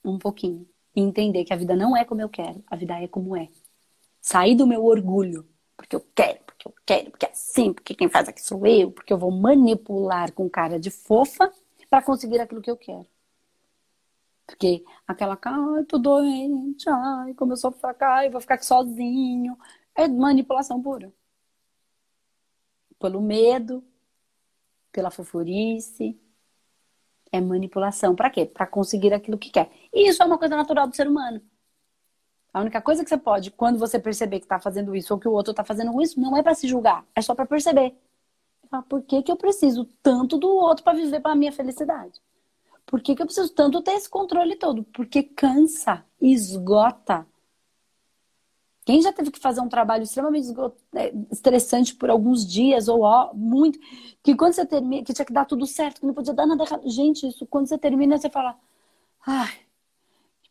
Um 0.02 0.18
pouquinho. 0.18 0.66
E 0.96 1.00
entender 1.00 1.44
que 1.44 1.52
a 1.52 1.56
vida 1.56 1.76
não 1.76 1.96
é 1.96 2.04
como 2.04 2.22
eu 2.22 2.28
quero, 2.28 2.64
a 2.66 2.74
vida 2.74 2.98
é 3.00 3.06
como 3.06 3.36
é. 3.36 3.48
Sair 4.20 4.56
do 4.56 4.66
meu 4.66 4.84
orgulho, 4.84 5.46
porque 5.76 5.94
eu 5.94 6.04
quero, 6.14 6.40
porque 6.44 6.66
eu 6.66 6.74
quero, 6.84 7.10
porque 7.10 7.26
é 7.26 7.30
assim, 7.30 7.72
porque 7.72 7.94
quem 7.94 8.08
faz 8.08 8.28
aqui 8.28 8.42
sou 8.42 8.66
eu, 8.66 8.90
porque 8.90 9.12
eu 9.12 9.18
vou 9.18 9.30
manipular 9.30 10.32
com 10.32 10.48
cara 10.48 10.80
de 10.80 10.90
fofa 10.90 11.52
para 11.88 12.02
conseguir 12.02 12.40
aquilo 12.40 12.60
que 12.60 12.70
eu 12.70 12.76
quero. 12.76 13.06
Porque 14.50 14.84
aquela, 15.06 15.38
ai, 15.40 15.84
tô 15.84 15.96
doente, 15.96 16.88
ai, 16.88 17.34
como 17.34 17.52
eu 17.52 17.56
sou 17.56 17.70
fraca, 17.70 18.06
ai, 18.08 18.28
vou 18.30 18.40
ficar 18.40 18.54
aqui 18.54 18.66
sozinho. 18.66 19.56
É 19.94 20.08
manipulação 20.08 20.82
pura. 20.82 21.12
Pelo 22.98 23.22
medo, 23.22 23.84
pela 24.92 25.10
fofurice. 25.10 26.20
É 27.32 27.40
manipulação. 27.40 28.16
Para 28.16 28.28
quê? 28.28 28.44
Para 28.44 28.66
conseguir 28.66 29.14
aquilo 29.14 29.38
que 29.38 29.50
quer. 29.50 29.70
E 29.92 30.08
isso 30.08 30.22
é 30.22 30.26
uma 30.26 30.36
coisa 30.38 30.56
natural 30.56 30.88
do 30.88 30.96
ser 30.96 31.06
humano. 31.06 31.40
A 32.52 32.60
única 32.60 32.82
coisa 32.82 33.04
que 33.04 33.08
você 33.08 33.16
pode, 33.16 33.52
quando 33.52 33.78
você 33.78 34.00
perceber 34.00 34.40
que 34.40 34.46
está 34.46 34.58
fazendo 34.58 34.96
isso 34.96 35.14
ou 35.14 35.20
que 35.20 35.28
o 35.28 35.32
outro 35.32 35.52
está 35.52 35.62
fazendo 35.62 36.02
isso, 36.02 36.20
não 36.20 36.36
é 36.36 36.42
para 36.42 36.54
se 36.54 36.66
julgar, 36.66 37.06
é 37.14 37.22
só 37.22 37.32
para 37.32 37.46
perceber. 37.46 37.96
Por 38.88 39.02
que, 39.02 39.22
que 39.22 39.30
eu 39.30 39.36
preciso 39.36 39.84
tanto 40.02 40.36
do 40.36 40.48
outro 40.48 40.82
para 40.82 40.96
viver 40.96 41.20
para 41.20 41.36
minha 41.36 41.52
felicidade? 41.52 42.20
Por 42.90 43.00
que, 43.00 43.14
que 43.14 43.22
eu 43.22 43.26
preciso 43.26 43.54
tanto 43.54 43.80
ter 43.82 43.92
esse 43.92 44.10
controle 44.10 44.56
todo? 44.56 44.82
Porque 44.82 45.22
cansa, 45.22 46.04
esgota. 46.20 47.24
Quem 48.84 49.00
já 49.00 49.12
teve 49.12 49.30
que 49.30 49.38
fazer 49.38 49.60
um 49.60 49.68
trabalho 49.68 50.02
extremamente 50.02 50.48
é, 50.96 51.12
estressante 51.30 51.94
por 51.94 52.10
alguns 52.10 52.44
dias 52.44 52.88
ou 52.88 53.02
ó, 53.02 53.32
muito, 53.32 53.78
que 54.24 54.34
quando 54.34 54.54
você 54.54 54.66
termina, 54.66 55.04
que 55.04 55.12
tinha 55.14 55.24
que 55.24 55.32
dar 55.32 55.44
tudo 55.44 55.66
certo, 55.66 56.00
que 56.00 56.06
não 56.06 56.12
podia 56.12 56.34
dar 56.34 56.46
nada 56.46 56.64
errado. 56.64 56.90
Gente, 56.90 57.28
isso 57.28 57.46
quando 57.46 57.68
você 57.68 57.78
termina, 57.78 58.18
você 58.18 58.28
fala, 58.28 58.58
ai, 59.24 59.52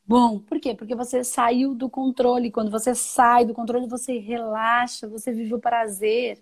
bom. 0.05 0.39
Por 0.39 0.61
quê? 0.61 0.73
Porque 0.75 0.95
você 0.95 1.25
saiu 1.25 1.75
do 1.75 1.89
controle. 1.89 2.51
Quando 2.51 2.71
você 2.71 2.95
sai 2.95 3.43
do 3.45 3.53
controle, 3.53 3.85
você 3.85 4.17
relaxa, 4.17 5.09
você 5.09 5.33
vive 5.33 5.53
o 5.55 5.59
prazer. 5.59 6.41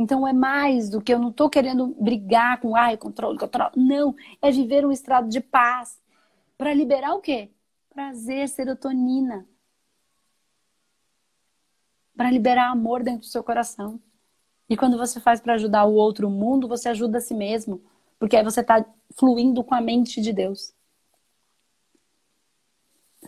Então 0.00 0.26
é 0.26 0.32
mais 0.32 0.88
do 0.88 0.98
que 0.98 1.12
eu 1.12 1.18
não 1.18 1.28
estou 1.28 1.50
querendo 1.50 1.88
brigar 1.88 2.58
com 2.58 2.74
ai, 2.74 2.96
controle, 2.96 3.38
controle. 3.38 3.72
Não, 3.76 4.16
é 4.40 4.50
viver 4.50 4.82
um 4.86 4.90
estado 4.90 5.28
de 5.28 5.42
paz 5.42 6.00
para 6.56 6.72
liberar 6.72 7.12
o 7.12 7.20
quê? 7.20 7.50
Prazer, 7.90 8.48
serotonina. 8.48 9.46
Para 12.16 12.30
liberar 12.30 12.70
amor 12.70 13.02
dentro 13.02 13.20
do 13.20 13.26
seu 13.26 13.44
coração. 13.44 14.00
E 14.70 14.74
quando 14.74 14.96
você 14.96 15.20
faz 15.20 15.38
para 15.38 15.52
ajudar 15.52 15.84
o 15.84 15.92
outro 15.92 16.30
mundo, 16.30 16.66
você 16.66 16.88
ajuda 16.88 17.18
a 17.18 17.20
si 17.20 17.34
mesmo, 17.34 17.82
porque 18.18 18.38
aí 18.38 18.42
você 18.42 18.62
está 18.62 18.82
fluindo 19.14 19.62
com 19.62 19.74
a 19.74 19.82
mente 19.82 20.22
de 20.22 20.32
Deus. 20.32 20.72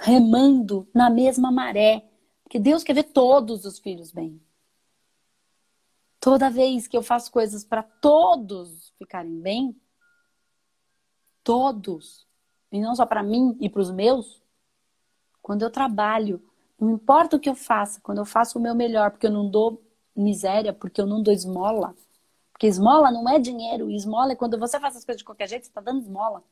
Remando 0.00 0.88
na 0.94 1.10
mesma 1.10 1.52
maré, 1.52 2.08
porque 2.42 2.58
Deus 2.58 2.82
quer 2.82 2.94
ver 2.94 3.12
todos 3.12 3.66
os 3.66 3.78
filhos 3.78 4.10
bem. 4.10 4.40
Toda 6.22 6.48
vez 6.48 6.86
que 6.86 6.96
eu 6.96 7.02
faço 7.02 7.32
coisas 7.32 7.64
para 7.64 7.82
todos 7.82 8.94
ficarem 8.96 9.40
bem, 9.40 9.76
todos, 11.42 12.28
e 12.70 12.80
não 12.80 12.94
só 12.94 13.04
para 13.04 13.24
mim 13.24 13.56
e 13.60 13.68
para 13.68 13.82
os 13.82 13.90
meus, 13.90 14.40
quando 15.42 15.62
eu 15.62 15.70
trabalho, 15.70 16.40
não 16.78 16.92
importa 16.92 17.36
o 17.36 17.40
que 17.40 17.48
eu 17.48 17.56
faça, 17.56 18.00
quando 18.00 18.18
eu 18.18 18.24
faço 18.24 18.56
o 18.56 18.62
meu 18.62 18.72
melhor, 18.72 19.10
porque 19.10 19.26
eu 19.26 19.32
não 19.32 19.50
dou 19.50 19.82
miséria, 20.14 20.72
porque 20.72 21.00
eu 21.00 21.06
não 21.06 21.20
dou 21.20 21.34
esmola. 21.34 21.92
Porque 22.52 22.68
esmola 22.68 23.10
não 23.10 23.28
é 23.28 23.40
dinheiro, 23.40 23.90
esmola 23.90 24.30
é 24.30 24.36
quando 24.36 24.56
você 24.56 24.78
faz 24.78 24.94
as 24.94 25.04
coisas 25.04 25.18
de 25.18 25.24
qualquer 25.24 25.48
jeito, 25.48 25.64
você 25.64 25.70
está 25.70 25.80
dando 25.80 26.02
esmola. 26.02 26.44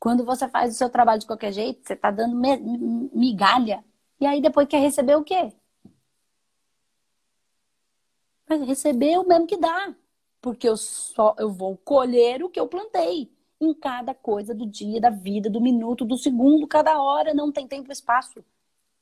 Quando 0.00 0.24
você 0.24 0.48
faz 0.48 0.74
o 0.74 0.76
seu 0.76 0.90
trabalho 0.90 1.20
de 1.20 1.26
qualquer 1.28 1.52
jeito, 1.52 1.86
você 1.86 1.92
está 1.92 2.10
dando 2.10 2.34
migalha. 3.14 3.84
E 4.18 4.26
aí 4.26 4.42
depois 4.42 4.66
quer 4.66 4.80
receber 4.80 5.14
o 5.14 5.22
quê? 5.22 5.52
Receber 8.56 9.18
o 9.18 9.26
mesmo 9.26 9.46
que 9.46 9.56
dá. 9.56 9.94
Porque 10.40 10.68
eu 10.68 10.76
só 10.76 11.34
eu 11.38 11.50
vou 11.50 11.76
colher 11.76 12.42
o 12.42 12.48
que 12.50 12.58
eu 12.58 12.66
plantei 12.66 13.30
em 13.60 13.72
cada 13.72 14.12
coisa 14.12 14.54
do 14.54 14.66
dia, 14.66 15.00
da 15.00 15.10
vida, 15.10 15.48
do 15.48 15.60
minuto, 15.60 16.04
do 16.04 16.16
segundo, 16.16 16.66
cada 16.66 17.00
hora, 17.00 17.32
não 17.32 17.52
tem 17.52 17.68
tempo 17.68 17.90
e 17.90 17.92
espaço. 17.92 18.44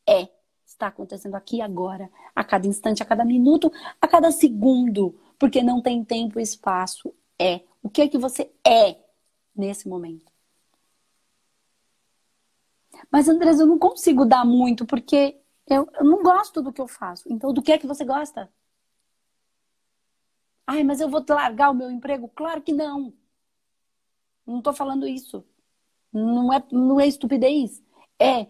É, 0.06 0.28
está 0.66 0.88
acontecendo 0.88 1.34
aqui 1.34 1.62
agora, 1.62 2.10
a 2.34 2.44
cada 2.44 2.66
instante, 2.66 3.02
a 3.02 3.06
cada 3.06 3.24
minuto, 3.24 3.72
a 4.00 4.06
cada 4.06 4.30
segundo, 4.30 5.18
porque 5.38 5.62
não 5.62 5.80
tem 5.80 6.04
tempo 6.04 6.38
e 6.38 6.42
espaço. 6.42 7.14
É. 7.38 7.62
O 7.82 7.88
que 7.88 8.02
é 8.02 8.08
que 8.08 8.18
você 8.18 8.50
é 8.66 8.98
nesse 9.56 9.88
momento? 9.88 10.30
Mas, 13.10 13.28
Andrés, 13.28 13.58
eu 13.58 13.66
não 13.66 13.78
consigo 13.78 14.26
dar 14.26 14.44
muito 14.44 14.84
porque 14.84 15.40
eu, 15.66 15.88
eu 15.94 16.04
não 16.04 16.22
gosto 16.22 16.60
do 16.60 16.72
que 16.72 16.80
eu 16.80 16.86
faço. 16.88 17.24
Então, 17.32 17.52
do 17.52 17.62
que 17.62 17.72
é 17.72 17.78
que 17.78 17.86
você 17.86 18.04
gosta? 18.04 18.50
Ai, 20.72 20.84
mas 20.84 21.00
eu 21.00 21.08
vou 21.08 21.24
largar 21.28 21.70
o 21.70 21.74
meu 21.74 21.90
emprego? 21.90 22.28
Claro 22.28 22.62
que 22.62 22.72
não. 22.72 23.12
Não 24.46 24.58
estou 24.58 24.72
falando 24.72 25.04
isso. 25.04 25.44
Não 26.12 26.52
é, 26.52 26.62
não 26.70 27.00
é 27.00 27.08
estupidez. 27.08 27.82
É, 28.16 28.46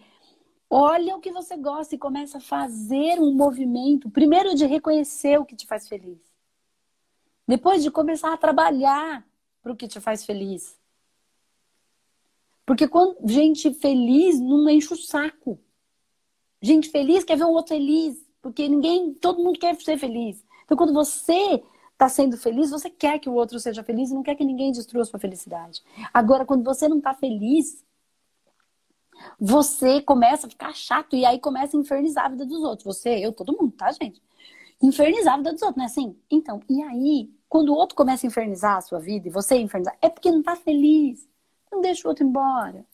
olha 0.68 1.16
o 1.16 1.20
que 1.20 1.32
você 1.32 1.56
gosta 1.56 1.94
e 1.94 1.98
começa 1.98 2.36
a 2.36 2.42
fazer 2.42 3.18
um 3.18 3.32
movimento. 3.32 4.10
Primeiro 4.10 4.54
de 4.54 4.66
reconhecer 4.66 5.40
o 5.40 5.46
que 5.46 5.56
te 5.56 5.66
faz 5.66 5.88
feliz. 5.88 6.18
Depois 7.48 7.82
de 7.82 7.90
começar 7.90 8.34
a 8.34 8.36
trabalhar 8.36 9.26
para 9.62 9.72
o 9.72 9.76
que 9.76 9.88
te 9.88 9.98
faz 9.98 10.22
feliz. 10.22 10.78
Porque 12.66 12.86
quando 12.86 13.16
gente 13.26 13.72
feliz 13.72 14.38
não 14.38 14.68
enche 14.68 14.92
o 14.92 14.96
saco. 14.96 15.58
Gente 16.60 16.90
feliz 16.90 17.24
quer 17.24 17.38
ver 17.38 17.44
o 17.44 17.52
outro 17.52 17.74
feliz, 17.74 18.22
porque 18.42 18.68
ninguém, 18.68 19.14
todo 19.14 19.42
mundo 19.42 19.58
quer 19.58 19.74
ser 19.80 19.96
feliz. 19.96 20.44
Então 20.66 20.76
quando 20.76 20.92
você 20.92 21.62
está 22.00 22.08
sendo 22.08 22.38
feliz, 22.38 22.70
você 22.70 22.88
quer 22.88 23.18
que 23.18 23.28
o 23.28 23.34
outro 23.34 23.60
seja 23.60 23.84
feliz 23.84 24.10
e 24.10 24.14
não 24.14 24.22
quer 24.22 24.34
que 24.34 24.44
ninguém 24.44 24.72
destrua 24.72 25.04
sua 25.04 25.20
felicidade. 25.20 25.82
Agora, 26.14 26.46
quando 26.46 26.64
você 26.64 26.88
não 26.88 26.96
está 26.96 27.12
feliz, 27.12 27.84
você 29.38 30.00
começa 30.00 30.46
a 30.46 30.50
ficar 30.50 30.74
chato 30.74 31.14
e 31.14 31.26
aí 31.26 31.38
começa 31.38 31.76
a 31.76 31.80
infernizar 31.80 32.24
a 32.24 32.28
vida 32.30 32.46
dos 32.46 32.62
outros. 32.62 32.96
Você, 32.96 33.10
eu, 33.10 33.32
todo 33.32 33.52
mundo, 33.52 33.72
tá, 33.72 33.92
gente? 33.92 34.22
Infernizar 34.82 35.34
a 35.34 35.36
vida 35.36 35.52
dos 35.52 35.60
outros, 35.60 35.76
não 35.76 35.84
é 35.84 35.86
assim? 35.86 36.16
Então, 36.30 36.62
e 36.70 36.82
aí, 36.82 37.30
quando 37.48 37.68
o 37.68 37.74
outro 37.74 37.94
começa 37.94 38.26
a 38.26 38.28
infernizar 38.28 38.78
a 38.78 38.80
sua 38.80 38.98
vida 38.98 39.28
e 39.28 39.30
você 39.30 39.56
infernizar, 39.56 39.96
é 40.00 40.08
porque 40.08 40.30
não 40.30 40.42
tá 40.42 40.56
feliz. 40.56 41.28
Não 41.70 41.82
deixa 41.82 42.08
o 42.08 42.10
outro 42.10 42.24
embora. 42.24 42.84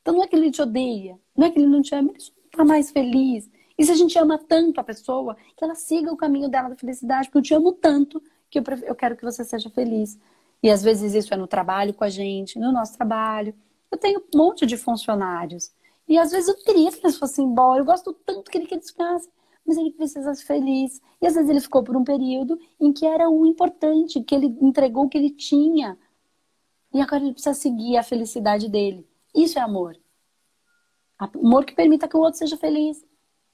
Então 0.00 0.14
não 0.14 0.24
é 0.24 0.26
que 0.26 0.36
ele 0.36 0.50
te 0.50 0.60
odeia, 0.60 1.18
não 1.36 1.46
é 1.46 1.50
que 1.50 1.58
ele 1.58 1.68
não 1.68 1.80
te 1.80 1.94
ama, 1.94 2.10
ele 2.10 2.20
só 2.20 2.32
tá 2.50 2.64
mais 2.64 2.90
feliz. 2.90 3.48
E 3.76 3.84
se 3.84 3.90
a 3.90 3.94
gente 3.94 4.18
ama 4.18 4.38
tanto 4.38 4.80
a 4.80 4.84
pessoa, 4.84 5.36
que 5.56 5.64
ela 5.64 5.74
siga 5.74 6.12
o 6.12 6.16
caminho 6.16 6.48
dela 6.48 6.68
da 6.68 6.76
felicidade, 6.76 7.28
porque 7.28 7.38
eu 7.38 7.42
te 7.42 7.54
amo 7.54 7.72
tanto 7.72 8.22
que 8.48 8.58
eu, 8.58 8.64
eu 8.84 8.94
quero 8.94 9.16
que 9.16 9.24
você 9.24 9.44
seja 9.44 9.68
feliz. 9.68 10.18
E 10.62 10.70
às 10.70 10.82
vezes 10.82 11.14
isso 11.14 11.34
é 11.34 11.36
no 11.36 11.46
trabalho 11.46 11.92
com 11.92 12.04
a 12.04 12.08
gente, 12.08 12.58
no 12.58 12.72
nosso 12.72 12.96
trabalho. 12.96 13.54
Eu 13.90 13.98
tenho 13.98 14.20
um 14.20 14.38
monte 14.38 14.64
de 14.64 14.76
funcionários. 14.76 15.72
E 16.08 16.18
às 16.18 16.30
vezes 16.30 16.48
eu 16.48 16.56
queria 16.56 16.90
que 16.90 17.04
eles 17.04 17.18
fossem 17.18 17.44
embora. 17.44 17.80
Eu 17.80 17.84
gosto 17.84 18.12
tanto 18.12 18.50
que 18.50 18.58
ele 18.58 18.66
que 18.66 18.74
eles. 18.74 18.94
Mas 19.66 19.76
ele 19.76 19.90
precisa 19.90 20.34
ser 20.34 20.44
feliz. 20.44 21.00
E 21.20 21.26
às 21.26 21.34
vezes 21.34 21.50
ele 21.50 21.60
ficou 21.60 21.82
por 21.82 21.96
um 21.96 22.04
período 22.04 22.58
em 22.80 22.92
que 22.92 23.06
era 23.06 23.28
o 23.28 23.46
importante, 23.46 24.22
que 24.22 24.34
ele 24.34 24.46
entregou 24.60 25.04
o 25.04 25.08
que 25.08 25.18
ele 25.18 25.30
tinha. 25.30 25.98
E 26.92 27.00
agora 27.00 27.22
ele 27.22 27.32
precisa 27.32 27.54
seguir 27.54 27.96
a 27.96 28.02
felicidade 28.02 28.68
dele. 28.68 29.06
Isso 29.34 29.58
é 29.58 29.62
amor. 29.62 29.96
Amor 31.18 31.64
que 31.64 31.74
permita 31.74 32.06
que 32.06 32.16
o 32.16 32.20
outro 32.20 32.38
seja 32.38 32.56
feliz. 32.56 33.04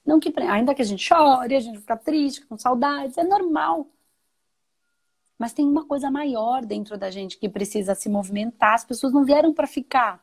Não 0.05 0.19
que, 0.19 0.33
ainda 0.39 0.73
que 0.73 0.81
a 0.81 0.85
gente 0.85 1.03
chore, 1.03 1.55
a 1.55 1.59
gente 1.59 1.79
fica 1.79 1.95
triste, 1.95 2.45
com 2.45 2.57
saudades, 2.57 3.17
é 3.17 3.23
normal. 3.23 3.87
Mas 5.37 5.53
tem 5.53 5.67
uma 5.67 5.85
coisa 5.85 6.11
maior 6.11 6.65
dentro 6.65 6.97
da 6.97 7.09
gente 7.09 7.37
que 7.37 7.49
precisa 7.49 7.95
se 7.95 8.09
movimentar. 8.09 8.73
As 8.73 8.83
pessoas 8.85 9.13
não 9.13 9.23
vieram 9.23 9.53
para 9.53 9.67
ficar. 9.67 10.21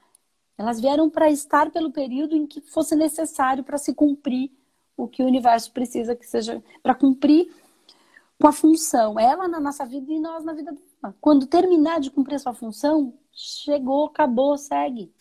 Elas 0.57 0.81
vieram 0.81 1.09
para 1.09 1.31
estar 1.31 1.71
pelo 1.71 1.93
período 1.93 2.37
em 2.37 2.47
que 2.47 2.61
fosse 2.61 2.97
necessário 2.97 3.63
para 3.63 3.79
se 3.79 3.95
cumprir 3.95 4.51
o 4.97 5.07
que 5.07 5.23
o 5.23 5.27
universo 5.27 5.73
precisa 5.73 6.17
que 6.17 6.27
seja 6.27 6.63
para 6.83 6.95
cumprir 6.95 7.49
com 8.41 8.49
a 8.49 8.53
função. 8.53 9.19
Ela 9.19 9.47
na 9.47 9.61
nossa 9.61 9.87
vida 9.87 10.13
e 10.13 10.19
nós 10.19 10.45
na 10.45 10.53
vida 10.53 10.73
dela. 10.73 11.15
Quando 11.21 11.47
terminar 11.47 12.01
de 12.01 12.11
cumprir 12.11 12.35
a 12.35 12.39
sua 12.41 12.53
função, 12.53 13.15
chegou, 13.33 14.07
acabou, 14.07 14.59
segue. 14.59 15.13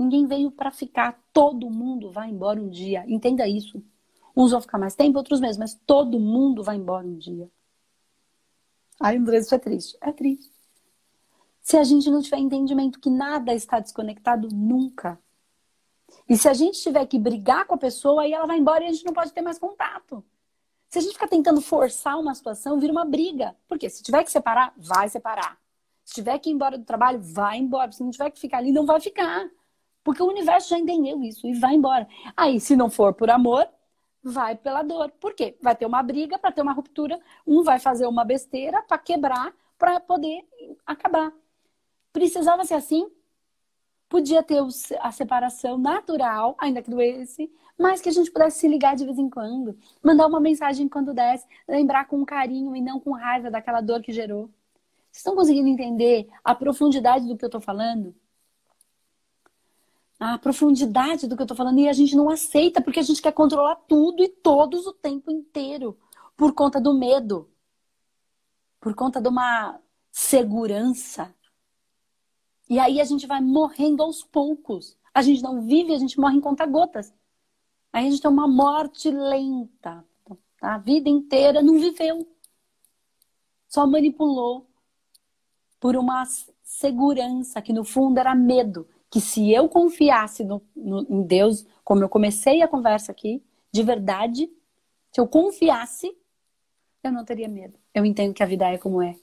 Ninguém 0.00 0.26
veio 0.26 0.50
para 0.50 0.70
ficar. 0.70 1.22
Todo 1.30 1.68
mundo 1.68 2.10
vai 2.10 2.30
embora 2.30 2.58
um 2.58 2.70
dia. 2.70 3.04
Entenda 3.06 3.46
isso. 3.46 3.82
Uns 4.34 4.50
vão 4.50 4.62
ficar 4.62 4.78
mais 4.78 4.94
tempo, 4.94 5.18
outros 5.18 5.40
menos, 5.40 5.58
mas 5.58 5.74
todo 5.74 6.18
mundo 6.18 6.62
vai 6.62 6.76
embora 6.76 7.06
um 7.06 7.18
dia. 7.18 7.50
Ai, 8.98 9.18
André, 9.18 9.40
isso 9.40 9.54
é 9.54 9.58
triste. 9.58 9.98
É 10.00 10.10
triste. 10.10 10.50
Se 11.60 11.76
a 11.76 11.84
gente 11.84 12.10
não 12.10 12.22
tiver 12.22 12.38
entendimento 12.38 12.98
que 12.98 13.10
nada 13.10 13.52
está 13.52 13.78
desconectado 13.78 14.48
nunca. 14.50 15.20
E 16.26 16.34
se 16.34 16.48
a 16.48 16.54
gente 16.54 16.80
tiver 16.80 17.04
que 17.04 17.18
brigar 17.18 17.66
com 17.66 17.74
a 17.74 17.78
pessoa, 17.78 18.22
aí 18.22 18.32
ela 18.32 18.46
vai 18.46 18.56
embora 18.56 18.82
e 18.82 18.86
a 18.86 18.92
gente 18.92 19.04
não 19.04 19.12
pode 19.12 19.34
ter 19.34 19.42
mais 19.42 19.58
contato. 19.58 20.24
Se 20.88 20.98
a 20.98 21.02
gente 21.02 21.12
ficar 21.12 21.28
tentando 21.28 21.60
forçar 21.60 22.18
uma 22.18 22.34
situação, 22.34 22.80
vira 22.80 22.90
uma 22.90 23.04
briga. 23.04 23.54
Porque 23.68 23.90
se 23.90 24.02
tiver 24.02 24.24
que 24.24 24.30
separar, 24.30 24.72
vai 24.78 25.10
separar. 25.10 25.58
Se 26.06 26.14
tiver 26.14 26.38
que 26.38 26.48
ir 26.48 26.54
embora 26.54 26.78
do 26.78 26.86
trabalho, 26.86 27.20
vai 27.20 27.58
embora. 27.58 27.92
Se 27.92 28.02
não 28.02 28.10
tiver 28.10 28.30
que 28.30 28.40
ficar 28.40 28.58
ali, 28.58 28.72
não 28.72 28.86
vai 28.86 28.98
ficar. 28.98 29.46
Porque 30.02 30.22
o 30.22 30.28
universo 30.28 30.70
já 30.70 30.78
entendeu 30.78 31.22
isso 31.22 31.46
e 31.46 31.54
vai 31.54 31.74
embora. 31.74 32.08
Aí, 32.36 32.58
se 32.60 32.74
não 32.76 32.90
for 32.90 33.12
por 33.14 33.30
amor, 33.30 33.68
vai 34.22 34.56
pela 34.56 34.82
dor. 34.82 35.10
Por 35.20 35.34
quê? 35.34 35.56
Vai 35.60 35.76
ter 35.76 35.86
uma 35.86 36.02
briga 36.02 36.38
para 36.38 36.52
ter 36.52 36.62
uma 36.62 36.72
ruptura, 36.72 37.18
um 37.46 37.62
vai 37.62 37.78
fazer 37.78 38.06
uma 38.06 38.24
besteira 38.24 38.82
para 38.82 38.98
quebrar, 38.98 39.52
para 39.78 40.00
poder 40.00 40.46
acabar. 40.86 41.32
Precisava 42.12 42.64
ser 42.64 42.74
assim? 42.74 43.10
Podia 44.08 44.42
ter 44.42 44.60
a 45.00 45.12
separação 45.12 45.78
natural, 45.78 46.56
ainda 46.58 46.82
que 46.82 46.90
doesse, 46.90 47.50
mas 47.78 48.00
que 48.00 48.08
a 48.08 48.12
gente 48.12 48.30
pudesse 48.30 48.58
se 48.58 48.68
ligar 48.68 48.96
de 48.96 49.04
vez 49.04 49.18
em 49.18 49.30
quando, 49.30 49.78
mandar 50.02 50.26
uma 50.26 50.40
mensagem 50.40 50.88
quando 50.88 51.14
desse, 51.14 51.46
lembrar 51.68 52.06
com 52.06 52.24
carinho 52.26 52.74
e 52.74 52.80
não 52.80 52.98
com 52.98 53.12
raiva 53.12 53.50
daquela 53.50 53.80
dor 53.80 54.02
que 54.02 54.12
gerou. 54.12 54.50
Vocês 55.10 55.18
estão 55.18 55.34
conseguindo 55.34 55.68
entender 55.68 56.28
a 56.44 56.54
profundidade 56.54 57.26
do 57.26 57.36
que 57.36 57.44
eu 57.44 57.48
estou 57.48 57.60
falando? 57.60 58.14
A 60.20 60.36
profundidade 60.36 61.26
do 61.26 61.34
que 61.34 61.40
eu 61.40 61.44
estou 61.44 61.56
falando 61.56 61.78
e 61.78 61.88
a 61.88 61.94
gente 61.94 62.14
não 62.14 62.28
aceita 62.28 62.82
porque 62.82 63.00
a 63.00 63.02
gente 63.02 63.22
quer 63.22 63.32
controlar 63.32 63.74
tudo 63.74 64.22
e 64.22 64.28
todos 64.28 64.86
o 64.86 64.92
tempo 64.92 65.30
inteiro 65.30 65.98
por 66.36 66.52
conta 66.52 66.78
do 66.78 66.92
medo, 66.92 67.50
por 68.78 68.94
conta 68.94 69.18
de 69.18 69.28
uma 69.28 69.80
segurança. 70.10 71.34
E 72.68 72.78
aí 72.78 73.00
a 73.00 73.04
gente 73.04 73.26
vai 73.26 73.40
morrendo 73.40 74.02
aos 74.02 74.22
poucos. 74.22 74.94
A 75.12 75.22
gente 75.22 75.42
não 75.42 75.62
vive, 75.62 75.94
a 75.94 75.98
gente 75.98 76.20
morre 76.20 76.36
em 76.36 76.40
conta-gotas. 76.40 77.12
Aí 77.90 78.06
a 78.06 78.10
gente 78.10 78.20
tem 78.20 78.30
uma 78.30 78.46
morte 78.46 79.10
lenta. 79.10 80.04
A 80.60 80.76
vida 80.76 81.08
inteira 81.08 81.62
não 81.62 81.78
viveu. 81.78 82.28
Só 83.66 83.86
manipulou 83.86 84.66
por 85.80 85.96
uma 85.96 86.24
segurança 86.62 87.62
que 87.62 87.72
no 87.72 87.84
fundo 87.84 88.18
era 88.18 88.34
medo 88.34 88.86
que 89.10 89.20
se 89.20 89.52
eu 89.52 89.68
confiasse 89.68 90.44
no, 90.44 90.62
no, 90.74 91.06
em 91.08 91.22
Deus, 91.22 91.66
como 91.84 92.02
eu 92.04 92.08
comecei 92.08 92.62
a 92.62 92.68
conversa 92.68 93.10
aqui, 93.10 93.42
de 93.72 93.82
verdade, 93.82 94.48
se 95.10 95.20
eu 95.20 95.26
confiasse, 95.26 96.16
eu 97.02 97.10
não 97.10 97.24
teria 97.24 97.48
medo. 97.48 97.74
Eu 97.92 98.04
entendo 98.04 98.32
que 98.32 98.42
a 98.42 98.46
vida 98.46 98.68
é 98.68 98.78
como 98.78 99.02
é. 99.02 99.16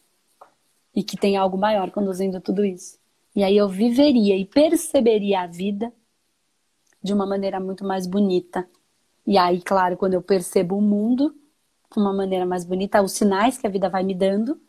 E 0.93 1.03
que 1.03 1.15
tem 1.15 1.38
algo 1.38 1.57
maior 1.57 1.89
conduzindo 1.91 2.41
tudo 2.41 2.65
isso. 2.65 2.99
E 3.35 3.43
aí 3.43 3.55
eu 3.55 3.69
viveria 3.69 4.35
e 4.35 4.43
perceberia 4.43 5.41
a 5.41 5.47
vida 5.47 5.93
de 7.01 7.13
uma 7.13 7.25
maneira 7.25 7.59
muito 7.59 7.85
mais 7.85 8.05
bonita. 8.07 8.67
E 9.25 9.38
aí, 9.38 9.61
claro, 9.61 9.95
quando 9.95 10.15
eu 10.15 10.21
percebo 10.21 10.77
o 10.77 10.81
mundo 10.81 11.35
de 11.93 11.99
uma 11.99 12.11
maneira 12.11 12.45
mais 12.45 12.65
bonita, 12.65 13.01
os 13.01 13.13
sinais 13.13 13.57
que 13.57 13.67
a 13.67 13.69
vida 13.69 13.89
vai 13.89 14.03
me 14.03 14.13
dando, 14.13 14.59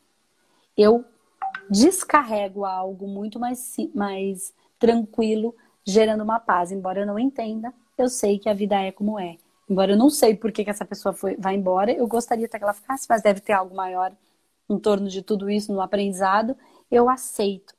eu 0.76 1.04
descarrego 1.70 2.64
algo 2.64 3.08
muito 3.08 3.40
mais, 3.40 3.76
mais 3.94 4.52
tranquilo, 4.78 5.54
gerando 5.84 6.22
uma 6.22 6.38
paz. 6.38 6.72
Embora 6.72 7.00
eu 7.00 7.06
não 7.06 7.18
entenda, 7.18 7.72
eu 7.96 8.08
sei 8.08 8.38
que 8.38 8.48
a 8.48 8.54
vida 8.54 8.80
é 8.80 8.92
como 8.92 9.18
é. 9.18 9.36
Embora 9.68 9.92
eu 9.92 9.96
não 9.96 10.08
sei 10.08 10.34
por 10.34 10.50
que, 10.50 10.64
que 10.64 10.70
essa 10.70 10.84
pessoa 10.84 11.12
foi, 11.12 11.36
vai 11.36 11.54
embora, 11.54 11.92
eu 11.92 12.06
gostaria 12.06 12.46
até 12.46 12.58
que 12.58 12.64
ela 12.64 12.72
ficasse, 12.72 13.06
mas 13.08 13.22
deve 13.22 13.40
ter 13.40 13.52
algo 13.52 13.74
maior 13.74 14.12
em 14.68 14.78
torno 14.78 15.08
de 15.08 15.22
tudo 15.22 15.50
isso 15.50 15.72
no 15.72 15.80
aprendizado. 15.80 16.56
Eu 16.90 17.08
aceito 17.08 17.74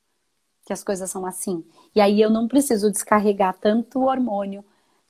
que 0.66 0.74
as 0.74 0.84
coisas 0.84 1.10
são 1.10 1.26
assim. 1.26 1.64
E 1.96 2.02
aí 2.02 2.22
eu 2.22 2.30
não 2.30 2.48
preciso 2.48 2.92
descarregar 2.92 3.58
tanto 3.60 4.02
hormônio 4.02 4.64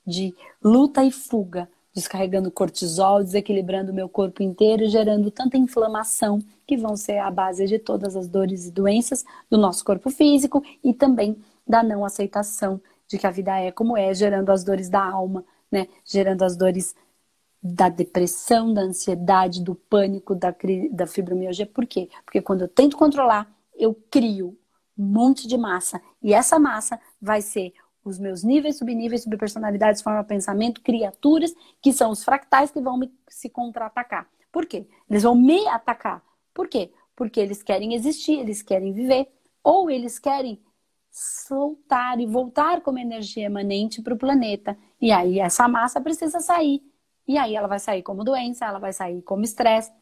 de 0.06 0.34
luta 0.62 1.04
e 1.04 1.10
fuga, 1.10 1.68
descarregando 1.94 2.50
cortisol, 2.50 3.22
desequilibrando 3.22 3.92
o 3.92 3.94
meu 3.94 4.08
corpo 4.08 4.42
inteiro, 4.42 4.88
gerando 4.88 5.30
tanta 5.30 5.58
inflamação 5.58 6.42
que 6.66 6.76
vão 6.76 6.96
ser 6.96 7.18
a 7.18 7.30
base 7.30 7.66
de 7.66 7.78
todas 7.78 8.16
as 8.16 8.26
dores 8.26 8.66
e 8.66 8.70
doenças 8.70 9.24
do 9.50 9.58
nosso 9.58 9.84
corpo 9.84 10.08
físico 10.08 10.62
e 10.82 10.94
também 10.94 11.36
da 11.70 11.82
não 11.82 12.04
aceitação 12.04 12.80
de 13.06 13.18
que 13.18 13.26
a 13.26 13.30
vida 13.30 13.58
é 13.58 13.72
como 13.72 13.96
é, 13.96 14.12
gerando 14.12 14.50
as 14.50 14.62
dores 14.62 14.88
da 14.88 15.02
alma, 15.02 15.44
né? 15.70 15.88
Gerando 16.04 16.42
as 16.42 16.56
dores 16.56 16.94
da 17.62 17.88
depressão, 17.88 18.72
da 18.72 18.82
ansiedade, 18.82 19.62
do 19.62 19.74
pânico, 19.74 20.34
da, 20.34 20.54
da 20.92 21.06
fibromialgia. 21.06 21.66
Por 21.66 21.86
quê? 21.86 22.08
Porque 22.24 22.40
quando 22.40 22.62
eu 22.62 22.68
tento 22.68 22.96
controlar, 22.96 23.50
eu 23.74 23.94
crio 24.10 24.56
um 24.98 25.04
monte 25.04 25.46
de 25.46 25.56
massa. 25.56 26.00
E 26.22 26.32
essa 26.32 26.58
massa 26.58 27.00
vai 27.20 27.42
ser 27.42 27.72
os 28.04 28.18
meus 28.18 28.42
níveis, 28.42 28.78
subníveis, 28.78 29.22
subpersonalidades, 29.22 30.02
forma, 30.02 30.24
pensamento, 30.24 30.80
criaturas, 30.80 31.54
que 31.82 31.92
são 31.92 32.10
os 32.10 32.24
fractais 32.24 32.70
que 32.70 32.80
vão 32.80 32.96
me, 32.96 33.12
se 33.28 33.48
contra-atacar. 33.48 34.28
Por 34.50 34.66
quê? 34.66 34.86
Eles 35.08 35.22
vão 35.22 35.34
me 35.34 35.66
atacar. 35.68 36.22
Por 36.54 36.68
quê? 36.68 36.92
Porque 37.14 37.38
eles 37.38 37.62
querem 37.62 37.94
existir, 37.94 38.38
eles 38.38 38.62
querem 38.62 38.92
viver, 38.92 39.28
ou 39.62 39.90
eles 39.90 40.18
querem 40.18 40.58
soltar 41.10 42.20
e 42.20 42.26
voltar 42.26 42.80
como 42.80 42.98
energia 42.98 43.46
emanente 43.46 44.00
para 44.00 44.14
o 44.14 44.18
planeta. 44.18 44.76
E 45.00 45.10
aí 45.10 45.40
essa 45.40 45.66
massa 45.66 46.00
precisa 46.00 46.40
sair. 46.40 46.82
E 47.26 47.36
aí 47.36 47.54
ela 47.54 47.68
vai 47.68 47.78
sair 47.78 48.02
como 48.02 48.24
doença, 48.24 48.64
ela 48.64 48.78
vai 48.78 48.92
sair 48.92 49.22
como 49.22 49.44
estresse, 49.44 49.92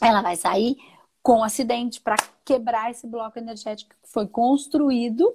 ela 0.00 0.22
vai 0.22 0.36
sair 0.36 0.76
com 1.22 1.42
acidente 1.42 2.00
para 2.00 2.16
quebrar 2.44 2.90
esse 2.90 3.06
bloco 3.06 3.38
energético 3.38 3.94
que 4.02 4.08
foi 4.08 4.26
construído 4.26 5.32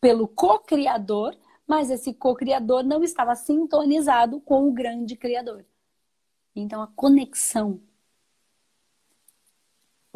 pelo 0.00 0.28
co-criador, 0.28 1.36
mas 1.66 1.90
esse 1.90 2.14
co-criador 2.14 2.84
não 2.84 3.02
estava 3.02 3.34
sintonizado 3.34 4.40
com 4.40 4.68
o 4.68 4.72
grande 4.72 5.16
criador. 5.16 5.64
Então 6.54 6.80
a 6.80 6.86
conexão 6.86 7.80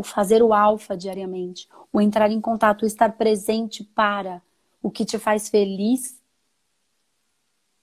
o 0.01 0.03
fazer 0.03 0.42
o 0.42 0.55
alfa 0.55 0.96
diariamente, 0.96 1.68
o 1.92 2.01
entrar 2.01 2.30
em 2.30 2.40
contato, 2.40 2.82
o 2.82 2.86
estar 2.86 3.18
presente 3.18 3.84
para 3.84 4.42
o 4.82 4.90
que 4.90 5.05
te 5.05 5.18
faz 5.18 5.51
feliz 5.51 6.18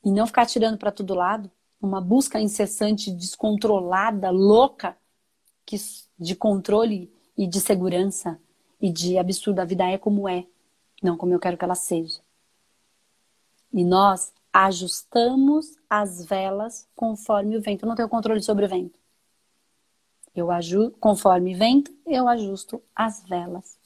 e 0.03 0.11
não 0.11 0.25
ficar 0.25 0.47
tirando 0.47 0.79
para 0.79 0.91
todo 0.91 1.13
lado, 1.13 1.51
uma 1.79 2.01
busca 2.01 2.41
incessante, 2.41 3.11
descontrolada, 3.11 4.31
louca, 4.31 4.97
que, 5.63 5.77
de 6.17 6.35
controle 6.35 7.13
e 7.37 7.45
de 7.45 7.61
segurança 7.61 8.39
e 8.81 8.91
de 8.91 9.19
absurdo. 9.19 9.59
A 9.59 9.65
vida 9.65 9.85
é 9.85 9.95
como 9.99 10.27
é, 10.27 10.47
não 11.03 11.15
como 11.15 11.33
eu 11.33 11.39
quero 11.39 11.55
que 11.55 11.63
ela 11.63 11.75
seja. 11.75 12.19
E 13.71 13.85
nós 13.85 14.33
ajustamos 14.51 15.77
as 15.87 16.25
velas 16.25 16.87
conforme 16.95 17.57
o 17.57 17.61
vento. 17.61 17.85
Eu 17.85 17.89
não 17.89 17.95
tenho 17.95 18.09
controle 18.09 18.41
sobre 18.41 18.65
o 18.65 18.69
vento. 18.69 18.96
Eu 20.39 20.51
ajusto, 20.51 20.95
conforme 20.99 21.55
vento, 21.55 21.91
eu 22.05 22.27
ajusto 22.27 22.81
as 22.95 23.23
velas. 23.23 23.77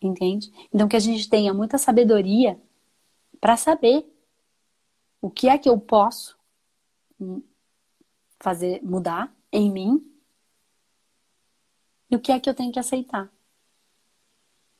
Entende? 0.00 0.52
Então 0.72 0.88
que 0.88 0.96
a 0.96 1.00
gente 1.00 1.28
tenha 1.28 1.54
muita 1.54 1.78
sabedoria 1.78 2.60
para 3.40 3.56
saber 3.56 4.04
o 5.20 5.30
que 5.30 5.48
é 5.48 5.56
que 5.56 5.68
eu 5.68 5.78
posso 5.78 6.36
fazer 8.40 8.82
mudar 8.82 9.32
em 9.52 9.70
mim 9.70 10.04
e 12.10 12.16
o 12.16 12.20
que 12.20 12.32
é 12.32 12.40
que 12.40 12.50
eu 12.50 12.54
tenho 12.54 12.72
que 12.72 12.80
aceitar. 12.80 13.30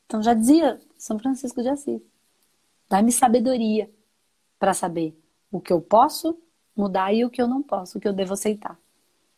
Então 0.07 0.20
já 0.20 0.34
dizia 0.34 0.80
São 0.99 1.18
Francisco 1.20 1.62
de 1.62 1.68
Assis, 1.68 2.03
dá-me 2.88 3.12
sabedoria 3.12 3.88
para 4.59 4.74
saber 4.74 5.16
o 5.53 5.61
que 5.61 5.72
eu 5.72 5.80
posso 5.80 6.36
mudar 6.76 7.12
e 7.12 7.24
o 7.24 7.30
que 7.30 7.40
eu 7.40 7.47
não 7.47 7.62
posso, 7.62 7.97
o 7.97 8.01
que 8.01 8.09
eu 8.09 8.12
devo 8.12 8.32
aceitar. 8.32 8.76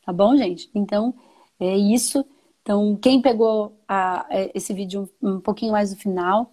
Tá 0.05 0.13
bom, 0.13 0.37
gente? 0.37 0.71
Então 0.75 1.15
é 1.59 1.77
isso. 1.77 2.25
Então, 2.63 2.97
quem 2.97 3.21
pegou 3.21 3.79
a, 3.87 4.27
é, 4.31 4.51
esse 4.55 4.73
vídeo 4.73 5.09
um, 5.23 5.35
um 5.35 5.41
pouquinho 5.41 5.73
mais 5.73 5.91
no 5.93 5.99
final, 5.99 6.53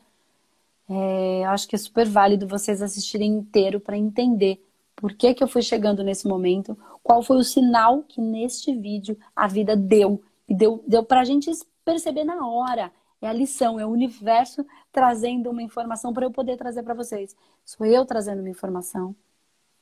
é, 0.89 1.45
acho 1.45 1.67
que 1.67 1.75
é 1.75 1.79
super 1.79 2.05
válido 2.05 2.47
vocês 2.47 2.81
assistirem 2.81 3.31
inteiro 3.31 3.79
para 3.79 3.97
entender 3.97 4.61
por 4.95 5.13
que, 5.13 5.33
que 5.33 5.43
eu 5.43 5.47
fui 5.47 5.61
chegando 5.61 6.03
nesse 6.03 6.27
momento, 6.27 6.77
qual 7.01 7.23
foi 7.23 7.37
o 7.37 7.43
sinal 7.43 8.03
que 8.03 8.21
neste 8.21 8.75
vídeo 8.75 9.17
a 9.35 9.47
vida 9.47 9.75
deu. 9.75 10.21
E 10.47 10.53
deu, 10.53 10.83
deu 10.85 11.03
para 11.03 11.21
a 11.21 11.23
gente 11.23 11.49
perceber 11.85 12.23
na 12.23 12.45
hora. 12.45 12.91
É 13.21 13.27
a 13.27 13.33
lição, 13.33 13.79
é 13.79 13.85
o 13.85 13.89
universo 13.89 14.65
trazendo 14.91 15.49
uma 15.49 15.61
informação 15.61 16.11
para 16.13 16.25
eu 16.25 16.31
poder 16.31 16.57
trazer 16.57 16.83
para 16.83 16.93
vocês. 16.93 17.35
Sou 17.63 17.85
eu 17.85 18.05
trazendo 18.05 18.39
uma 18.39 18.49
informação, 18.49 19.15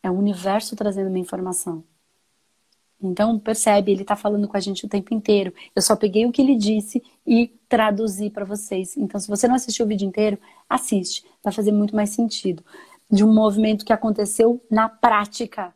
é 0.03 0.11
o 0.11 0.13
universo 0.13 0.76
trazendo 0.76 1.07
uma 1.07 1.20
informação. 1.20 1.84
Então, 3.01 3.39
percebe, 3.39 3.91
ele 3.91 4.01
está 4.01 4.15
falando 4.15 4.47
com 4.47 4.57
a 4.57 4.59
gente 4.59 4.85
o 4.85 4.89
tempo 4.89 5.13
inteiro. 5.13 5.53
Eu 5.73 5.81
só 5.81 5.95
peguei 5.95 6.25
o 6.25 6.31
que 6.31 6.41
ele 6.41 6.55
disse 6.55 7.01
e 7.25 7.47
traduzi 7.69 8.29
para 8.29 8.43
vocês. 8.43 8.97
Então, 8.97 9.19
se 9.19 9.27
você 9.27 9.47
não 9.47 9.55
assistiu 9.55 9.85
o 9.85 9.89
vídeo 9.89 10.05
inteiro, 10.05 10.37
assiste. 10.69 11.23
Vai 11.41 11.53
fazer 11.53 11.71
muito 11.71 11.95
mais 11.95 12.09
sentido. 12.09 12.63
De 13.09 13.23
um 13.23 13.33
movimento 13.33 13.85
que 13.85 13.93
aconteceu 13.93 14.61
na 14.69 14.89
prática. 14.89 15.73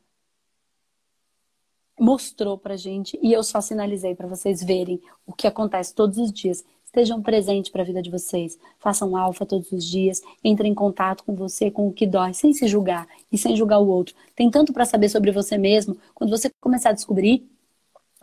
Mostrou 1.97 2.57
pra 2.57 2.75
gente 2.75 3.17
e 3.21 3.31
eu 3.31 3.41
só 3.41 3.61
sinalizei 3.61 4.15
para 4.15 4.27
vocês 4.27 4.61
verem 4.61 5.01
o 5.25 5.31
que 5.31 5.47
acontece 5.47 5.95
todos 5.95 6.17
os 6.17 6.31
dias. 6.31 6.65
Estejam 6.93 7.23
presentes 7.23 7.71
para 7.71 7.81
a 7.81 7.85
vida 7.85 8.03
de 8.03 8.11
vocês. 8.11 8.59
Façam 8.77 9.17
alfa 9.17 9.47
todos 9.47 9.71
os 9.71 9.83
dias. 9.83 10.21
Entrem 10.43 10.71
em 10.71 10.75
contato 10.75 11.23
com 11.23 11.33
você, 11.33 11.71
com 11.71 11.87
o 11.87 11.91
que 11.91 12.05
dói, 12.05 12.35
sem 12.35 12.53
se 12.53 12.67
julgar 12.67 13.07
e 13.31 13.37
sem 13.37 13.55
julgar 13.55 13.79
o 13.79 13.87
outro. 13.87 14.13
Tem 14.35 14.47
tanto 14.51 14.71
para 14.71 14.85
saber 14.85 15.09
sobre 15.09 15.31
você 15.31 15.57
mesmo. 15.57 15.97
Quando 16.13 16.29
você 16.29 16.51
começar 16.61 16.89
a 16.89 16.93
descobrir, 16.93 17.49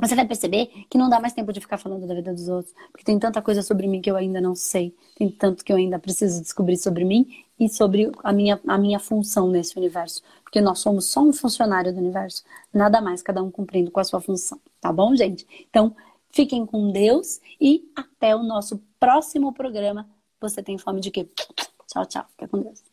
você 0.01 0.14
vai 0.14 0.25
perceber 0.25 0.66
que 0.89 0.97
não 0.97 1.11
dá 1.11 1.18
mais 1.18 1.33
tempo 1.33 1.53
de 1.53 1.59
ficar 1.59 1.79
falando 1.79 2.07
da 2.07 2.14
vida 2.14 2.33
dos 2.33 2.49
outros. 2.49 2.73
Porque 2.93 3.05
tem 3.05 3.18
tanta 3.18 3.43
coisa 3.43 3.61
sobre 3.61 3.89
mim 3.89 4.01
que 4.01 4.09
eu 4.09 4.14
ainda 4.14 4.41
não 4.41 4.55
sei. 4.55 4.95
Tem 5.16 5.29
tanto 5.29 5.64
que 5.64 5.73
eu 5.73 5.77
ainda 5.77 5.99
preciso 5.99 6.41
descobrir 6.41 6.77
sobre 6.77 7.05
mim 7.05 7.27
e 7.59 7.68
sobre 7.68 8.12
a 8.23 8.33
minha, 8.33 8.61
a 8.68 8.79
minha 8.79 9.01
função 9.01 9.49
nesse 9.49 9.77
universo. 9.77 10.23
Porque 10.45 10.61
nós 10.61 10.79
somos 10.79 11.07
só 11.07 11.23
um 11.23 11.33
funcionário 11.33 11.93
do 11.93 11.99
universo. 11.99 12.45
Nada 12.73 13.01
mais, 13.01 13.21
cada 13.21 13.43
um 13.43 13.51
cumprindo 13.51 13.91
com 13.91 13.99
a 13.99 14.05
sua 14.05 14.21
função. 14.21 14.61
Tá 14.81 14.93
bom, 14.93 15.16
gente? 15.16 15.45
Então, 15.68 15.93
Fiquem 16.31 16.64
com 16.64 16.93
Deus 16.93 17.41
e 17.61 17.91
até 17.95 18.35
o 18.35 18.43
nosso 18.43 18.83
próximo 18.99 19.53
programa. 19.53 20.09
Você 20.41 20.62
tem 20.62 20.78
fome 20.78 21.01
de 21.01 21.11
quê? 21.11 21.28
Tchau, 21.87 22.07
tchau. 22.07 22.24
Fica 22.31 22.49
com 22.49 22.62
Deus. 22.62 22.89